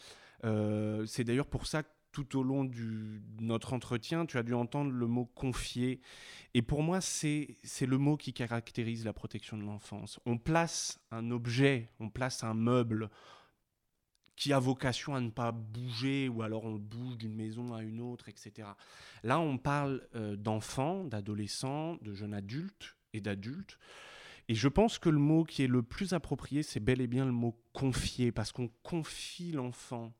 Euh, 0.44 1.06
c'est 1.06 1.24
d'ailleurs 1.24 1.48
pour 1.48 1.66
ça 1.68 1.84
que 1.84 1.90
tout 2.12 2.38
au 2.38 2.44
long 2.44 2.64
de 2.64 3.22
notre 3.40 3.74
entretien, 3.74 4.26
tu 4.26 4.38
as 4.38 4.44
dû 4.44 4.54
entendre 4.54 4.92
le 4.92 5.08
mot 5.08 5.26
confier. 5.26 6.00
Et 6.54 6.62
pour 6.62 6.84
moi, 6.84 7.02
c'est 7.02 7.58
le 7.82 7.98
mot 7.98 8.18
qui 8.18 8.34
caractérise 8.34 9.04
la 9.04 9.14
protection 9.14 9.58
de 9.58 9.64
l'enfance. 9.64 10.20
On 10.26 10.38
place 10.38 11.00
un 11.12 11.32
objet, 11.32 11.90
on 12.00 12.10
place 12.10 12.44
un 12.44 12.54
meuble 12.54 13.10
qui 14.36 14.54
a 14.54 14.60
vocation 14.60 15.16
à 15.16 15.22
ne 15.22 15.30
pas 15.30 15.52
bouger, 15.52 16.28
ou 16.30 16.42
alors 16.42 16.66
on 16.66 16.76
bouge 16.76 17.18
d'une 17.18 17.36
maison 17.36 17.74
à 17.74 17.84
une 17.84 18.02
autre, 18.02 18.30
etc. 18.30 18.68
Là, 19.24 19.40
on 19.40 19.58
parle 19.58 20.08
euh, 20.16 20.36
d'enfants, 20.36 21.04
d'adolescents, 21.04 21.98
de 22.02 22.14
jeunes 22.14 22.34
adultes 22.34 22.96
et 23.14 23.22
d'adultes. 23.22 23.78
Et 24.50 24.56
je 24.56 24.68
pense 24.68 24.98
que 25.00 25.10
le 25.10 25.20
mot 25.20 25.44
qui 25.44 25.64
est 25.64 25.68
le 25.68 25.84
plus 25.84 26.14
approprié, 26.14 26.64
c'est 26.64 26.80
bel 26.80 27.00
et 27.00 27.08
bien 27.08 27.26
le 27.26 27.32
mot 27.32 27.58
confier, 27.72 28.32
parce 28.32 28.52
qu'on 28.52 28.70
confie 28.82 29.52
l'enfant 29.52 30.14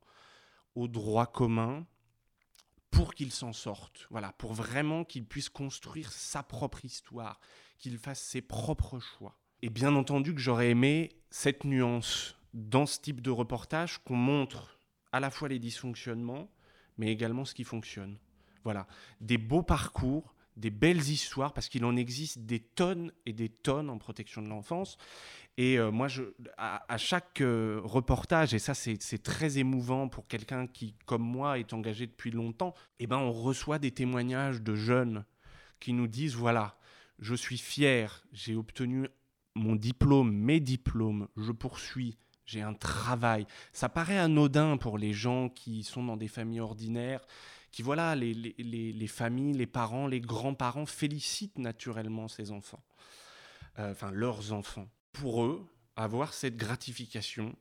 au 0.74 0.88
droit 0.88 1.26
commun 1.26 1.86
pour 2.90 3.14
qu'il 3.14 3.32
s'en 3.32 3.52
sorte, 3.52 4.06
voilà, 4.10 4.32
pour 4.32 4.54
vraiment 4.54 5.04
qu'il 5.04 5.26
puisse 5.26 5.48
construire 5.48 6.12
sa 6.12 6.42
propre 6.44 6.84
histoire, 6.84 7.40
qu'il 7.78 7.98
fasse 7.98 8.20
ses 8.20 8.40
propres 8.40 9.00
choix. 9.00 9.36
Et 9.62 9.68
bien 9.68 9.96
entendu 9.96 10.32
que 10.34 10.40
j'aurais 10.40 10.70
aimé 10.70 11.10
cette 11.30 11.64
nuance 11.64 12.36
dans 12.54 12.86
ce 12.86 13.00
type 13.00 13.20
de 13.20 13.30
reportage 13.30 13.98
qu'on 13.98 14.16
montre 14.16 14.78
à 15.12 15.20
la 15.20 15.30
fois 15.30 15.48
les 15.48 15.58
dysfonctionnements, 15.58 16.48
mais 16.96 17.10
également 17.10 17.44
ce 17.44 17.54
qui 17.54 17.64
fonctionne. 17.64 18.18
Voilà, 18.62 18.86
des 19.20 19.36
beaux 19.36 19.62
parcours, 19.62 20.34
des 20.56 20.70
belles 20.70 21.08
histoires, 21.08 21.52
parce 21.52 21.68
qu'il 21.68 21.84
en 21.84 21.96
existe 21.96 22.38
des 22.38 22.60
tonnes 22.60 23.12
et 23.26 23.32
des 23.32 23.48
tonnes 23.48 23.90
en 23.90 23.98
protection 23.98 24.40
de 24.40 24.48
l'enfance. 24.48 24.96
Et 25.56 25.78
euh, 25.78 25.90
moi, 25.90 26.06
à, 26.56 26.96
chaque 26.96 27.40
euh, 27.40 27.80
reportage, 27.82 28.54
et 28.54 28.58
ça 28.58 28.74
c'est 28.74 29.22
très 29.22 29.58
émouvant 29.58 30.08
pour 30.08 30.26
quelqu'un 30.26 30.66
qui, 30.66 30.94
comme 31.06 31.22
moi, 31.22 31.58
est 31.58 31.72
engagé 31.72 32.06
depuis 32.06 32.30
longtemps, 32.30 32.74
eh 33.00 33.06
ben, 33.06 33.18
on 33.18 33.32
reçoit 33.32 33.78
des 33.78 33.90
témoignages 33.90 34.62
de 34.62 34.74
jeunes 34.74 35.24
qui 35.80 35.92
nous 35.92 36.06
disent, 36.06 36.36
voilà, 36.36 36.78
je 37.18 37.34
suis 37.34 37.58
fier, 37.58 38.24
j'ai 38.32 38.54
obtenu 38.54 39.08
mon 39.54 39.76
diplôme, 39.76 40.32
mes 40.32 40.60
diplômes, 40.60 41.28
je 41.36 41.52
poursuis, 41.52 42.16
j'ai 42.44 42.62
un 42.62 42.74
travail. 42.74 43.46
Ça 43.72 43.88
paraît 43.88 44.18
anodin 44.18 44.76
pour 44.76 44.98
les 44.98 45.12
gens 45.12 45.48
qui 45.48 45.82
sont 45.82 46.04
dans 46.04 46.16
des 46.16 46.28
familles 46.28 46.60
ordinaires, 46.60 47.20
qui, 47.70 47.82
voilà, 47.82 48.14
les, 48.14 48.34
les, 48.34 48.92
les 48.92 49.06
familles, 49.06 49.54
les 49.54 49.66
parents, 49.66 50.06
les 50.06 50.20
grands-parents 50.20 50.86
félicitent 50.86 51.58
naturellement 51.58 52.28
ces 52.28 52.52
enfants, 52.52 52.82
euh, 53.78 53.92
enfin 53.92 54.10
leurs 54.12 54.52
enfants. 54.52 54.88
Pour 55.12 55.44
eux, 55.44 55.66
avoir 55.96 56.34
cette 56.34 56.56
gratification, 56.56 57.56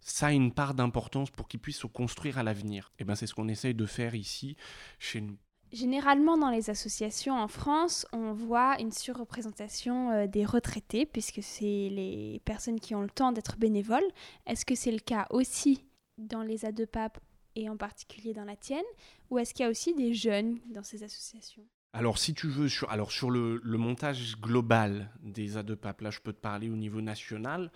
ça 0.00 0.28
a 0.28 0.32
une 0.32 0.52
part 0.52 0.74
d'importance 0.74 1.30
pour 1.30 1.48
qu'ils 1.48 1.60
puissent 1.60 1.80
se 1.80 1.86
construire 1.86 2.38
à 2.38 2.42
l'avenir. 2.42 2.92
Et 2.98 3.04
ben 3.04 3.14
c'est 3.14 3.26
ce 3.26 3.34
qu'on 3.34 3.48
essaye 3.48 3.74
de 3.74 3.86
faire 3.86 4.14
ici, 4.14 4.56
chez 4.98 5.20
nous. 5.20 5.38
Généralement, 5.72 6.38
dans 6.38 6.50
les 6.50 6.70
associations 6.70 7.34
en 7.34 7.48
France, 7.48 8.06
on 8.12 8.32
voit 8.32 8.80
une 8.80 8.92
surreprésentation 8.92 10.10
euh, 10.10 10.26
des 10.26 10.46
retraités, 10.46 11.04
puisque 11.04 11.42
c'est 11.42 11.88
les 11.90 12.40
personnes 12.44 12.80
qui 12.80 12.94
ont 12.94 13.02
le 13.02 13.10
temps 13.10 13.32
d'être 13.32 13.58
bénévoles. 13.58 14.06
Est-ce 14.46 14.64
que 14.64 14.74
c'est 14.74 14.92
le 14.92 14.98
cas 14.98 15.26
aussi 15.30 15.84
dans 16.16 16.42
les 16.42 16.64
ADEPAP 16.64 17.18
et 17.54 17.68
en 17.68 17.76
particulier 17.76 18.32
dans 18.32 18.44
la 18.44 18.56
tienne 18.56 18.84
Ou 19.30 19.38
est-ce 19.38 19.52
qu'il 19.52 19.64
y 19.64 19.66
a 19.66 19.70
aussi 19.70 19.94
des 19.94 20.14
jeunes 20.14 20.58
dans 20.70 20.82
ces 20.82 21.02
associations? 21.02 21.64
Alors, 21.92 22.18
si 22.18 22.32
tu 22.32 22.48
veux, 22.48 22.68
sur, 22.68 22.90
alors, 22.90 23.10
sur 23.10 23.30
le, 23.30 23.60
montage 23.64 24.36
global 24.40 25.10
des 25.22 25.56
ADEPAP, 25.56 26.00
là, 26.02 26.10
je 26.10 26.20
peux 26.20 26.32
te 26.32 26.40
parler 26.40 26.70
au 26.70 26.76
niveau 26.76 27.00
national. 27.00 27.70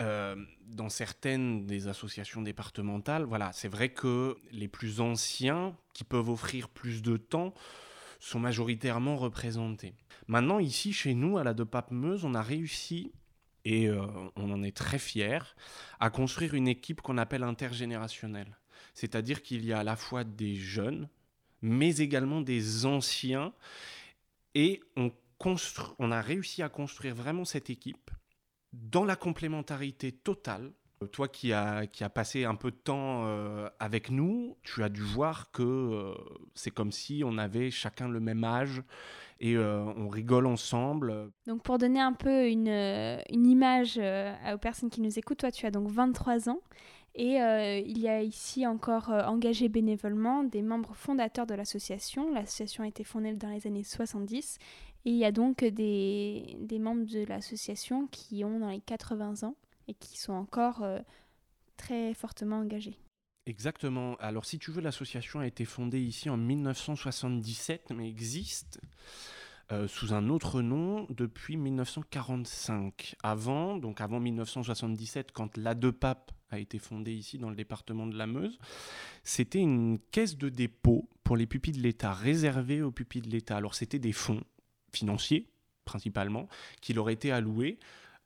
Euh, 0.00 0.36
dans 0.64 0.88
certaines 0.88 1.66
des 1.66 1.88
associations 1.88 2.40
départementales, 2.40 3.24
voilà, 3.24 3.52
c'est 3.52 3.68
vrai 3.68 3.88
que 3.88 4.36
les 4.52 4.68
plus 4.68 5.00
anciens, 5.00 5.76
qui 5.92 6.04
peuvent 6.04 6.28
offrir 6.28 6.68
plus 6.68 7.02
de 7.02 7.16
temps, 7.16 7.52
sont 8.20 8.38
majoritairement 8.38 9.16
représentés. 9.16 9.94
Maintenant, 10.28 10.60
ici, 10.60 10.92
chez 10.92 11.14
nous, 11.14 11.36
à 11.36 11.42
la 11.42 11.52
de 11.52 11.66
Meuse, 11.90 12.24
on 12.24 12.34
a 12.34 12.42
réussi, 12.42 13.12
et 13.64 13.88
euh, 13.88 14.06
on 14.36 14.52
en 14.52 14.62
est 14.62 14.76
très 14.76 15.00
fiers, 15.00 15.56
à 15.98 16.10
construire 16.10 16.54
une 16.54 16.68
équipe 16.68 17.00
qu'on 17.00 17.18
appelle 17.18 17.42
intergénérationnelle. 17.42 18.56
C'est-à-dire 18.94 19.42
qu'il 19.42 19.64
y 19.64 19.72
a 19.72 19.80
à 19.80 19.84
la 19.84 19.96
fois 19.96 20.22
des 20.22 20.54
jeunes, 20.54 21.08
mais 21.60 21.96
également 21.96 22.40
des 22.40 22.86
anciens, 22.86 23.52
et 24.54 24.80
on 24.96 25.10
a 26.12 26.20
réussi 26.20 26.62
à 26.62 26.68
construire 26.68 27.14
vraiment 27.14 27.44
cette 27.44 27.70
équipe 27.70 28.10
dans 28.72 29.04
la 29.04 29.16
complémentarité 29.16 30.12
totale, 30.12 30.72
euh, 31.02 31.06
toi 31.06 31.28
qui 31.28 31.52
as, 31.52 31.86
qui 31.86 32.04
a 32.04 32.10
passé 32.10 32.44
un 32.44 32.54
peu 32.54 32.70
de 32.70 32.76
temps 32.76 33.24
euh, 33.24 33.68
avec 33.78 34.10
nous, 34.10 34.56
tu 34.62 34.82
as 34.82 34.88
dû 34.88 35.02
voir 35.02 35.50
que 35.50 35.62
euh, 35.62 36.14
c'est 36.54 36.70
comme 36.70 36.92
si 36.92 37.22
on 37.24 37.38
avait 37.38 37.70
chacun 37.70 38.08
le 38.08 38.20
même 38.20 38.44
âge 38.44 38.82
et 39.40 39.56
on 39.56 40.08
rigole 40.08 40.46
ensemble. 40.46 41.30
Donc 41.46 41.62
pour 41.62 41.78
donner 41.78 42.00
un 42.00 42.12
peu 42.12 42.48
une, 42.48 42.66
une 42.66 43.46
image 43.46 43.96
aux 43.96 44.58
personnes 44.58 44.90
qui 44.90 45.00
nous 45.00 45.16
écoutent, 45.16 45.38
toi 45.38 45.52
tu 45.52 45.64
as 45.64 45.70
donc 45.70 45.88
23 45.88 46.48
ans 46.48 46.58
et 47.14 47.36
il 47.86 47.98
y 48.00 48.08
a 48.08 48.20
ici 48.20 48.66
encore 48.66 49.10
engagé 49.10 49.68
bénévolement 49.68 50.42
des 50.42 50.60
membres 50.60 50.92
fondateurs 50.92 51.46
de 51.46 51.54
l'association. 51.54 52.32
L'association 52.32 52.82
a 52.82 52.88
été 52.88 53.04
fondée 53.04 53.32
dans 53.34 53.50
les 53.50 53.64
années 53.68 53.84
70 53.84 54.58
et 55.04 55.10
il 55.10 55.16
y 55.16 55.24
a 55.24 55.32
donc 55.32 55.64
des, 55.64 56.56
membres 56.80 57.06
de 57.06 57.24
l'association 57.24 58.06
qui 58.08 58.44
ont 58.44 58.58
dans 58.58 58.70
les 58.70 58.80
80 58.80 59.46
ans 59.46 59.56
et 59.86 59.94
qui 59.94 60.18
sont 60.18 60.32
encore 60.32 60.82
euh, 60.82 60.98
très 61.76 62.14
fortement 62.14 62.58
engagés. 62.58 62.98
Exactement. 63.46 64.16
Alors 64.16 64.44
si 64.44 64.58
tu 64.58 64.70
veux, 64.70 64.82
l'association 64.82 65.40
a 65.40 65.46
été 65.46 65.64
fondée 65.64 66.00
ici 66.00 66.28
en 66.28 66.36
1977, 66.36 67.92
mais 67.94 68.06
existe 68.06 68.80
euh, 69.72 69.88
sous 69.88 70.12
un 70.12 70.28
autre 70.28 70.60
nom 70.60 71.06
depuis 71.08 71.56
1945. 71.56 73.16
Avant, 73.22 73.78
donc 73.78 74.02
avant 74.02 74.20
1977, 74.20 75.32
quand 75.32 75.56
l'ADEPAP 75.56 76.32
a 76.50 76.58
été 76.58 76.78
fondée 76.78 77.14
ici 77.14 77.38
dans 77.38 77.48
le 77.48 77.56
département 77.56 78.06
de 78.06 78.16
la 78.16 78.26
Meuse, 78.26 78.58
c'était 79.24 79.60
une 79.60 79.98
caisse 80.10 80.36
de 80.36 80.50
dépôt 80.50 81.08
pour 81.24 81.36
les 81.36 81.46
pupilles 81.46 81.72
de 81.72 81.82
l'État, 81.82 82.12
réservée 82.12 82.82
aux 82.82 82.90
pupilles 82.90 83.22
de 83.22 83.30
l'État. 83.30 83.56
Alors 83.56 83.74
c'était 83.74 83.98
des 83.98 84.12
fonds 84.12 84.42
financiers 84.92 85.46
principalement, 85.84 86.48
qui 86.82 86.92
leur 86.92 87.08
étaient 87.08 87.30
alloués 87.30 87.78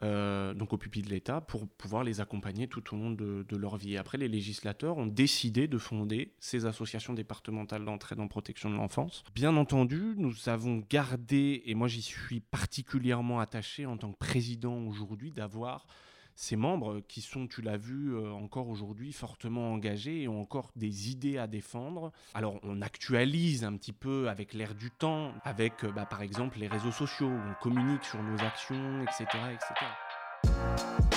euh, 0.03 0.53
donc 0.53 0.72
aux 0.72 0.79
pupilles 0.79 1.03
de 1.03 1.11
l'État 1.11 1.40
pour 1.40 1.68
pouvoir 1.68 2.03
les 2.03 2.20
accompagner 2.20 2.66
tout 2.66 2.92
au 2.92 2.98
long 2.98 3.12
de, 3.12 3.57
leur 3.57 3.77
vie. 3.77 3.96
Après, 3.96 4.18
les 4.18 4.27
législateurs 4.27 4.98
ont 4.98 5.07
décidé 5.07 5.68
de 5.68 5.79
fonder 5.79 6.35
ces 6.40 6.66
associations 6.66 7.14
départementales 7.14 7.85
d'entraide 7.85 8.18
en 8.18 8.27
protection 8.27 8.68
de 8.68 8.75
l'enfance. 8.75 9.22
Bien 9.33 9.57
entendu, 9.57 10.14
nous 10.16 10.48
avons 10.48 10.83
gardé, 10.90 11.62
et 11.66 11.77
moi 11.77 11.87
j'y 11.87 12.03
suis 12.03 12.40
particulièrement 12.40 13.38
attaché 13.38 13.87
en 13.87 13.96
tant 13.96 14.12
que 14.12 14.18
président 14.18 14.77
aujourd'hui, 14.87 15.31
d'avoir 15.31 15.87
ces 16.34 16.56
membres 16.56 17.00
qui 17.08 17.20
sont, 17.20 17.46
tu 17.46 17.62
l'as 17.62 17.76
vu, 17.76 18.14
euh, 18.14 18.32
encore 18.32 18.68
aujourd'hui 18.68 19.12
fortement 19.12 19.72
engagés 19.72 20.22
et 20.22 20.28
ont 20.28 20.40
encore 20.40 20.70
des 20.76 21.10
idées 21.10 21.38
à 21.38 21.46
défendre. 21.46 22.12
Alors 22.34 22.58
on 22.62 22.82
actualise 22.82 23.64
un 23.64 23.76
petit 23.76 23.92
peu 23.92 24.28
avec 24.28 24.54
l'air 24.54 24.74
du 24.74 24.90
temps, 24.90 25.32
avec 25.44 25.84
euh, 25.84 25.92
bah, 25.92 26.06
par 26.06 26.22
exemple 26.22 26.58
les 26.58 26.68
réseaux 26.68 26.92
sociaux, 26.92 27.30
on 27.30 27.54
communique 27.62 28.04
sur 28.04 28.22
nos 28.22 28.38
actions, 28.40 29.02
etc. 29.02 29.26
etc. 29.52 31.12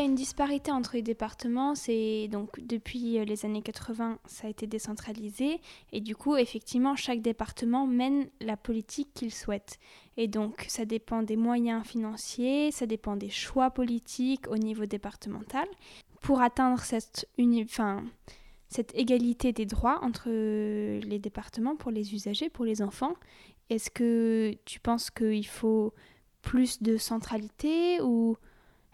a 0.00 0.04
une 0.04 0.14
disparité 0.14 0.72
entre 0.72 0.94
les 0.94 1.02
départements, 1.02 1.74
c'est 1.74 2.28
donc 2.28 2.60
depuis 2.60 3.18
euh, 3.18 3.24
les 3.24 3.44
années 3.44 3.62
80, 3.62 4.18
ça 4.26 4.46
a 4.46 4.50
été 4.50 4.66
décentralisé 4.66 5.60
et 5.92 6.00
du 6.00 6.16
coup, 6.16 6.36
effectivement, 6.36 6.96
chaque 6.96 7.20
département 7.20 7.86
mène 7.86 8.28
la 8.40 8.56
politique 8.56 9.12
qu'il 9.14 9.32
souhaite. 9.32 9.78
Et 10.16 10.28
donc, 10.28 10.64
ça 10.68 10.84
dépend 10.84 11.22
des 11.22 11.36
moyens 11.36 11.86
financiers, 11.86 12.70
ça 12.72 12.86
dépend 12.86 13.16
des 13.16 13.30
choix 13.30 13.70
politiques 13.70 14.48
au 14.48 14.56
niveau 14.56 14.86
départemental. 14.86 15.66
Pour 16.20 16.40
atteindre 16.40 16.80
cette, 16.80 17.28
cette 18.68 18.94
égalité 18.94 19.52
des 19.52 19.66
droits 19.66 19.98
entre 20.02 20.28
les 20.28 21.18
départements 21.18 21.76
pour 21.76 21.90
les 21.90 22.14
usagers, 22.14 22.50
pour 22.50 22.64
les 22.64 22.82
enfants, 22.82 23.14
est-ce 23.70 23.90
que 23.90 24.54
tu 24.64 24.80
penses 24.80 25.10
qu'il 25.10 25.46
faut 25.46 25.94
plus 26.42 26.82
de 26.82 26.96
centralité 26.96 28.00
ou 28.02 28.36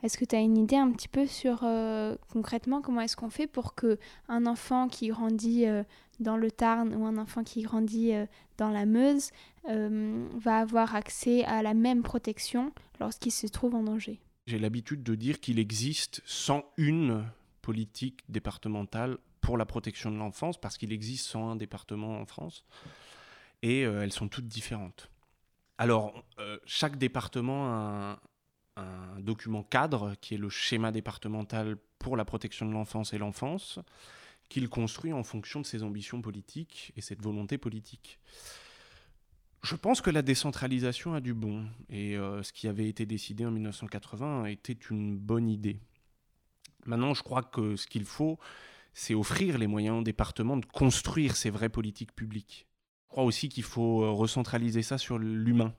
est-ce 0.03 0.19
que 0.19 0.25
tu 0.25 0.37
as 0.37 0.41
une 0.41 0.59
idée 0.59 0.77
un 0.77 0.91
petit 0.93 1.09
peu 1.09 1.27
sur 1.27 1.61
euh, 1.63 2.17
concrètement 2.31 2.83
comment 2.83 3.01
est-ce 3.01 3.17
qu'on 3.17 3.31
fait 3.31 3.47
pour 3.47 3.75
que 3.75 3.99
un 4.29 4.47
enfant 4.47 4.89
qui 4.89 5.09
grandit 5.09 5.67
euh, 5.67 5.85
dans 6.21 6.37
le 6.37 6.51
Tarn 6.51 6.95
ou 6.95 7.07
un 7.07 7.17
enfant 7.17 7.45
qui 7.45 7.63
grandit 7.63 8.15
euh, 8.15 8.27
dans 8.59 8.71
la 8.71 8.87
Meuse 8.87 9.31
va 9.69 10.59
avoir 10.59 10.95
accès 10.95 11.45
à 11.45 11.61
la 11.61 11.75
même 11.75 12.05
protection 12.05 12.73
lorsqu'il 13.01 13.33
se 13.33 13.49
trouve 13.49 13.75
en 13.75 13.83
danger? 13.83 14.21
J'ai 14.47 14.61
l'habitude 14.61 15.03
de 15.03 15.17
dire 15.17 15.41
qu'il 15.41 15.59
existe 15.59 16.23
101 16.25 17.25
politique 17.63 18.21
départementale 18.29 19.19
pour 19.41 19.59
la 19.59 19.67
protection 19.67 20.13
de 20.13 20.19
l'enfance 20.19 20.57
parce 20.57 20.79
qu'il 20.79 20.93
existe 20.93 21.27
101 21.27 21.57
départements 21.57 22.21
en 22.21 22.27
France 22.27 22.65
et 23.63 23.81
elles 23.81 24.13
sont 24.13 24.29
toutes 24.29 24.47
différentes. 24.47 25.11
Alors, 25.79 26.23
chaque 26.65 26.97
département 26.97 27.67
a 27.67 28.13
un, 28.13 28.19
document 29.19 29.63
cadre 29.63 30.15
qui 30.21 30.35
est 30.35 30.39
le 30.39 30.49
schéma 30.51 30.93
départemental 30.93 31.77
pour 31.99 32.17
la 32.17 32.25
protection 32.25 32.67
de 32.67 32.73
l'enfance 32.73 33.13
et 33.13 33.19
l'enfance, 33.19 33.79
qu'il 34.49 34.69
construit 34.69 35.13
en 35.13 35.23
fonction 35.25 35.61
de 35.61 35.67
ses 35.67 35.83
ambitions 35.83 36.21
politiques 36.21 36.93
et 36.97 37.01
cette 37.01 37.23
volonté 37.23 37.59
politique. 37.59 38.19
Je 39.63 39.75
pense 39.75 40.01
que 40.01 40.11
la 40.11 40.23
décentralisation 40.23 41.15
a 41.15 41.21
du 41.21 41.35
bon, 41.35 41.65
et 41.89 42.15
ce 42.15 42.53
qui 42.53 42.69
avait 42.69 42.89
été 42.89 43.07
décidé 43.07 43.45
en 43.45 43.51
1980 43.51 44.45
était 44.45 44.73
une 44.91 45.17
bonne 45.17 45.49
idée. 45.49 45.81
Maintenant, 46.87 47.15
je 47.15 47.23
crois 47.23 47.43
que 47.43 47.77
ce 47.77 47.87
qu'il 47.87 48.05
faut, 48.05 48.39
c'est 48.95 49.15
offrir 49.15 49.59
les 49.59 49.67
moyens 49.67 49.99
aux 49.99 50.03
départements 50.03 50.57
de 50.57 50.65
construire 50.65 51.37
ces 51.37 51.51
vraies 51.51 51.69
politiques 51.69 52.15
publiques. 52.15 52.67
Je 53.07 53.11
crois 53.11 53.25
aussi 53.25 53.49
qu'il 53.49 53.63
faut 53.63 54.03
euh, 54.03 54.11
recentraliser 54.11 54.83
ça 54.83 54.97
sur 54.97 55.19
l'humain. 55.19 55.75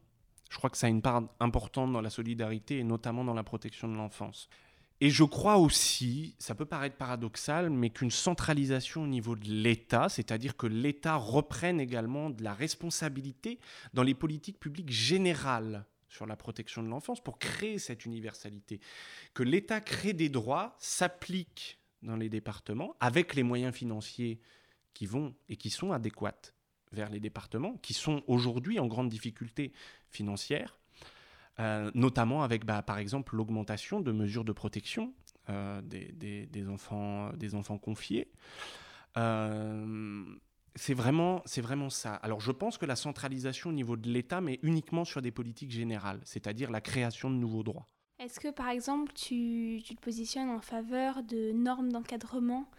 Je 0.49 0.57
crois 0.57 0.69
que 0.69 0.77
ça 0.77 0.87
a 0.87 0.89
une 0.89 1.01
part 1.01 1.23
importante 1.39 1.91
dans 1.91 2.01
la 2.01 2.09
solidarité 2.09 2.79
et 2.79 2.83
notamment 2.83 3.23
dans 3.23 3.33
la 3.33 3.43
protection 3.43 3.87
de 3.87 3.95
l'enfance. 3.95 4.49
Et 4.99 5.11
je 5.11 5.23
crois 5.23 5.57
aussi, 5.57 6.35
ça 6.39 6.55
peut 6.55 6.65
paraître 6.65 6.97
paradoxal, 6.97 7.69
mais 7.69 7.91
qu'une 7.91 8.09
centralisation 8.09 9.03
au 9.03 9.07
niveau 9.07 9.35
de 9.35 9.47
l'État, 9.47 10.09
c'est-à-dire 10.09 10.57
que 10.57 10.65
l'État 10.65 11.15
reprenne 11.15 11.79
également 11.79 12.31
de 12.31 12.43
la 12.43 12.53
responsabilité 12.53 13.59
dans 13.93 14.01
les 14.01 14.15
politiques 14.15 14.59
publiques 14.59 14.89
générales 14.89 15.85
sur 16.09 16.25
la 16.25 16.35
protection 16.35 16.81
de 16.81 16.87
l'enfance 16.87 17.23
pour 17.23 17.37
créer 17.37 17.77
cette 17.77 18.05
universalité. 18.05 18.79
Que 19.35 19.43
l'État 19.43 19.81
crée 19.81 20.13
des 20.13 20.29
droits, 20.29 20.75
s'applique 20.79 21.79
dans 22.01 22.15
les 22.15 22.29
départements, 22.29 22.95
avec 22.99 23.35
les 23.35 23.43
moyens 23.43 23.75
financiers 23.75 24.39
qui 24.95 25.05
vont 25.05 25.35
et 25.47 25.57
qui 25.57 25.69
sont 25.69 25.91
adéquats 25.91 26.41
vers 26.91 27.09
les 27.09 27.19
départements, 27.19 27.77
qui 27.81 27.93
sont 27.93 28.23
aujourd'hui 28.27 28.79
en 28.79 28.87
grande 28.87 29.09
difficulté 29.09 29.71
financière, 30.09 30.79
euh, 31.59 31.91
notamment 31.95 32.43
avec, 32.43 32.65
bah, 32.65 32.81
par 32.81 32.97
exemple, 32.97 33.35
l'augmentation 33.35 33.99
de 33.99 34.11
mesures 34.11 34.45
de 34.45 34.51
protection 34.51 35.13
euh, 35.49 35.81
des, 35.81 36.67
enfants, 36.67 37.31
des 37.33 37.55
enfants 37.55 37.77
confiés. 37.77 38.31
Euh, 39.17 40.25
c'est 40.75 40.93
vraiment, 40.93 41.41
c'est 41.45 41.61
vraiment 41.61 41.89
ça. 41.89 42.13
Alors 42.15 42.39
je 42.39 42.51
pense 42.51 42.77
que 42.77 42.85
la 42.85 42.95
centralisation 42.95 43.71
au 43.71 43.73
niveau 43.73 43.97
de 43.97 44.09
l'État, 44.09 44.41
mais 44.41 44.59
uniquement 44.61 45.05
sur 45.05 45.21
des 45.21 45.31
politiques 45.31 45.71
générales, 45.71 46.19
c'est-à-dire 46.23 46.69
la 46.69 46.81
création 46.81 47.29
de 47.29 47.35
nouveaux 47.35 47.63
droits. 47.63 47.87
Est-ce 48.19 48.39
que 48.39 48.51
par 48.51 48.69
exemple 48.69 49.11
tu, 49.13 49.81
te 49.87 49.93
positionnes 50.01 50.49
en 50.49 50.61
faveur 50.61 51.23
de 51.23 51.51
normes 51.51 51.91
d'encadrement 51.91 52.69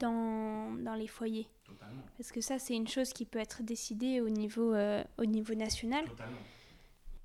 dans, 0.00 0.72
dans, 0.82 0.94
les 0.94 1.06
foyers 1.06 1.48
Totalement. 1.64 2.02
Parce 2.16 2.32
que 2.32 2.40
ça 2.40 2.58
c'est 2.58 2.74
une 2.74 2.88
chose 2.88 3.12
qui 3.12 3.24
peut 3.24 3.38
être 3.38 3.62
décidée 3.62 4.20
au 4.20 4.28
niveau, 4.28 4.74
euh, 4.74 5.02
au 5.18 5.24
niveau 5.24 5.54
national. 5.54 6.04
Totalement. 6.06 6.38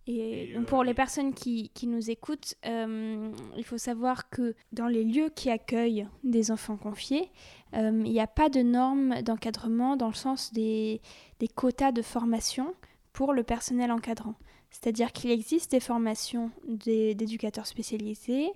Et, 0.05 0.53
euh, 0.55 0.61
pour 0.63 0.83
les 0.83 0.93
personnes 0.93 1.33
qui, 1.33 1.69
qui 1.73 1.87
nous 1.87 2.09
écoutent, 2.09 2.55
euh, 2.65 3.31
il 3.55 3.63
faut 3.63 3.77
savoir 3.77 4.29
que 4.29 4.53
dans 4.73 4.87
les 4.87 5.05
lieux 5.05 5.29
qui 5.29 5.49
accueillent 5.49 6.07
des 6.25 6.51
enfants 6.51 6.75
confiés, 6.75 7.31
il 7.73 8.03
n'y 8.03 8.19
a 8.19 8.27
pas 8.27 8.49
de 8.49 8.61
normes 8.61 9.21
d'encadrement 9.23 9.95
dans 9.95 10.09
le 10.09 10.13
sens 10.13 10.53
des, 10.53 11.01
des 11.39 11.47
quotas 11.47 11.91
de 11.91 12.03
formation 12.03 12.75
pour 13.13 13.33
le 13.33 13.43
personnel 13.43 13.91
encadrant. 13.91 14.35
C'est-à-dire 14.73 15.11
qu'il 15.11 15.29
existe 15.29 15.71
des 15.71 15.79
formations 15.79 16.49
d'éducateurs 16.65 17.67
spécialisés, 17.67 18.49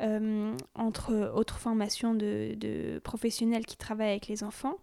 euh, 0.00 0.54
entre 0.74 1.32
autres 1.34 1.58
formations 1.58 2.14
de, 2.14 3.00
professionnels 3.02 3.64
qui 3.64 3.78
travaillent 3.78 4.10
avec 4.10 4.28
les 4.28 4.44
enfants, 4.44 4.76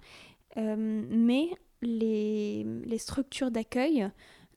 euh, 0.57 0.75
mais 1.09 1.51
les, 1.83 2.65
structures 2.97 3.51
d'accueil 3.51 4.09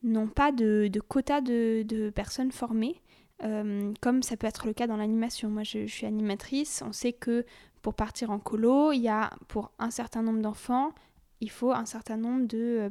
n'ont 0.03 0.27
pas 0.27 0.53
de, 0.53 0.91
quota 1.07 1.43
de, 1.43 2.11
personnes 2.15 2.51
formées, 2.51 3.03
euh, 3.45 3.93
comme 4.01 4.23
ça 4.23 4.39
peut 4.39 4.47
être 4.47 4.67
le 4.67 4.73
cas 4.73 4.87
dans 4.87 4.97
l'animation. 4.97 5.51
Moi, 5.51 5.65
je, 5.65 5.87
je, 5.87 5.93
suis 5.93 6.07
animatrice, 6.07 6.83
on 6.85 6.93
sait 6.93 7.13
que 7.13 7.45
pour 7.83 7.93
partir 7.93 8.31
en 8.31 8.39
colo, 8.39 8.93
il 8.93 9.03
y 9.03 9.09
a 9.09 9.31
pour 9.49 9.71
un 9.79 9.91
certain 9.91 10.23
nombre 10.23 10.41
d'enfants, 10.41 10.93
il 11.41 11.51
faut 11.51 11.73
un 11.73 11.85
certain 11.85 12.17
nombre 12.17 12.47
de 12.47 12.91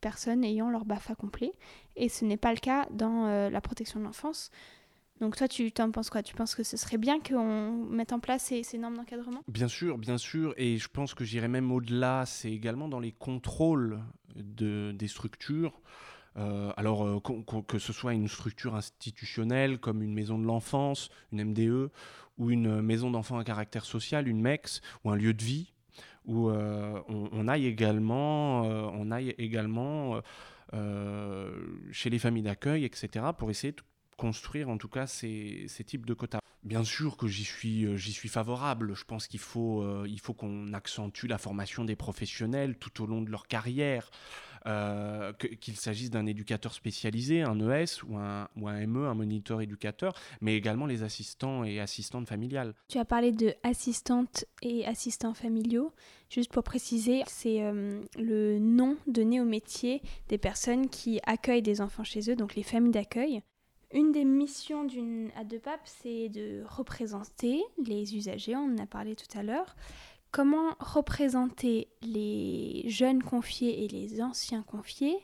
personnes 0.00 0.44
ayant 0.44 0.70
leur 0.70 0.84
BAFA 0.84 1.14
complet. 1.14 1.52
Et 1.96 2.08
ce 2.08 2.24
n'est 2.24 2.36
pas 2.36 2.52
le 2.52 2.58
cas 2.58 2.86
dans 2.90 3.26
euh, 3.26 3.50
la 3.50 3.60
protection 3.60 4.00
de 4.00 4.04
l'enfance. 4.04 4.50
Donc 5.20 5.36
toi, 5.36 5.48
tu 5.48 5.72
t'en 5.72 5.90
penses 5.90 6.10
quoi? 6.10 6.22
Tu 6.22 6.34
penses 6.34 6.54
que 6.54 6.62
ce 6.62 6.76
serait 6.76 6.98
bien 6.98 7.18
qu'on 7.20 7.72
mette 7.90 8.12
en 8.12 8.20
place 8.20 8.52
ces, 8.62 8.78
normes 8.78 8.96
d'encadrement? 8.96 9.42
Bien 9.48 9.68
sûr, 9.68 9.98
bien 9.98 10.18
sûr. 10.18 10.54
Et 10.56 10.78
je 10.78 10.88
pense 10.88 11.14
que 11.14 11.24
j'irais 11.24 11.48
même 11.48 11.72
au-delà. 11.72 12.24
C'est 12.26 12.52
également 12.52 12.88
dans 12.88 13.00
les 13.00 13.12
contrôles 13.12 13.98
de, 14.36 14.92
des 14.92 15.08
structures. 15.08 15.80
Euh, 16.36 16.72
alors 16.76 17.04
euh, 17.04 17.20
que 17.66 17.80
ce 17.80 17.92
soit 17.92 18.14
une 18.14 18.28
structure 18.28 18.76
institutionnelle 18.76 19.78
comme 19.78 20.02
une 20.02 20.14
maison 20.14 20.38
de 20.38 20.44
l'enfance, 20.44 21.10
une 21.32 21.42
MDE, 21.46 21.90
ou 22.36 22.50
une 22.50 22.80
maison 22.80 23.10
d'enfants 23.10 23.38
à 23.38 23.44
caractère 23.44 23.84
social, 23.84 24.28
une 24.28 24.40
MEX, 24.40 24.80
ou 25.02 25.10
un 25.10 25.16
lieu 25.16 25.34
de 25.34 25.42
vie, 25.42 25.72
où 26.28 26.50
euh, 26.50 27.00
on, 27.08 27.48
aille 27.48 27.66
également, 27.66 28.64
euh, 28.64 28.82
on 28.92 29.10
aille 29.10 29.34
également 29.38 30.20
euh, 30.74 31.50
chez 31.90 32.10
les 32.10 32.18
familles 32.18 32.42
d'accueil, 32.42 32.84
etc., 32.84 33.24
pour 33.36 33.50
essayer 33.50 33.72
de 33.72 33.82
construire 34.18 34.68
en 34.68 34.76
tout 34.76 34.88
cas 34.88 35.06
ces, 35.06 35.66
types 35.86 36.04
de 36.04 36.12
quotas. 36.12 36.40
Bien 36.64 36.84
sûr 36.84 37.16
que 37.16 37.26
j'y 37.26 37.44
suis, 37.44 37.96
j'y 37.96 38.12
suis 38.12 38.28
favorable. 38.28 38.94
Je 38.94 39.04
pense 39.04 39.26
qu'il 39.26 39.40
faut, 39.40 40.04
il 40.04 40.20
faut 40.20 40.34
qu'on 40.34 40.72
accentue 40.74 41.26
la 41.26 41.38
formation 41.38 41.84
des 41.84 41.96
professionnels 41.96 42.76
tout 42.76 43.02
au 43.02 43.06
long 43.06 43.22
de 43.22 43.30
leur 43.30 43.46
carrière. 43.46 44.10
Euh, 44.68 45.32
qu'il 45.32 45.76
s'agisse 45.76 46.10
d'un 46.10 46.26
éducateur 46.26 46.74
spécialisé, 46.74 47.40
un 47.40 47.58
ES 47.58 48.02
ou 48.06 48.18
un, 48.18 48.48
ME, 48.56 49.06
un 49.06 49.14
moniteur 49.14 49.62
éducateur, 49.62 50.12
mais 50.42 50.56
également 50.56 50.84
les 50.84 51.02
assistants 51.02 51.64
et 51.64 51.80
assistantes 51.80 52.28
familiales. 52.28 52.74
Tu 52.88 52.98
as 52.98 53.06
parlé 53.06 53.32
de 53.32 53.54
assistantes 53.62 54.44
et 54.60 54.84
assistants 54.84 55.32
familiaux. 55.32 55.90
Juste 56.28 56.52
pour 56.52 56.64
préciser, 56.64 57.22
c'est 57.28 57.62
euh, 57.62 58.02
le 58.18 58.58
nom 58.58 58.98
donné 59.06 59.40
au 59.40 59.46
métier 59.46 60.02
des 60.28 60.36
personnes 60.36 60.90
qui 60.90 61.18
accueillent 61.24 61.62
des 61.62 61.80
enfants 61.80 62.04
chez 62.04 62.30
eux, 62.30 62.36
donc 62.36 62.54
les 62.54 62.62
familles 62.62 62.92
d'accueil. 62.92 63.40
Une 63.94 64.12
des 64.12 64.26
missions 64.26 64.84
d'une 64.84 65.30
ADEPAP, 65.34 65.80
c'est 65.84 66.28
de 66.28 66.62
représenter 66.68 67.62
les 67.86 68.16
usagers, 68.16 68.54
on 68.54 68.74
en 68.74 68.78
a 68.78 68.86
parlé 68.86 69.16
tout 69.16 69.38
à 69.38 69.42
l'heure, 69.42 69.76
comment 70.30 70.74
représenter 70.78 71.88
les 72.02 72.84
jeunes 72.86 73.22
confiés 73.22 73.84
et 73.84 73.88
les 73.88 74.22
anciens 74.22 74.62
confiés 74.62 75.18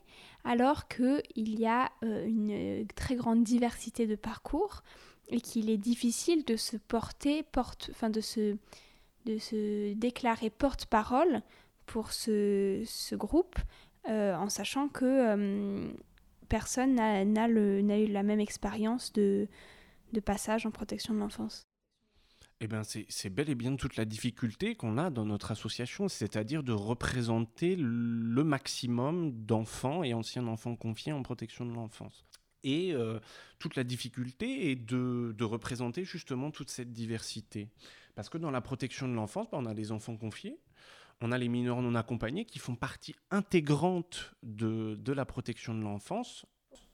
alors 0.45 0.88
qu'il 0.88 1.59
y 1.59 1.67
a 1.67 1.90
euh, 2.05 2.27
une 2.27 2.87
très 2.95 3.17
grande 3.17 3.45
diversité 3.45 4.07
de 4.07 4.14
parcours 4.14 4.83
et 5.29 5.40
qu'il 5.40 5.71
est 5.71 5.79
difficile 5.79 6.45
de 6.45 6.57
se 6.57 6.77
porter 6.77 7.43
porte 7.43 7.90
enfin 7.93 8.11
de 8.11 8.21
se 8.21 8.57
de 9.25 9.38
se 9.38 9.95
déclarer 9.95 10.51
porte-parole 10.51 11.43
pour 11.87 12.12
ce, 12.12 13.14
groupe 13.14 13.57
euh, 14.09 14.35
en 14.37 14.51
sachant 14.51 14.88
que 14.88 15.05
euh, 15.05 15.93
personne 16.51 16.95
n'a 16.95 17.49
eu 17.49 18.07
la 18.07 18.23
même 18.23 18.40
expérience 18.40 19.12
de 19.14 19.49
passage 20.25 20.67
en 20.67 20.71
protection 20.71 21.14
de 21.14 21.21
l'enfance. 21.21 21.67
Eh 22.61 22.69
bien, 22.69 22.83
c'est 22.85 23.31
bel 23.31 23.51
et 23.51 23.55
bien 23.55 23.77
toute 23.77 23.97
la 23.97 24.05
difficulté 24.05 24.75
qu'on 24.75 24.97
a 24.97 25.11
dans 25.11 25.27
notre 25.27 25.51
association, 25.51 26.09
c'est-à-dire 26.09 26.62
de 26.62 26.73
représenter 26.73 27.77
le 27.77 28.45
maximum 28.45 29.33
d'enfants 29.45 30.05
et 30.05 30.14
anciens 30.14 30.47
enfants 30.47 30.77
confiés 30.77 31.12
en 31.12 31.23
protection 31.23 31.67
de 31.67 31.75
l'enfance. 31.75 32.25
Et 32.62 32.95
euh, 32.95 33.21
toute 33.59 33.77
la 33.77 33.85
difficulté 33.85 34.71
est 34.71 34.77
de, 34.77 35.45
représenter 35.45 36.05
justement 36.05 36.51
toute 36.51 36.71
cette 36.71 36.93
diversité. 36.93 37.69
Parce 38.14 38.31
que 38.31 38.38
dans 38.38 38.51
la 38.51 38.62
protection 38.62 39.09
de 39.09 39.14
l'enfance, 39.14 39.51
bah, 39.51 39.59
on 39.61 39.67
a 39.67 39.75
les 39.75 39.93
enfants 39.93 40.17
confiés, 40.17 40.59
on 41.21 41.33
a 41.33 41.38
les 41.38 41.49
mineurs 41.49 41.83
non 41.83 41.95
accompagnés 41.95 42.47
qui 42.47 42.59
font 42.59 42.77
partie 42.77 43.14
intégrante 43.31 44.35
de, 44.43 44.95
de 44.95 45.12
la 45.12 45.27
protection 45.27 45.75
de 45.75 45.83
l'enfance. 45.83 46.47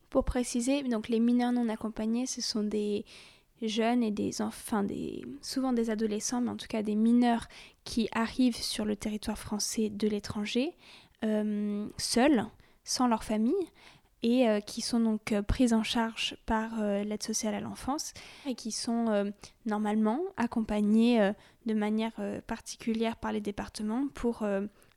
Pour 0.09 0.25
préciser, 0.25 0.83
donc 0.83 1.09
les 1.09 1.21
mineurs 1.21 1.53
non 1.53 1.69
accompagnés, 1.69 2.27
ce 2.27 2.41
sont 2.41 2.65
des, 2.65 3.05
jeunes 3.63 4.03
et 4.03 4.11
des 4.11 4.43
enfants, 4.43 4.87
souvent 5.43 5.73
des 5.73 5.91
adolescents, 5.91 6.41
mais 6.41 6.51
en 6.51 6.57
tout 6.57 6.67
cas 6.69 6.83
des 6.83 6.95
mineurs 6.95 7.47
qui 7.85 8.09
arrivent 8.13 8.57
sur 8.57 8.85
le 8.85 8.97
territoire 8.97 9.39
français 9.39 9.91
de 9.91 10.09
l'étranger, 10.09 10.77
euh, 11.25 11.87
seuls, 11.99 12.47
sans 12.85 13.07
leur 13.07 13.25
famille, 13.25 13.53
et 14.23 14.49
euh, 14.49 14.61
qui 14.61 14.81
sont 14.81 15.01
donc 15.01 15.33
euh, 15.33 15.43
pris 15.43 15.73
en 15.73 15.83
charge 15.83 16.37
par 16.47 16.81
l'aide 16.81 17.23
sociale 17.23 17.55
à 17.55 17.61
l'enfance 17.61 18.13
et 18.47 18.55
qui 18.55 18.71
sont 18.71 19.33
normalement 19.67 20.21
accompagnés 20.37 21.33
de 21.67 21.75
manière 21.75 22.13
particulière 22.47 23.17
par 23.17 23.33
les 23.33 23.41
départements 23.41 24.09
pour 24.15 24.45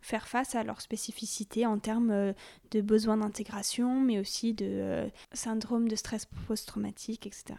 faire 0.02 0.28
face 0.28 0.56
à 0.56 0.64
leurs 0.64 0.82
spécificités 0.82 1.66
en 1.66 1.80
termes 1.80 2.34
de 2.72 2.82
besoins 2.82 3.18
d'intégration, 3.18 4.00
mais 4.00 4.20
aussi 4.20 4.54
de 4.54 5.10
syndrome 5.34 5.88
de 5.88 5.96
stress 5.96 6.26
post-traumatique, 6.48 7.28
etc. 7.28 7.56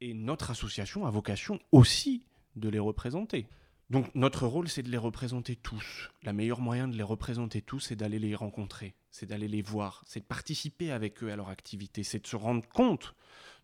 Et 0.00 0.14
notre 0.14 0.50
association 0.50 1.06
a 1.06 1.10
vocation 1.10 1.60
aussi 1.72 2.24
de 2.56 2.68
les 2.68 2.78
représenter. 2.78 3.46
Donc 3.90 4.14
notre 4.14 4.46
rôle, 4.46 4.68
c'est 4.68 4.84
de 4.84 4.88
les 4.88 4.96
représenter 4.96 5.56
tous. 5.56 6.10
La 6.22 6.32
meilleure 6.32 6.60
moyen 6.60 6.86
de 6.86 6.96
les 6.96 7.02
représenter 7.02 7.60
tous, 7.60 7.80
c'est 7.80 7.96
d'aller 7.96 8.20
les 8.20 8.36
rencontrer, 8.36 8.94
c'est 9.10 9.26
d'aller 9.26 9.48
les 9.48 9.62
voir, 9.62 10.04
c'est 10.06 10.20
de 10.20 10.24
participer 10.24 10.92
avec 10.92 11.22
eux 11.24 11.32
à 11.32 11.36
leur 11.36 11.48
activité, 11.48 12.04
c'est 12.04 12.22
de 12.22 12.26
se 12.28 12.36
rendre 12.36 12.66
compte 12.68 13.14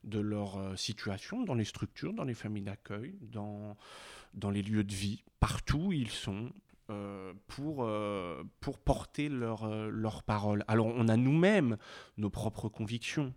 de 0.02 0.18
leur 0.18 0.56
euh, 0.56 0.76
situation 0.76 1.42
dans 1.44 1.54
les 1.54 1.64
structures, 1.64 2.12
dans 2.12 2.24
les 2.24 2.34
familles 2.34 2.64
d'accueil, 2.64 3.14
dans, 3.22 3.76
dans 4.34 4.50
les 4.50 4.62
lieux 4.62 4.84
de 4.84 4.94
vie, 4.94 5.22
partout 5.38 5.78
où 5.78 5.92
ils 5.92 6.10
sont, 6.10 6.50
euh, 6.90 7.32
pour, 7.46 7.84
euh, 7.84 8.42
pour 8.60 8.78
porter 8.78 9.28
leur, 9.28 9.68
leur 9.88 10.24
parole. 10.24 10.64
Alors 10.66 10.88
on 10.88 11.06
a 11.06 11.16
nous-mêmes 11.16 11.76
nos 12.16 12.30
propres 12.30 12.68
convictions, 12.68 13.32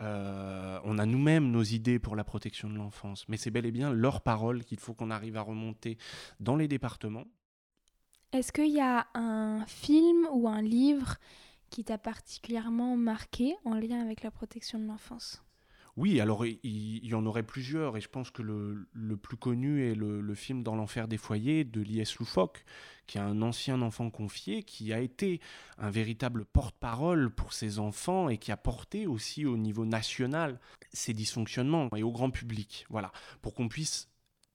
on 0.00 0.98
a 0.98 1.06
nous-mêmes 1.06 1.50
nos 1.50 1.62
idées 1.62 1.98
pour 1.98 2.16
la 2.16 2.24
protection 2.24 2.68
de 2.70 2.76
l'enfance, 2.76 3.28
mais 3.28 3.36
c'est 3.36 3.50
bel 3.50 3.66
et 3.66 3.72
bien 3.72 3.92
leur 3.92 4.22
parole 4.22 4.64
qu'il 4.64 4.78
faut 4.78 4.94
qu'on 4.94 5.10
arrive 5.10 5.36
à 5.36 5.42
remonter 5.42 5.98
dans 6.40 6.56
les 6.56 6.68
départements. 6.68 7.26
Est-ce 8.32 8.52
qu'il 8.52 8.70
y 8.70 8.80
a 8.80 9.08
un 9.14 9.66
film 9.66 10.28
ou 10.32 10.48
un 10.48 10.62
livre 10.62 11.16
qui 11.68 11.84
t'a 11.84 11.98
particulièrement 11.98 12.96
marqué 12.96 13.56
en 13.64 13.74
lien 13.74 14.00
avec 14.00 14.22
la 14.22 14.30
protection 14.30 14.78
de 14.78 14.86
l'enfance? 14.86 15.42
Oui, 15.96 16.20
alors 16.20 16.46
il, 16.46 17.06
y 17.06 17.14
en 17.14 17.26
aurait 17.26 17.42
plusieurs, 17.42 17.96
et 17.96 18.00
je 18.00 18.08
pense 18.08 18.30
que 18.30 18.42
le, 18.42 19.16
plus 19.16 19.36
connu 19.36 19.86
est 19.90 19.94
le, 19.94 20.34
film 20.34 20.62
Dans 20.62 20.76
l'enfer 20.76 21.08
des 21.08 21.16
foyers 21.16 21.64
de 21.64 21.80
Lies 21.80 22.14
Loufoque, 22.18 22.64
qui 23.06 23.18
est 23.18 23.20
un 23.20 23.42
ancien 23.42 23.82
enfant 23.82 24.10
confié, 24.10 24.62
qui 24.62 24.92
a 24.92 25.00
été 25.00 25.40
un 25.78 25.90
véritable 25.90 26.44
porte-parole 26.44 27.30
pour 27.30 27.52
ses 27.52 27.78
enfants 27.78 28.28
et 28.28 28.38
qui 28.38 28.52
a 28.52 28.56
porté 28.56 29.06
aussi 29.06 29.44
au 29.46 29.56
niveau 29.56 29.84
national 29.84 30.60
ces 30.92 31.12
dysfonctionnements 31.12 31.88
et 31.96 32.02
au 32.02 32.12
grand 32.12 32.30
public, 32.30 32.86
voilà, 32.88 33.12
pour 33.42 33.54
qu'on 33.54 33.68
puisse 33.68 34.08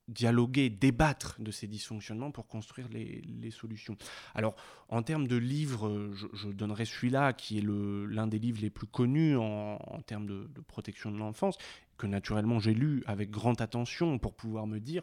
dialoguer, 0.07 0.69
débattre 0.69 1.35
de 1.39 1.51
ces 1.51 1.67
dysfonctionnements 1.67 2.31
pour 2.31 2.47
construire 2.47 2.87
les, 2.89 3.51
solutions. 3.51 3.97
Alors, 4.33 4.55
en 4.89 5.01
termes 5.01 5.27
de 5.27 5.35
livres, 5.35 6.11
je, 6.33 6.47
donnerai 6.49 6.85
celui-là, 6.85 7.33
qui 7.33 7.57
est 7.57 7.63
l'un 7.63 8.27
des 8.27 8.39
livres 8.39 8.61
les 8.61 8.69
plus 8.69 8.87
connus 8.87 9.35
en, 9.37 10.01
termes 10.05 10.27
de, 10.27 10.47
protection 10.67 11.11
de 11.11 11.17
l'enfance, 11.17 11.57
que 11.97 12.07
naturellement 12.07 12.59
j'ai 12.59 12.73
lu 12.73 13.03
avec 13.07 13.31
grande 13.31 13.61
attention 13.61 14.19
pour 14.19 14.33
pouvoir 14.33 14.67
me 14.67 14.79
dire, 14.79 15.01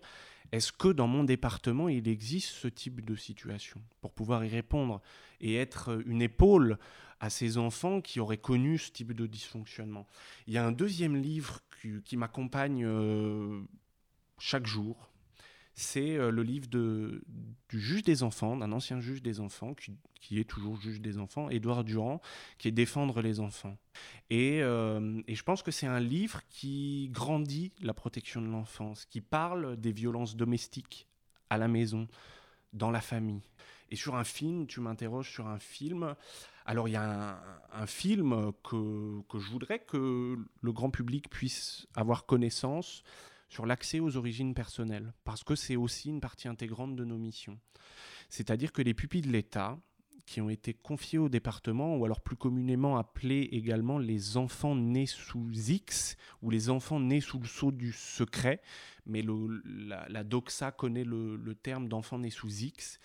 est-ce 0.53 0.73
que 0.73 0.89
dans 0.89 1.07
mon 1.07 1.25
département, 1.25 1.89
il 1.89 2.07
existe 2.09 2.51
ce 2.51 2.69
type 2.69 3.05
de 3.05 3.15
situation? 3.15 3.81
Pour 4.01 4.13
pouvoir 4.13 4.45
y 4.45 4.49
répondre 4.49 5.01
et 5.41 5.57
être 5.57 6.03
une 6.07 6.21
épaule 6.21 6.79
à 7.21 7.31
ces 7.31 7.57
enfants 7.57 8.01
qui 8.01 8.21
auraient 8.21 8.37
connu 8.37 8.79
ce 8.79 8.91
type 8.91 9.13
de 9.13 9.27
dysfonctionnement. 9.27 10.07
Il 10.47 10.53
y 10.53 10.59
a 10.59 10.67
un 10.67 10.73
deuxième 10.73 11.17
livre 11.17 11.61
qui, 12.05 12.17
m'accompagne 12.17 12.85
euh, 12.85 13.63
chaque 14.39 14.67
jour. 14.67 15.13
C'est 15.75 16.17
euh, 16.19 16.31
le 16.31 16.43
livre 16.43 16.67
du 16.69 17.81
juge 17.81 18.03
des 18.03 18.23
enfants, 18.23 18.57
d'un 18.57 18.73
ancien 18.73 19.01
juge 19.01 19.23
des 19.23 19.41
enfants, 19.41 19.75
qui, 19.75 20.39
est 20.39 20.49
toujours 20.49 20.79
juge 20.79 21.01
des 21.01 21.19
enfants, 21.19 21.49
Édouard 21.49 21.85
Durand, 21.85 22.21
qui 22.59 22.69
est 22.69 22.73
Défendre 22.73 23.23
les 23.23 23.41
enfants. 23.41 23.79
Et, 24.29 24.63
euh, 24.63 25.23
et 25.27 25.35
je 25.35 25.43
pense 25.43 25.63
que 25.63 25.71
c'est 25.71 25.87
un 25.87 26.01
livre 26.01 26.43
qui 26.51 27.09
grandit 27.11 27.73
la 27.81 27.95
protection 27.95 28.43
de 28.43 28.49
l'enfance, 28.49 29.07
qui 29.07 29.21
parle 29.21 29.77
des 29.77 29.93
violences 29.93 30.37
domestiques 30.37 31.09
à 31.49 31.57
la 31.57 31.69
maison, 31.69 32.07
dans 32.73 32.91
la 32.91 33.01
famille. 33.01 33.43
Et 33.91 33.97
sur 33.97 34.15
un 34.17 34.25
film, 34.25 34.67
tu 34.67 34.81
m'interroges 34.81 35.31
sur 35.31 35.47
un 35.47 35.59
film. 35.59 36.15
Alors 36.65 36.89
il 36.89 36.93
y 36.93 36.97
a 36.97 37.03
un, 37.03 37.39
un 37.73 37.87
film 37.87 38.53
que, 38.63 39.21
que, 39.29 39.39
je 39.39 39.51
voudrais 39.51 39.81
que 39.81 40.39
le 40.61 40.73
grand 40.73 40.91
public 40.91 41.29
puisse 41.29 41.87
avoir 41.95 42.25
connaissance 42.25 43.03
sur 43.53 43.67
l'accès 43.67 44.01
aux 44.01 44.17
origines 44.17 44.55
personnelles, 44.55 45.13
parce 45.25 45.45
que 45.45 45.55
c'est 45.55 45.77
aussi 45.77 46.09
une 46.09 46.23
partie 46.23 46.49
intégrante 46.49 46.97
de 46.97 47.05
nos 47.05 47.19
missions. 47.19 47.61
C'est-à-dire 48.31 48.73
que 48.73 48.81
les 48.81 48.95
pupilles 48.95 49.21
de 49.21 49.31
l'État, 49.31 49.79
qui 50.25 50.41
ont 50.41 50.49
été 50.49 50.73
confiés 50.73 51.19
au 51.19 51.29
département, 51.29 51.99
ou 51.99 52.05
alors 52.07 52.23
plus 52.23 52.37
communément 52.37 52.97
appelés 52.97 53.51
également 53.53 53.99
les 53.99 54.39
enfants 54.39 54.75
nés 54.75 55.05
sous 55.05 55.51
X, 55.53 56.17
ou 56.41 56.49
les 56.49 56.71
enfants 56.71 56.99
nés 56.99 57.21
sous 57.21 57.41
le 57.41 57.47
sceau 57.47 57.73
du 57.73 57.93
secret, 57.93 58.63
mais 59.05 59.23
la, 59.23 60.25
doxa 60.25 60.73
connaît 60.73 61.05
le, 61.05 61.55
terme 61.63 61.89
d'enfants 61.89 62.21
nés 62.21 62.31
sous 62.31 62.63
X, 62.63 63.01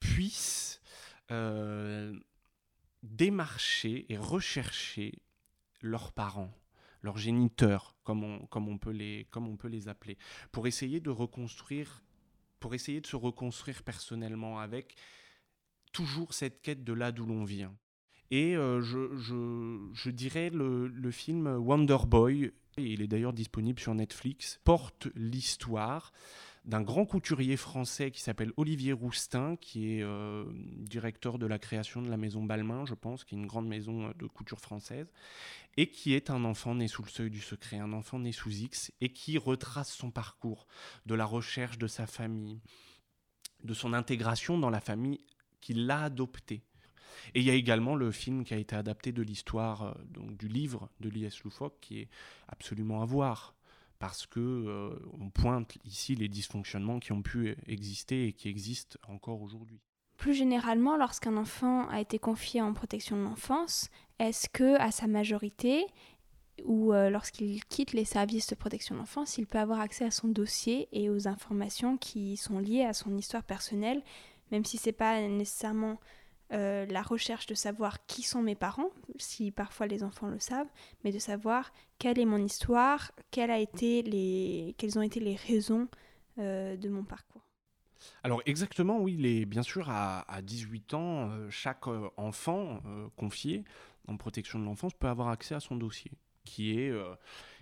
puissent 0.00 0.80
euh, 1.30 2.12
démarcher 3.04 4.12
et 4.12 4.18
rechercher 4.18 5.22
leurs 5.80 6.12
parents 6.12 6.52
leurs 7.02 7.18
géniteurs, 7.18 7.96
comme 8.04 8.24
on, 8.24 8.78
peut, 8.78 8.90
les, 8.90 9.88
appeler, 9.88 10.16
pour 10.50 10.66
essayer 10.66 11.00
de 11.00 11.10
reconstruire, 11.10 12.02
pour 12.60 12.74
essayer 12.74 13.00
de 13.00 13.06
se 13.06 13.16
reconstruire 13.16 13.82
personnellement 13.82 14.60
avec 14.60 14.96
toujours 15.92 16.32
cette 16.32 16.62
quête 16.62 16.84
de 16.84 16.92
là 16.92 17.12
d'où 17.12 17.26
l'on 17.26 17.44
vient. 17.44 17.74
Et 18.30 18.56
euh, 18.56 18.80
je, 18.80 20.10
dirais 20.10 20.50
le, 20.50 20.88
le 20.88 21.10
film 21.10 21.46
Wonder 21.46 21.98
Boy, 22.06 22.52
il 22.78 23.02
est 23.02 23.08
d'ailleurs 23.08 23.34
disponible 23.34 23.78
sur 23.78 23.94
Netflix, 23.94 24.58
porte 24.64 25.08
l'histoire 25.14 26.12
d'un 26.64 26.82
grand 26.82 27.04
couturier 27.04 27.56
français 27.56 28.10
qui 28.12 28.20
s'appelle 28.20 28.52
Olivier 28.56 28.92
Roustin, 28.92 29.56
qui 29.56 29.94
est 29.94 30.02
euh, 30.02 30.44
directeur 30.78 31.38
de 31.38 31.46
la 31.46 31.58
création 31.58 32.02
de 32.02 32.08
la 32.08 32.16
maison 32.16 32.44
Balmain, 32.44 32.84
je 32.86 32.94
pense, 32.94 33.24
qui 33.24 33.34
est 33.34 33.38
une 33.38 33.48
grande 33.48 33.66
maison 33.66 34.06
euh, 34.06 34.12
de 34.14 34.26
couture 34.26 34.60
française, 34.60 35.10
et 35.76 35.90
qui 35.90 36.14
est 36.14 36.30
un 36.30 36.44
enfant 36.44 36.76
né 36.76 36.86
sous 36.86 37.02
le 37.02 37.08
seuil 37.08 37.30
du 37.30 37.40
secret, 37.40 37.78
un 37.78 37.92
enfant 37.92 38.20
né 38.20 38.30
sous 38.30 38.50
X, 38.50 38.92
et 39.00 39.08
qui 39.08 39.38
retrace 39.38 39.92
son 39.92 40.12
parcours 40.12 40.68
de 41.04 41.16
la 41.16 41.24
recherche 41.24 41.78
de 41.78 41.88
sa 41.88 42.06
famille, 42.06 42.60
de 43.64 43.74
son 43.74 43.92
intégration 43.92 44.56
dans 44.56 44.70
la 44.70 44.80
famille 44.80 45.18
qui 45.60 45.74
l'a 45.74 46.04
adopté. 46.04 46.62
Et 47.34 47.40
il 47.40 47.44
y 47.44 47.50
a 47.50 47.54
également 47.54 47.96
le 47.96 48.10
film 48.10 48.44
qui 48.44 48.54
a 48.54 48.56
été 48.56 48.76
adapté 48.76 49.10
de 49.10 49.22
l'histoire, 49.22 49.82
euh, 49.82 49.92
donc 50.10 50.36
du 50.36 50.46
livre 50.46 50.90
de 51.00 51.08
L.S. 51.08 51.42
Loufoque, 51.42 51.78
qui 51.80 52.00
est 52.00 52.08
absolument 52.46 53.02
à 53.02 53.04
voir 53.04 53.54
parce 54.02 54.26
que 54.26 54.40
euh, 54.40 54.90
on 55.20 55.30
pointe 55.30 55.78
ici 55.84 56.16
les 56.16 56.26
dysfonctionnements 56.26 56.98
qui 56.98 57.12
ont 57.12 57.22
pu 57.22 57.56
exister 57.68 58.26
et 58.26 58.32
qui 58.32 58.48
existent 58.48 58.98
encore 59.06 59.40
aujourd'hui. 59.40 59.78
Plus 60.16 60.34
généralement, 60.34 60.96
lorsqu'un 60.96 61.36
enfant 61.36 61.88
a 61.88 62.00
été 62.00 62.18
confié 62.18 62.60
en 62.60 62.72
protection 62.72 63.16
de 63.16 63.22
l'enfance, 63.22 63.90
est-ce 64.18 64.48
que 64.48 64.74
à 64.80 64.90
sa 64.90 65.06
majorité 65.06 65.86
ou 66.64 66.92
euh, 66.92 67.10
lorsqu'il 67.10 67.64
quitte 67.66 67.92
les 67.92 68.04
services 68.04 68.48
de 68.48 68.56
protection 68.56 68.96
de 68.96 68.98
l'enfance, 68.98 69.38
il 69.38 69.46
peut 69.46 69.60
avoir 69.60 69.78
accès 69.78 70.04
à 70.04 70.10
son 70.10 70.26
dossier 70.26 70.88
et 70.90 71.08
aux 71.08 71.28
informations 71.28 71.96
qui 71.96 72.36
sont 72.36 72.58
liées 72.58 72.84
à 72.84 72.94
son 72.94 73.16
histoire 73.16 73.44
personnelle, 73.44 74.02
même 74.50 74.64
si 74.64 74.78
c'est 74.78 74.90
pas 74.90 75.20
nécessairement 75.20 76.00
euh, 76.52 76.84
la 76.86 77.00
recherche 77.00 77.46
de 77.46 77.54
savoir 77.54 78.04
qui 78.04 78.22
sont 78.22 78.42
mes 78.42 78.54
parents, 78.54 78.90
si 79.16 79.50
parfois 79.50 79.86
les 79.86 80.02
enfants 80.02 80.28
le 80.28 80.38
savent, 80.38 80.70
mais 81.02 81.10
de 81.10 81.18
savoir 81.18 81.72
quelle 81.98 82.18
est 82.18 82.26
mon 82.26 82.36
histoire, 82.36 83.12
quelles, 83.30 83.50
a 83.50 83.58
été 83.58 84.02
les, 84.02 84.74
quelles 84.76 84.98
ont 84.98 85.02
été 85.02 85.18
les 85.18 85.36
raisons 85.36 85.88
euh, 86.38 86.76
de 86.76 86.88
mon 86.90 87.04
parcours. 87.04 87.42
Alors 88.22 88.42
exactement, 88.44 89.00
oui, 89.00 89.46
bien 89.46 89.62
sûr, 89.62 89.88
à, 89.88 90.42
18 90.42 90.94
ans, 90.94 91.30
euh, 91.30 91.48
chaque 91.48 91.86
enfant 92.16 92.82
confié 93.16 93.64
en 94.06 94.16
protection 94.16 94.58
de 94.58 94.64
l'enfance 94.64 94.92
peut 94.92 95.08
avoir 95.08 95.28
accès 95.28 95.54
à 95.54 95.60
son 95.60 95.76
dossier, 95.76 96.12
qui 96.44 96.78
est, 96.78 96.92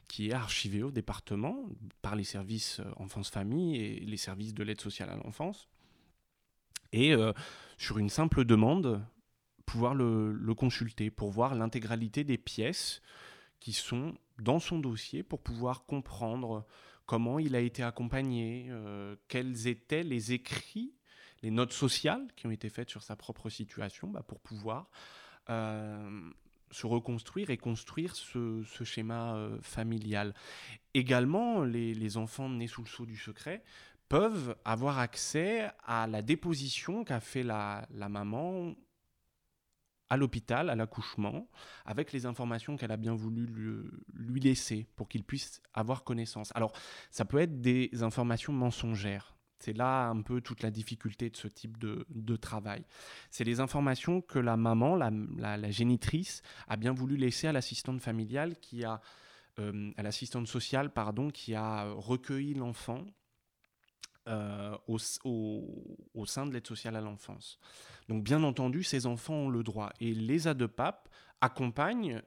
qui 0.09 0.31
est 0.31 0.33
archivé 0.33 0.83
au 0.83 0.91
département 0.91 1.67
par 2.03 2.17
les 2.17 2.25
services 2.25 2.81
enfance-famille 2.97 3.77
et 3.77 4.01
les 4.01 4.17
services 4.17 4.55
de 4.55 4.65
l'aide 4.65 4.81
sociale 4.81 5.11
à 5.11 5.17
l'enfance. 5.17 5.69
Et 6.93 7.15
sur 7.79 7.99
une 7.99 8.11
simple 8.11 8.45
demande, 8.45 9.03
pouvoir 9.71 9.95
le, 9.95 10.55
consulter 10.55 11.11
pour 11.11 11.31
voir 11.31 11.55
l'intégralité 11.55 12.25
des 12.25 12.39
pièces 12.39 13.03
qui 13.61 13.73
sont 13.73 14.15
dans 14.41 14.59
son 14.59 14.81
dossier 14.81 15.23
pour 15.23 15.41
pouvoir 15.41 15.85
comprendre 15.85 16.67
comment 17.07 17.39
il 17.39 17.55
a 17.55 17.61
été 17.61 17.83
accompagné, 17.83 18.67
euh, 18.71 19.15
quels 19.29 19.69
étaient 19.69 20.03
les 20.03 20.33
écrits, 20.33 20.93
les 21.43 21.51
notes 21.53 21.73
sociales 21.73 22.27
qui 22.37 22.47
ont 22.47 22.51
été 22.51 22.69
faites 22.69 22.91
sur 22.91 23.03
sa 23.03 23.15
propre 23.15 23.49
situation 23.49 24.09
bah, 24.09 24.25
pour 24.27 24.41
pouvoir 24.41 24.91
euh, 25.51 26.31
se 26.71 26.87
reconstruire 26.87 27.51
et 27.51 27.57
construire 27.57 28.17
ce, 28.17 28.65
schéma 28.83 29.35
euh, 29.37 29.59
familial. 29.61 30.35
Également, 30.95 31.63
les, 31.63 31.95
les, 31.95 32.17
enfants 32.17 32.49
nés 32.49 32.67
sous 32.67 32.83
le 32.83 32.89
sceau 32.89 33.07
du 33.07 33.17
secret 33.17 33.63
peuvent 34.11 34.57
avoir 34.65 34.99
accès 34.99 35.71
à 35.87 36.09
la 36.09 36.21
déposition 36.21 37.05
qu'a 37.05 37.21
fait 37.21 37.45
la, 37.45 37.87
maman 37.93 38.75
à 40.11 40.17
l'hôpital, 40.17 40.69
à 40.69 40.75
l'accouchement, 40.75 41.49
avec 41.87 42.13
les 42.13 42.27
informations 42.27 42.77
qu'elle 42.77 42.91
a 42.91 42.97
bien 42.97 43.15
voulu 43.15 43.47
lui, 44.13 44.41
laisser 44.41 44.89
pour 44.97 45.09
qu'il 45.09 45.23
puisse 45.23 45.63
avoir 45.75 46.03
connaissance. 46.03 46.51
Alors, 46.57 46.73
ça 47.13 47.25
peut 47.25 47.39
être 47.39 47.61
des 47.61 47.89
informations 48.03 48.53
mensongères. 48.53 49.37
C'est 49.61 49.77
là 49.77 50.09
un 50.09 50.23
peu 50.23 50.41
toute 50.41 50.65
la 50.65 50.73
difficulté 50.73 51.31
de 51.31 51.37
ce 51.37 51.47
type 51.47 51.79
de, 51.79 52.37
travail. 52.37 52.85
C'est 53.31 53.45
les 53.45 53.61
informations 53.61 54.23
que 54.23 54.41
la 54.41 54.57
maman, 54.57 54.97
la, 54.97 55.71
génitrice, 55.71 56.43
a 56.67 56.77
bien 56.77 56.93
voulu 56.93 57.17
laisser 57.17 57.47
à 57.47 57.53
l'assistante 57.53 58.01
familiale 58.01 58.59
qui 58.59 58.83
a, 58.83 59.01
euh, 59.61 59.93
à 59.97 60.03
l'assistante 60.03 60.49
sociale, 60.49 60.91
pardon, 60.91 61.31
qui 61.31 61.55
a 61.55 61.93
recueilli 61.93 62.55
l'enfant 62.55 63.05
euh, 64.31 64.77
au, 64.87 66.27
sein 66.27 66.47
de 66.47 66.53
l'aide 66.53 66.67
sociale 66.67 66.95
à 66.95 67.01
l'enfance. 67.01 67.59
Donc 68.09 68.23
bien 68.23 68.43
entendu, 68.45 68.85
ces 68.85 69.07
enfants 69.07 69.35
ont 69.35 69.49
le 69.49 69.65
droit. 69.65 69.93
Et 69.99 70.15
les 70.15 70.47
ADEPAP 70.47 71.09
accompagnent 71.41 72.23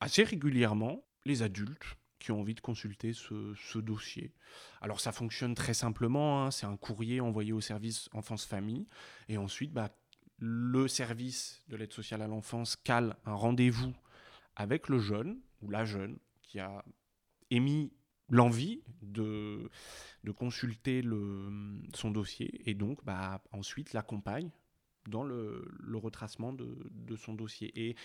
assez 0.00 0.24
régulièrement 0.24 1.04
les 1.24 1.42
adultes 1.42 1.96
qui 2.18 2.32
ont 2.32 2.40
envie 2.40 2.54
de 2.54 2.60
consulter 2.60 3.12
ce, 3.12 3.78
dossier. 3.78 4.34
Alors 4.80 5.00
ça 5.00 5.12
fonctionne 5.12 5.54
très 5.54 5.74
simplement, 5.74 6.44
hein. 6.44 6.50
c'est 6.50 6.66
un 6.66 6.76
courrier 6.76 7.20
envoyé 7.20 7.52
au 7.52 7.60
service 7.60 8.08
enfance-famille, 8.12 8.86
et 9.28 9.38
ensuite 9.38 9.72
bah, 9.72 9.90
le 10.38 10.88
service 10.88 11.62
de 11.68 11.76
l'aide 11.76 11.92
sociale 11.92 12.22
à 12.22 12.26
l'enfance 12.26 12.76
cale 12.76 13.16
un 13.24 13.34
rendez-vous 13.34 13.94
avec 14.56 14.88
le 14.88 14.98
jeune 14.98 15.38
ou 15.62 15.70
la 15.70 15.84
jeune 15.84 16.18
qui 16.42 16.58
a 16.58 16.84
émis 17.50 17.92
l'envie 18.30 18.82
de, 19.02 19.70
de 20.24 20.30
consulter 20.30 21.02
le, 21.02 21.50
son 21.94 22.10
dossier 22.10 22.68
et 22.68 22.74
donc 22.74 23.04
bah, 23.04 23.42
ensuite 23.52 23.92
l'accompagne 23.92 24.50
dans 25.08 25.24
le, 25.24 25.66
retracement 25.94 26.52
de, 26.52 27.16
son 27.16 27.34
dossier. 27.34 27.72
Et 27.74 27.96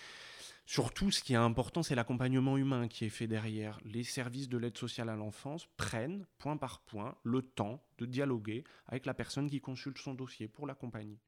surtout, 0.66 1.10
ce 1.10 1.22
qui 1.22 1.32
est 1.32 1.36
important, 1.36 1.82
c'est 1.82 1.94
l'accompagnement 1.94 2.56
humain 2.56 2.88
qui 2.88 3.04
est 3.04 3.10
fait 3.10 3.26
derrière. 3.26 3.78
Les 3.84 4.02
services 4.02 4.48
de 4.48 4.58
l'aide 4.58 4.76
sociale 4.76 5.08
à 5.08 5.16
l'enfance 5.16 5.66
prennent, 5.76 6.26
point 6.38 6.56
par 6.56 6.80
point, 6.80 7.16
le 7.22 7.42
temps 7.42 7.82
de 7.98 8.06
dialoguer 8.06 8.64
avec 8.86 9.06
la 9.06 9.14
personne 9.14 9.48
qui 9.48 9.60
consulte 9.60 9.98
son 9.98 10.14
dossier 10.14 10.48
pour 10.48 10.66
l'accompagner. 10.66 11.18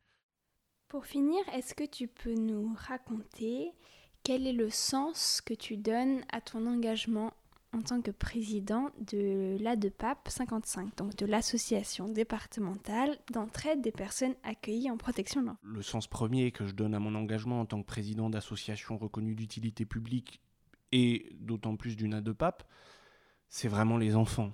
Pour 0.89 1.07
finir, 1.07 1.41
est-ce 1.53 1.75
que 1.75 1.85
tu 1.85 2.09
peux 2.09 2.35
nous 2.35 2.75
raconter 2.75 3.73
quel 4.25 4.47
est 4.47 4.53
le 4.53 4.71
sens 4.71 5.41
que 5.41 5.55
tu 5.55 5.77
donnes 5.77 6.25
à 6.31 6.41
ton 6.41 6.67
engagement 6.67 7.33
en 7.73 7.83
tant 7.83 8.01
que 8.01 8.11
président 8.11 8.91
de 9.13 9.57
l'ADEPAP 9.61 10.29
55, 10.29 10.97
donc 10.97 11.17
de 11.17 11.27
l'association 11.27 12.09
départementale 12.09 13.19
d'entraide 13.33 13.83
des 13.83 13.93
personnes 13.93 14.35
accueillies 14.43 14.91
en 14.91 14.97
protection 14.97 15.43
de 15.43 15.47
l'enfance. 15.49 15.63
Le 15.65 15.83
sens 15.83 16.07
premier 16.07 16.51
que 16.51 16.67
je 16.67 16.73
donne 16.73 16.95
à 16.95 16.99
mon 16.99 17.15
engagement 17.15 17.61
en 17.61 17.67
tant 17.67 17.83
que 17.83 17.87
président 17.87 18.31
d'association 18.31 18.97
reconnue 18.97 19.35
d'utilité 19.35 19.85
publique 19.85 20.41
et 20.93 21.29
d'autant 21.41 21.77
plus 21.77 21.97
d'une 21.97 22.15
ADEPAP, 22.15 22.63
c'est 23.51 23.69
vraiment 23.69 23.99
les 23.99 24.17
enfants, 24.17 24.53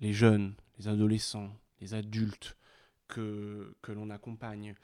les 0.00 0.12
jeunes, 0.12 0.54
les 0.78 0.88
adolescents, 0.88 1.52
les 1.80 1.94
adultes 1.94 2.56
que, 3.06 3.76
que 3.82 3.92
l'on 3.92 4.10
accompagne. 4.10 4.74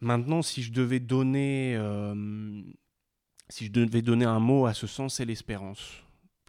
Maintenant, 0.00 0.42
si 0.42 0.62
je 0.62 0.72
devais 0.72 1.00
donner, 1.00 1.74
euh, 1.76 2.62
si 3.48 3.66
je 3.66 3.72
devais 3.72 4.02
donner 4.02 4.24
un 4.24 4.40
mot 4.40 4.66
à 4.66 4.74
ce 4.74 4.86
sens, 4.86 5.14
c'est 5.14 5.24
l'espérance 5.24 6.04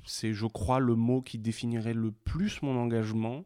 c'est, 0.05 0.33
je 0.33 0.45
crois, 0.45 0.79
le 0.79 0.95
mot 0.95 1.21
qui 1.21 1.37
définirait 1.37 1.93
le 1.93 2.11
plus 2.11 2.61
mon 2.61 2.77
engagement, 2.77 3.45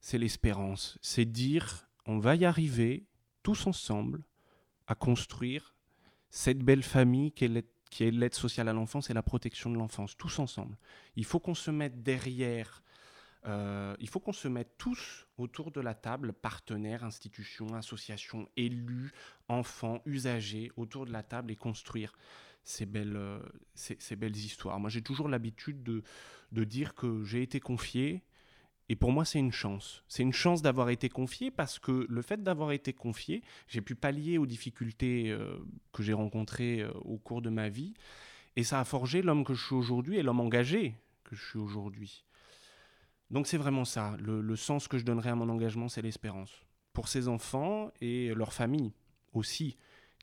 c'est 0.00 0.18
l'espérance. 0.18 0.98
C'est 1.02 1.24
dire, 1.24 1.88
on 2.06 2.18
va 2.18 2.36
y 2.36 2.44
arriver 2.44 3.06
tous 3.42 3.66
ensemble 3.66 4.22
à 4.86 4.94
construire 4.94 5.74
cette 6.30 6.58
belle 6.58 6.82
famille 6.82 7.32
qui 7.32 7.44
est 7.44 8.10
l'aide 8.10 8.34
sociale 8.34 8.68
à 8.68 8.72
l'enfance 8.72 9.10
et 9.10 9.14
la 9.14 9.22
protection 9.22 9.70
de 9.70 9.76
l'enfance, 9.76 10.16
tous 10.16 10.38
ensemble. 10.38 10.76
Il 11.16 11.24
faut 11.24 11.40
qu'on 11.40 11.54
se 11.54 11.70
mette 11.70 12.02
derrière, 12.02 12.82
euh, 13.46 13.96
il 14.00 14.08
faut 14.08 14.20
qu'on 14.20 14.32
se 14.32 14.48
mette 14.48 14.76
tous 14.78 15.26
autour 15.36 15.70
de 15.70 15.80
la 15.80 15.94
table, 15.94 16.32
partenaires, 16.32 17.04
institutions, 17.04 17.74
associations, 17.74 18.48
élus, 18.56 19.12
enfants, 19.48 20.02
usagers, 20.04 20.70
autour 20.76 21.06
de 21.06 21.12
la 21.12 21.22
table 21.22 21.50
et 21.50 21.56
construire 21.56 22.12
ces 22.68 22.84
belles, 22.84 23.16
euh, 23.16 23.40
ces, 23.74 24.14
belles 24.14 24.36
histoires. 24.36 24.78
Moi, 24.78 24.90
j'ai 24.90 25.00
toujours 25.00 25.28
l'habitude 25.28 25.82
de, 25.82 26.02
de 26.52 26.64
dire 26.64 26.94
que 26.94 27.24
j'ai 27.24 27.42
été 27.42 27.60
confié, 27.60 28.22
et 28.90 28.96
pour 28.96 29.10
moi, 29.10 29.24
c'est 29.24 29.38
une 29.38 29.52
chance. 29.52 30.04
C'est 30.06 30.22
une 30.22 30.34
chance 30.34 30.60
d'avoir 30.60 30.90
été 30.90 31.08
confié 31.08 31.50
parce 31.50 31.78
que 31.78 32.06
le 32.08 32.22
fait 32.22 32.42
d'avoir 32.42 32.72
été 32.72 32.92
confié, 32.92 33.42
j'ai 33.68 33.80
pu 33.80 33.94
pallier 33.94 34.36
aux 34.36 34.44
difficultés 34.44 35.30
euh, 35.30 35.56
que 35.92 36.02
j'ai 36.02 36.12
rencontrées 36.12 36.82
euh, 36.82 36.92
au 37.04 37.16
cours 37.16 37.40
de 37.40 37.48
ma 37.48 37.70
vie, 37.70 37.94
et 38.54 38.64
ça 38.64 38.80
a 38.80 38.84
forgé 38.84 39.22
l'homme 39.22 39.44
que 39.44 39.54
je 39.54 39.64
suis 39.64 39.74
aujourd'hui 39.74 40.18
et 40.18 40.22
l'homme 40.22 40.40
engagé 40.40 40.94
que 41.24 41.36
je 41.36 41.44
suis 41.44 41.58
aujourd'hui. 41.58 42.26
Donc 43.30 43.46
c'est 43.46 43.58
vraiment 43.58 43.86
ça. 43.86 44.14
Le, 44.20 44.42
le, 44.42 44.56
sens 44.56 44.88
que 44.88 44.98
je 44.98 45.04
donnerai 45.04 45.30
à 45.30 45.34
mon 45.34 45.48
engagement, 45.48 45.88
c'est 45.88 46.02
l'espérance. 46.02 46.52
Pour 46.92 47.08
ces 47.08 47.28
enfants 47.28 47.90
et 48.02 48.34
leurs 48.34 48.52
familles 48.52 48.92
aussi 49.32 49.76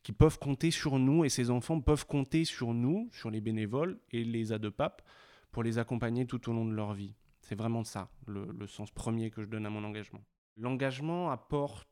qui 0.06 0.12
peuvent 0.12 0.38
compter 0.38 0.70
sur 0.70 1.00
nous 1.00 1.24
et 1.24 1.28
ces 1.28 1.50
enfants 1.50 1.80
peuvent 1.80 2.06
compter 2.06 2.44
sur 2.44 2.74
nous, 2.74 3.08
sur 3.10 3.28
les 3.28 3.40
bénévoles 3.40 3.98
et 4.12 4.22
les 4.22 4.52
ADEPAP 4.52 5.02
pour 5.50 5.64
les 5.64 5.78
accompagner 5.78 6.28
tout 6.28 6.48
au 6.48 6.52
long 6.52 6.64
de 6.64 6.72
leur 6.72 6.94
vie. 6.94 7.16
C'est 7.40 7.56
vraiment 7.56 7.82
ça, 7.82 8.08
le, 8.28 8.68
sens 8.68 8.92
premier 8.92 9.32
que 9.32 9.42
je 9.42 9.48
donne 9.48 9.66
à 9.66 9.68
mon 9.68 9.82
engagement. 9.82 10.24
L'engagement 10.56 11.32
apporte, 11.32 11.88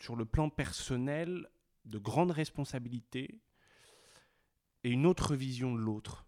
sur 0.00 0.16
le 0.16 0.24
plan 0.24 0.50
personnel, 0.50 1.48
de 1.84 1.98
grandes 1.98 2.32
responsabilités 2.32 3.38
et 4.82 4.90
une 4.90 5.06
autre 5.06 5.36
vision 5.36 5.76
de 5.76 5.78
l'autre, 5.78 6.26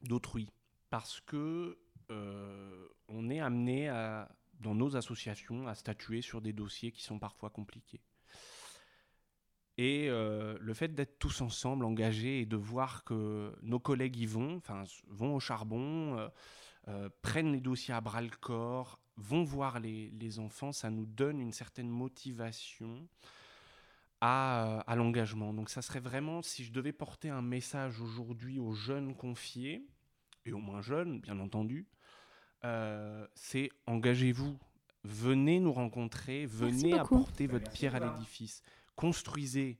d'autrui. 0.00 0.54
Parce 0.88 1.20
que 1.20 1.76
euh, 2.10 2.88
on 3.08 3.28
est 3.28 3.40
amené 3.40 3.90
dans 4.60 4.74
nos 4.74 4.96
associations 4.96 5.68
à 5.68 5.74
statuer 5.74 6.22
sur 6.22 6.40
des 6.40 6.54
dossiers 6.54 6.92
qui 6.92 7.02
sont 7.02 7.18
parfois 7.18 7.50
compliqués. 7.50 8.00
Et 9.76 10.06
euh, 10.08 10.56
le 10.60 10.74
fait 10.74 10.94
d'être 10.94 11.18
tous 11.18 11.40
ensemble, 11.40 11.84
engagés, 11.84 12.40
et 12.40 12.46
de 12.46 12.56
voir 12.56 13.02
que 13.04 13.52
nos 13.62 13.80
collègues 13.80 14.16
y 14.16 14.26
vont, 14.26 14.56
enfin, 14.56 14.84
vont 15.08 15.34
au 15.34 15.40
charbon, 15.40 16.16
euh, 16.16 16.28
euh, 16.88 17.08
prennent 17.22 17.52
les 17.52 17.60
dossiers 17.60 17.94
à 17.94 18.00
bras 18.00 18.22
le 18.22 18.30
corps, 18.40 19.00
vont 19.16 19.42
voir 19.42 19.80
les, 19.80 20.10
les 20.10 20.38
enfants, 20.38 20.70
ça 20.70 20.90
nous 20.90 21.06
donne 21.06 21.40
une 21.40 21.52
certaine 21.52 21.88
motivation 21.88 23.08
à, 24.20 24.80
à 24.86 24.96
l'engagement. 24.96 25.52
Donc 25.52 25.70
ça 25.70 25.82
serait 25.82 26.00
vraiment, 26.00 26.40
si 26.40 26.64
je 26.64 26.72
devais 26.72 26.92
porter 26.92 27.30
un 27.30 27.42
message 27.42 28.00
aujourd'hui 28.00 28.60
aux 28.60 28.74
jeunes 28.74 29.14
confiés, 29.16 29.86
et 30.46 30.52
aux 30.52 30.58
moins 30.58 30.82
jeunes, 30.82 31.20
bien 31.20 31.40
entendu, 31.40 31.86
c'est 33.34 33.70
engagez-vous, 33.86 34.58
venez 35.04 35.58
nous 35.60 35.72
rencontrer, 35.72 36.46
venez 36.46 36.92
apporter 36.98 37.46
votre 37.46 37.70
pierre 37.70 37.94
à 37.94 38.00
l'édifice 38.00 38.62
construisez 38.96 39.78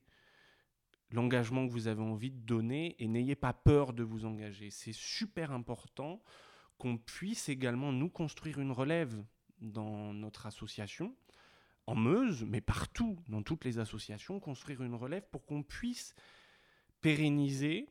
l'engagement 1.10 1.66
que 1.66 1.72
vous 1.72 1.86
avez 1.86 2.02
envie 2.02 2.30
de 2.30 2.40
donner 2.40 2.96
et 2.98 3.08
n'ayez 3.08 3.36
pas 3.36 3.52
peur 3.52 3.92
de 3.92 4.02
vous 4.02 4.24
engager. 4.24 4.70
C'est 4.70 4.94
super 4.94 5.52
important 5.52 6.22
qu'on 6.78 6.98
puisse 6.98 7.48
également 7.48 7.92
nous 7.92 8.08
construire 8.08 8.58
une 8.58 8.72
relève 8.72 9.24
dans 9.60 10.12
notre 10.12 10.46
association, 10.46 11.14
en 11.86 11.94
Meuse, 11.94 12.44
mais 12.44 12.60
partout, 12.60 13.18
dans 13.28 13.42
toutes 13.42 13.64
les 13.64 13.78
associations, 13.78 14.40
construire 14.40 14.82
une 14.82 14.94
relève 14.94 15.24
pour 15.30 15.44
qu'on 15.44 15.62
puisse 15.62 16.14
pérenniser 17.00 17.88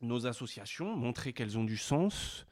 nos 0.00 0.26
associations, 0.26 0.96
montrer 0.96 1.32
qu'elles 1.32 1.58
ont 1.58 1.64
du 1.64 1.76
sens 1.76 2.46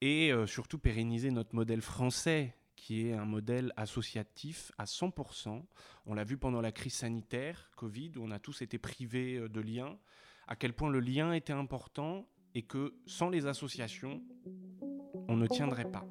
et 0.00 0.32
euh, 0.32 0.46
surtout 0.46 0.78
pérenniser 0.78 1.30
notre 1.30 1.54
modèle 1.54 1.82
français 1.82 2.56
qui 2.80 3.06
est 3.06 3.12
un 3.12 3.26
modèle 3.26 3.74
associatif 3.76 4.72
à 4.78 4.84
100%. 4.84 5.62
On 6.06 6.14
l'a 6.14 6.24
vu 6.24 6.38
pendant 6.38 6.62
la 6.62 6.72
crise 6.72 6.94
sanitaire, 6.94 7.70
Covid, 7.76 8.12
où 8.16 8.24
on 8.24 8.30
a 8.30 8.38
tous 8.38 8.62
été 8.62 8.78
privés 8.78 9.36
euh, 9.36 9.48
de 9.50 9.60
liens, 9.60 9.98
à 10.48 10.56
quel 10.56 10.72
point 10.72 10.88
le 10.88 11.00
lien 11.00 11.34
était 11.34 11.52
important 11.52 12.26
et 12.54 12.62
que 12.62 12.94
sans 13.04 13.28
les 13.28 13.46
associations, 13.46 14.22
on 15.28 15.36
ne 15.36 15.46
tiendrait 15.46 15.90
pas. 15.90 16.06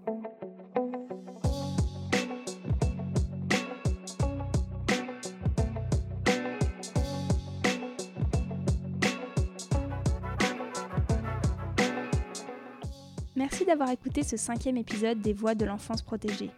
D'avoir 13.70 13.92
écouté 13.92 14.24
ce 14.24 14.36
cinquième 14.36 14.78
épisode 14.78 15.22
des 15.22 15.32
Voix 15.32 15.54
de 15.54 15.64
l'enfance 15.64 16.02
protégée. 16.02 16.50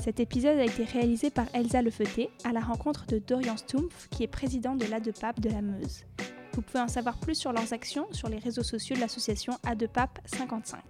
Cet 0.00 0.20
épisode 0.20 0.56
a 0.56 0.64
été 0.64 0.84
réalisé 0.84 1.28
par 1.28 1.46
Elsa 1.52 1.82
Lefeuté 1.82 2.30
à 2.44 2.52
la 2.52 2.60
rencontre 2.60 3.06
de 3.06 3.18
Dorian 3.18 3.56
Stumpf, 3.56 4.08
qui 4.08 4.22
est 4.22 4.28
président 4.28 4.76
de 4.76 4.84
l'ADEPAP 4.84 5.40
de 5.40 5.48
la 5.48 5.62
Meuse. 5.62 6.04
Vous 6.52 6.62
pouvez 6.62 6.78
en 6.78 6.86
savoir 6.86 7.18
plus 7.18 7.34
sur 7.34 7.52
leurs 7.52 7.72
actions 7.72 8.06
sur 8.12 8.28
les 8.28 8.38
réseaux 8.38 8.62
sociaux 8.62 8.94
de 8.94 9.00
l'association 9.00 9.54
ADEPAP 9.66 10.20
55. 10.26 10.80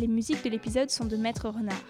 Les 0.00 0.06
musiques 0.06 0.44
de 0.44 0.50
l'épisode 0.50 0.90
sont 0.90 1.06
de 1.06 1.16
Maître 1.16 1.48
Renard. 1.48 1.82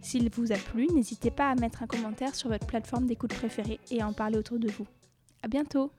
S'il 0.00 0.30
vous 0.30 0.52
a 0.52 0.56
plu, 0.56 0.86
n'hésitez 0.86 1.32
pas 1.32 1.50
à 1.50 1.56
mettre 1.56 1.82
un 1.82 1.88
commentaire 1.88 2.36
sur 2.36 2.48
votre 2.48 2.68
plateforme 2.68 3.06
d'écoute 3.06 3.34
préférée 3.34 3.80
et 3.90 4.02
à 4.02 4.06
en 4.06 4.12
parler 4.12 4.38
autour 4.38 4.60
de 4.60 4.70
vous. 4.70 4.86
À 5.42 5.48
bientôt! 5.48 5.90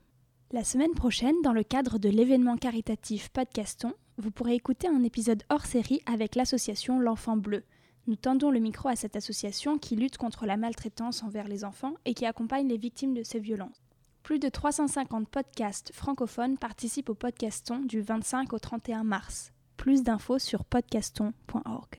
La 0.53 0.63
semaine 0.63 0.93
prochaine, 0.95 1.35
dans 1.43 1.53
le 1.53 1.63
cadre 1.63 1.99
de 1.99 2.07
l'événement 2.07 2.55
caritatif 2.55 3.27
Podcaston, 3.29 3.93
vous 4.19 4.31
pourrez 4.31 4.53
écouter 4.53 4.87
un 4.87 5.03
épisode 5.03 5.43
hors 5.49 5.65
série 5.65 6.01
avec 6.05 6.35
l'association 6.35 6.99
L'Enfant 6.99 7.37
Bleu. 7.37 7.63
Nous 8.05 8.17
tendons 8.17 8.51
le 8.51 8.59
micro 8.59 8.89
à 8.89 8.97
cette 8.97 9.15
association 9.15 9.77
qui 9.77 9.95
lutte 9.95 10.17
contre 10.17 10.45
la 10.45 10.57
maltraitance 10.57 11.23
envers 11.23 11.47
les 11.47 11.63
enfants 11.63 11.93
et 12.03 12.13
qui 12.13 12.25
accompagne 12.25 12.67
les 12.67 12.77
victimes 12.77 13.13
de 13.13 13.23
ces 13.23 13.39
violences. 13.39 13.81
Plus 14.23 14.39
de 14.39 14.49
350 14.49 15.29
podcasts 15.29 15.93
francophones 15.93 16.57
participent 16.57 17.09
au 17.09 17.15
Podcaston 17.15 17.79
du 17.79 18.01
25 18.01 18.51
au 18.51 18.59
31 18.59 19.05
mars. 19.05 19.53
Plus 19.77 20.03
d'infos 20.03 20.39
sur 20.39 20.65
podcaston.org. 20.65 21.95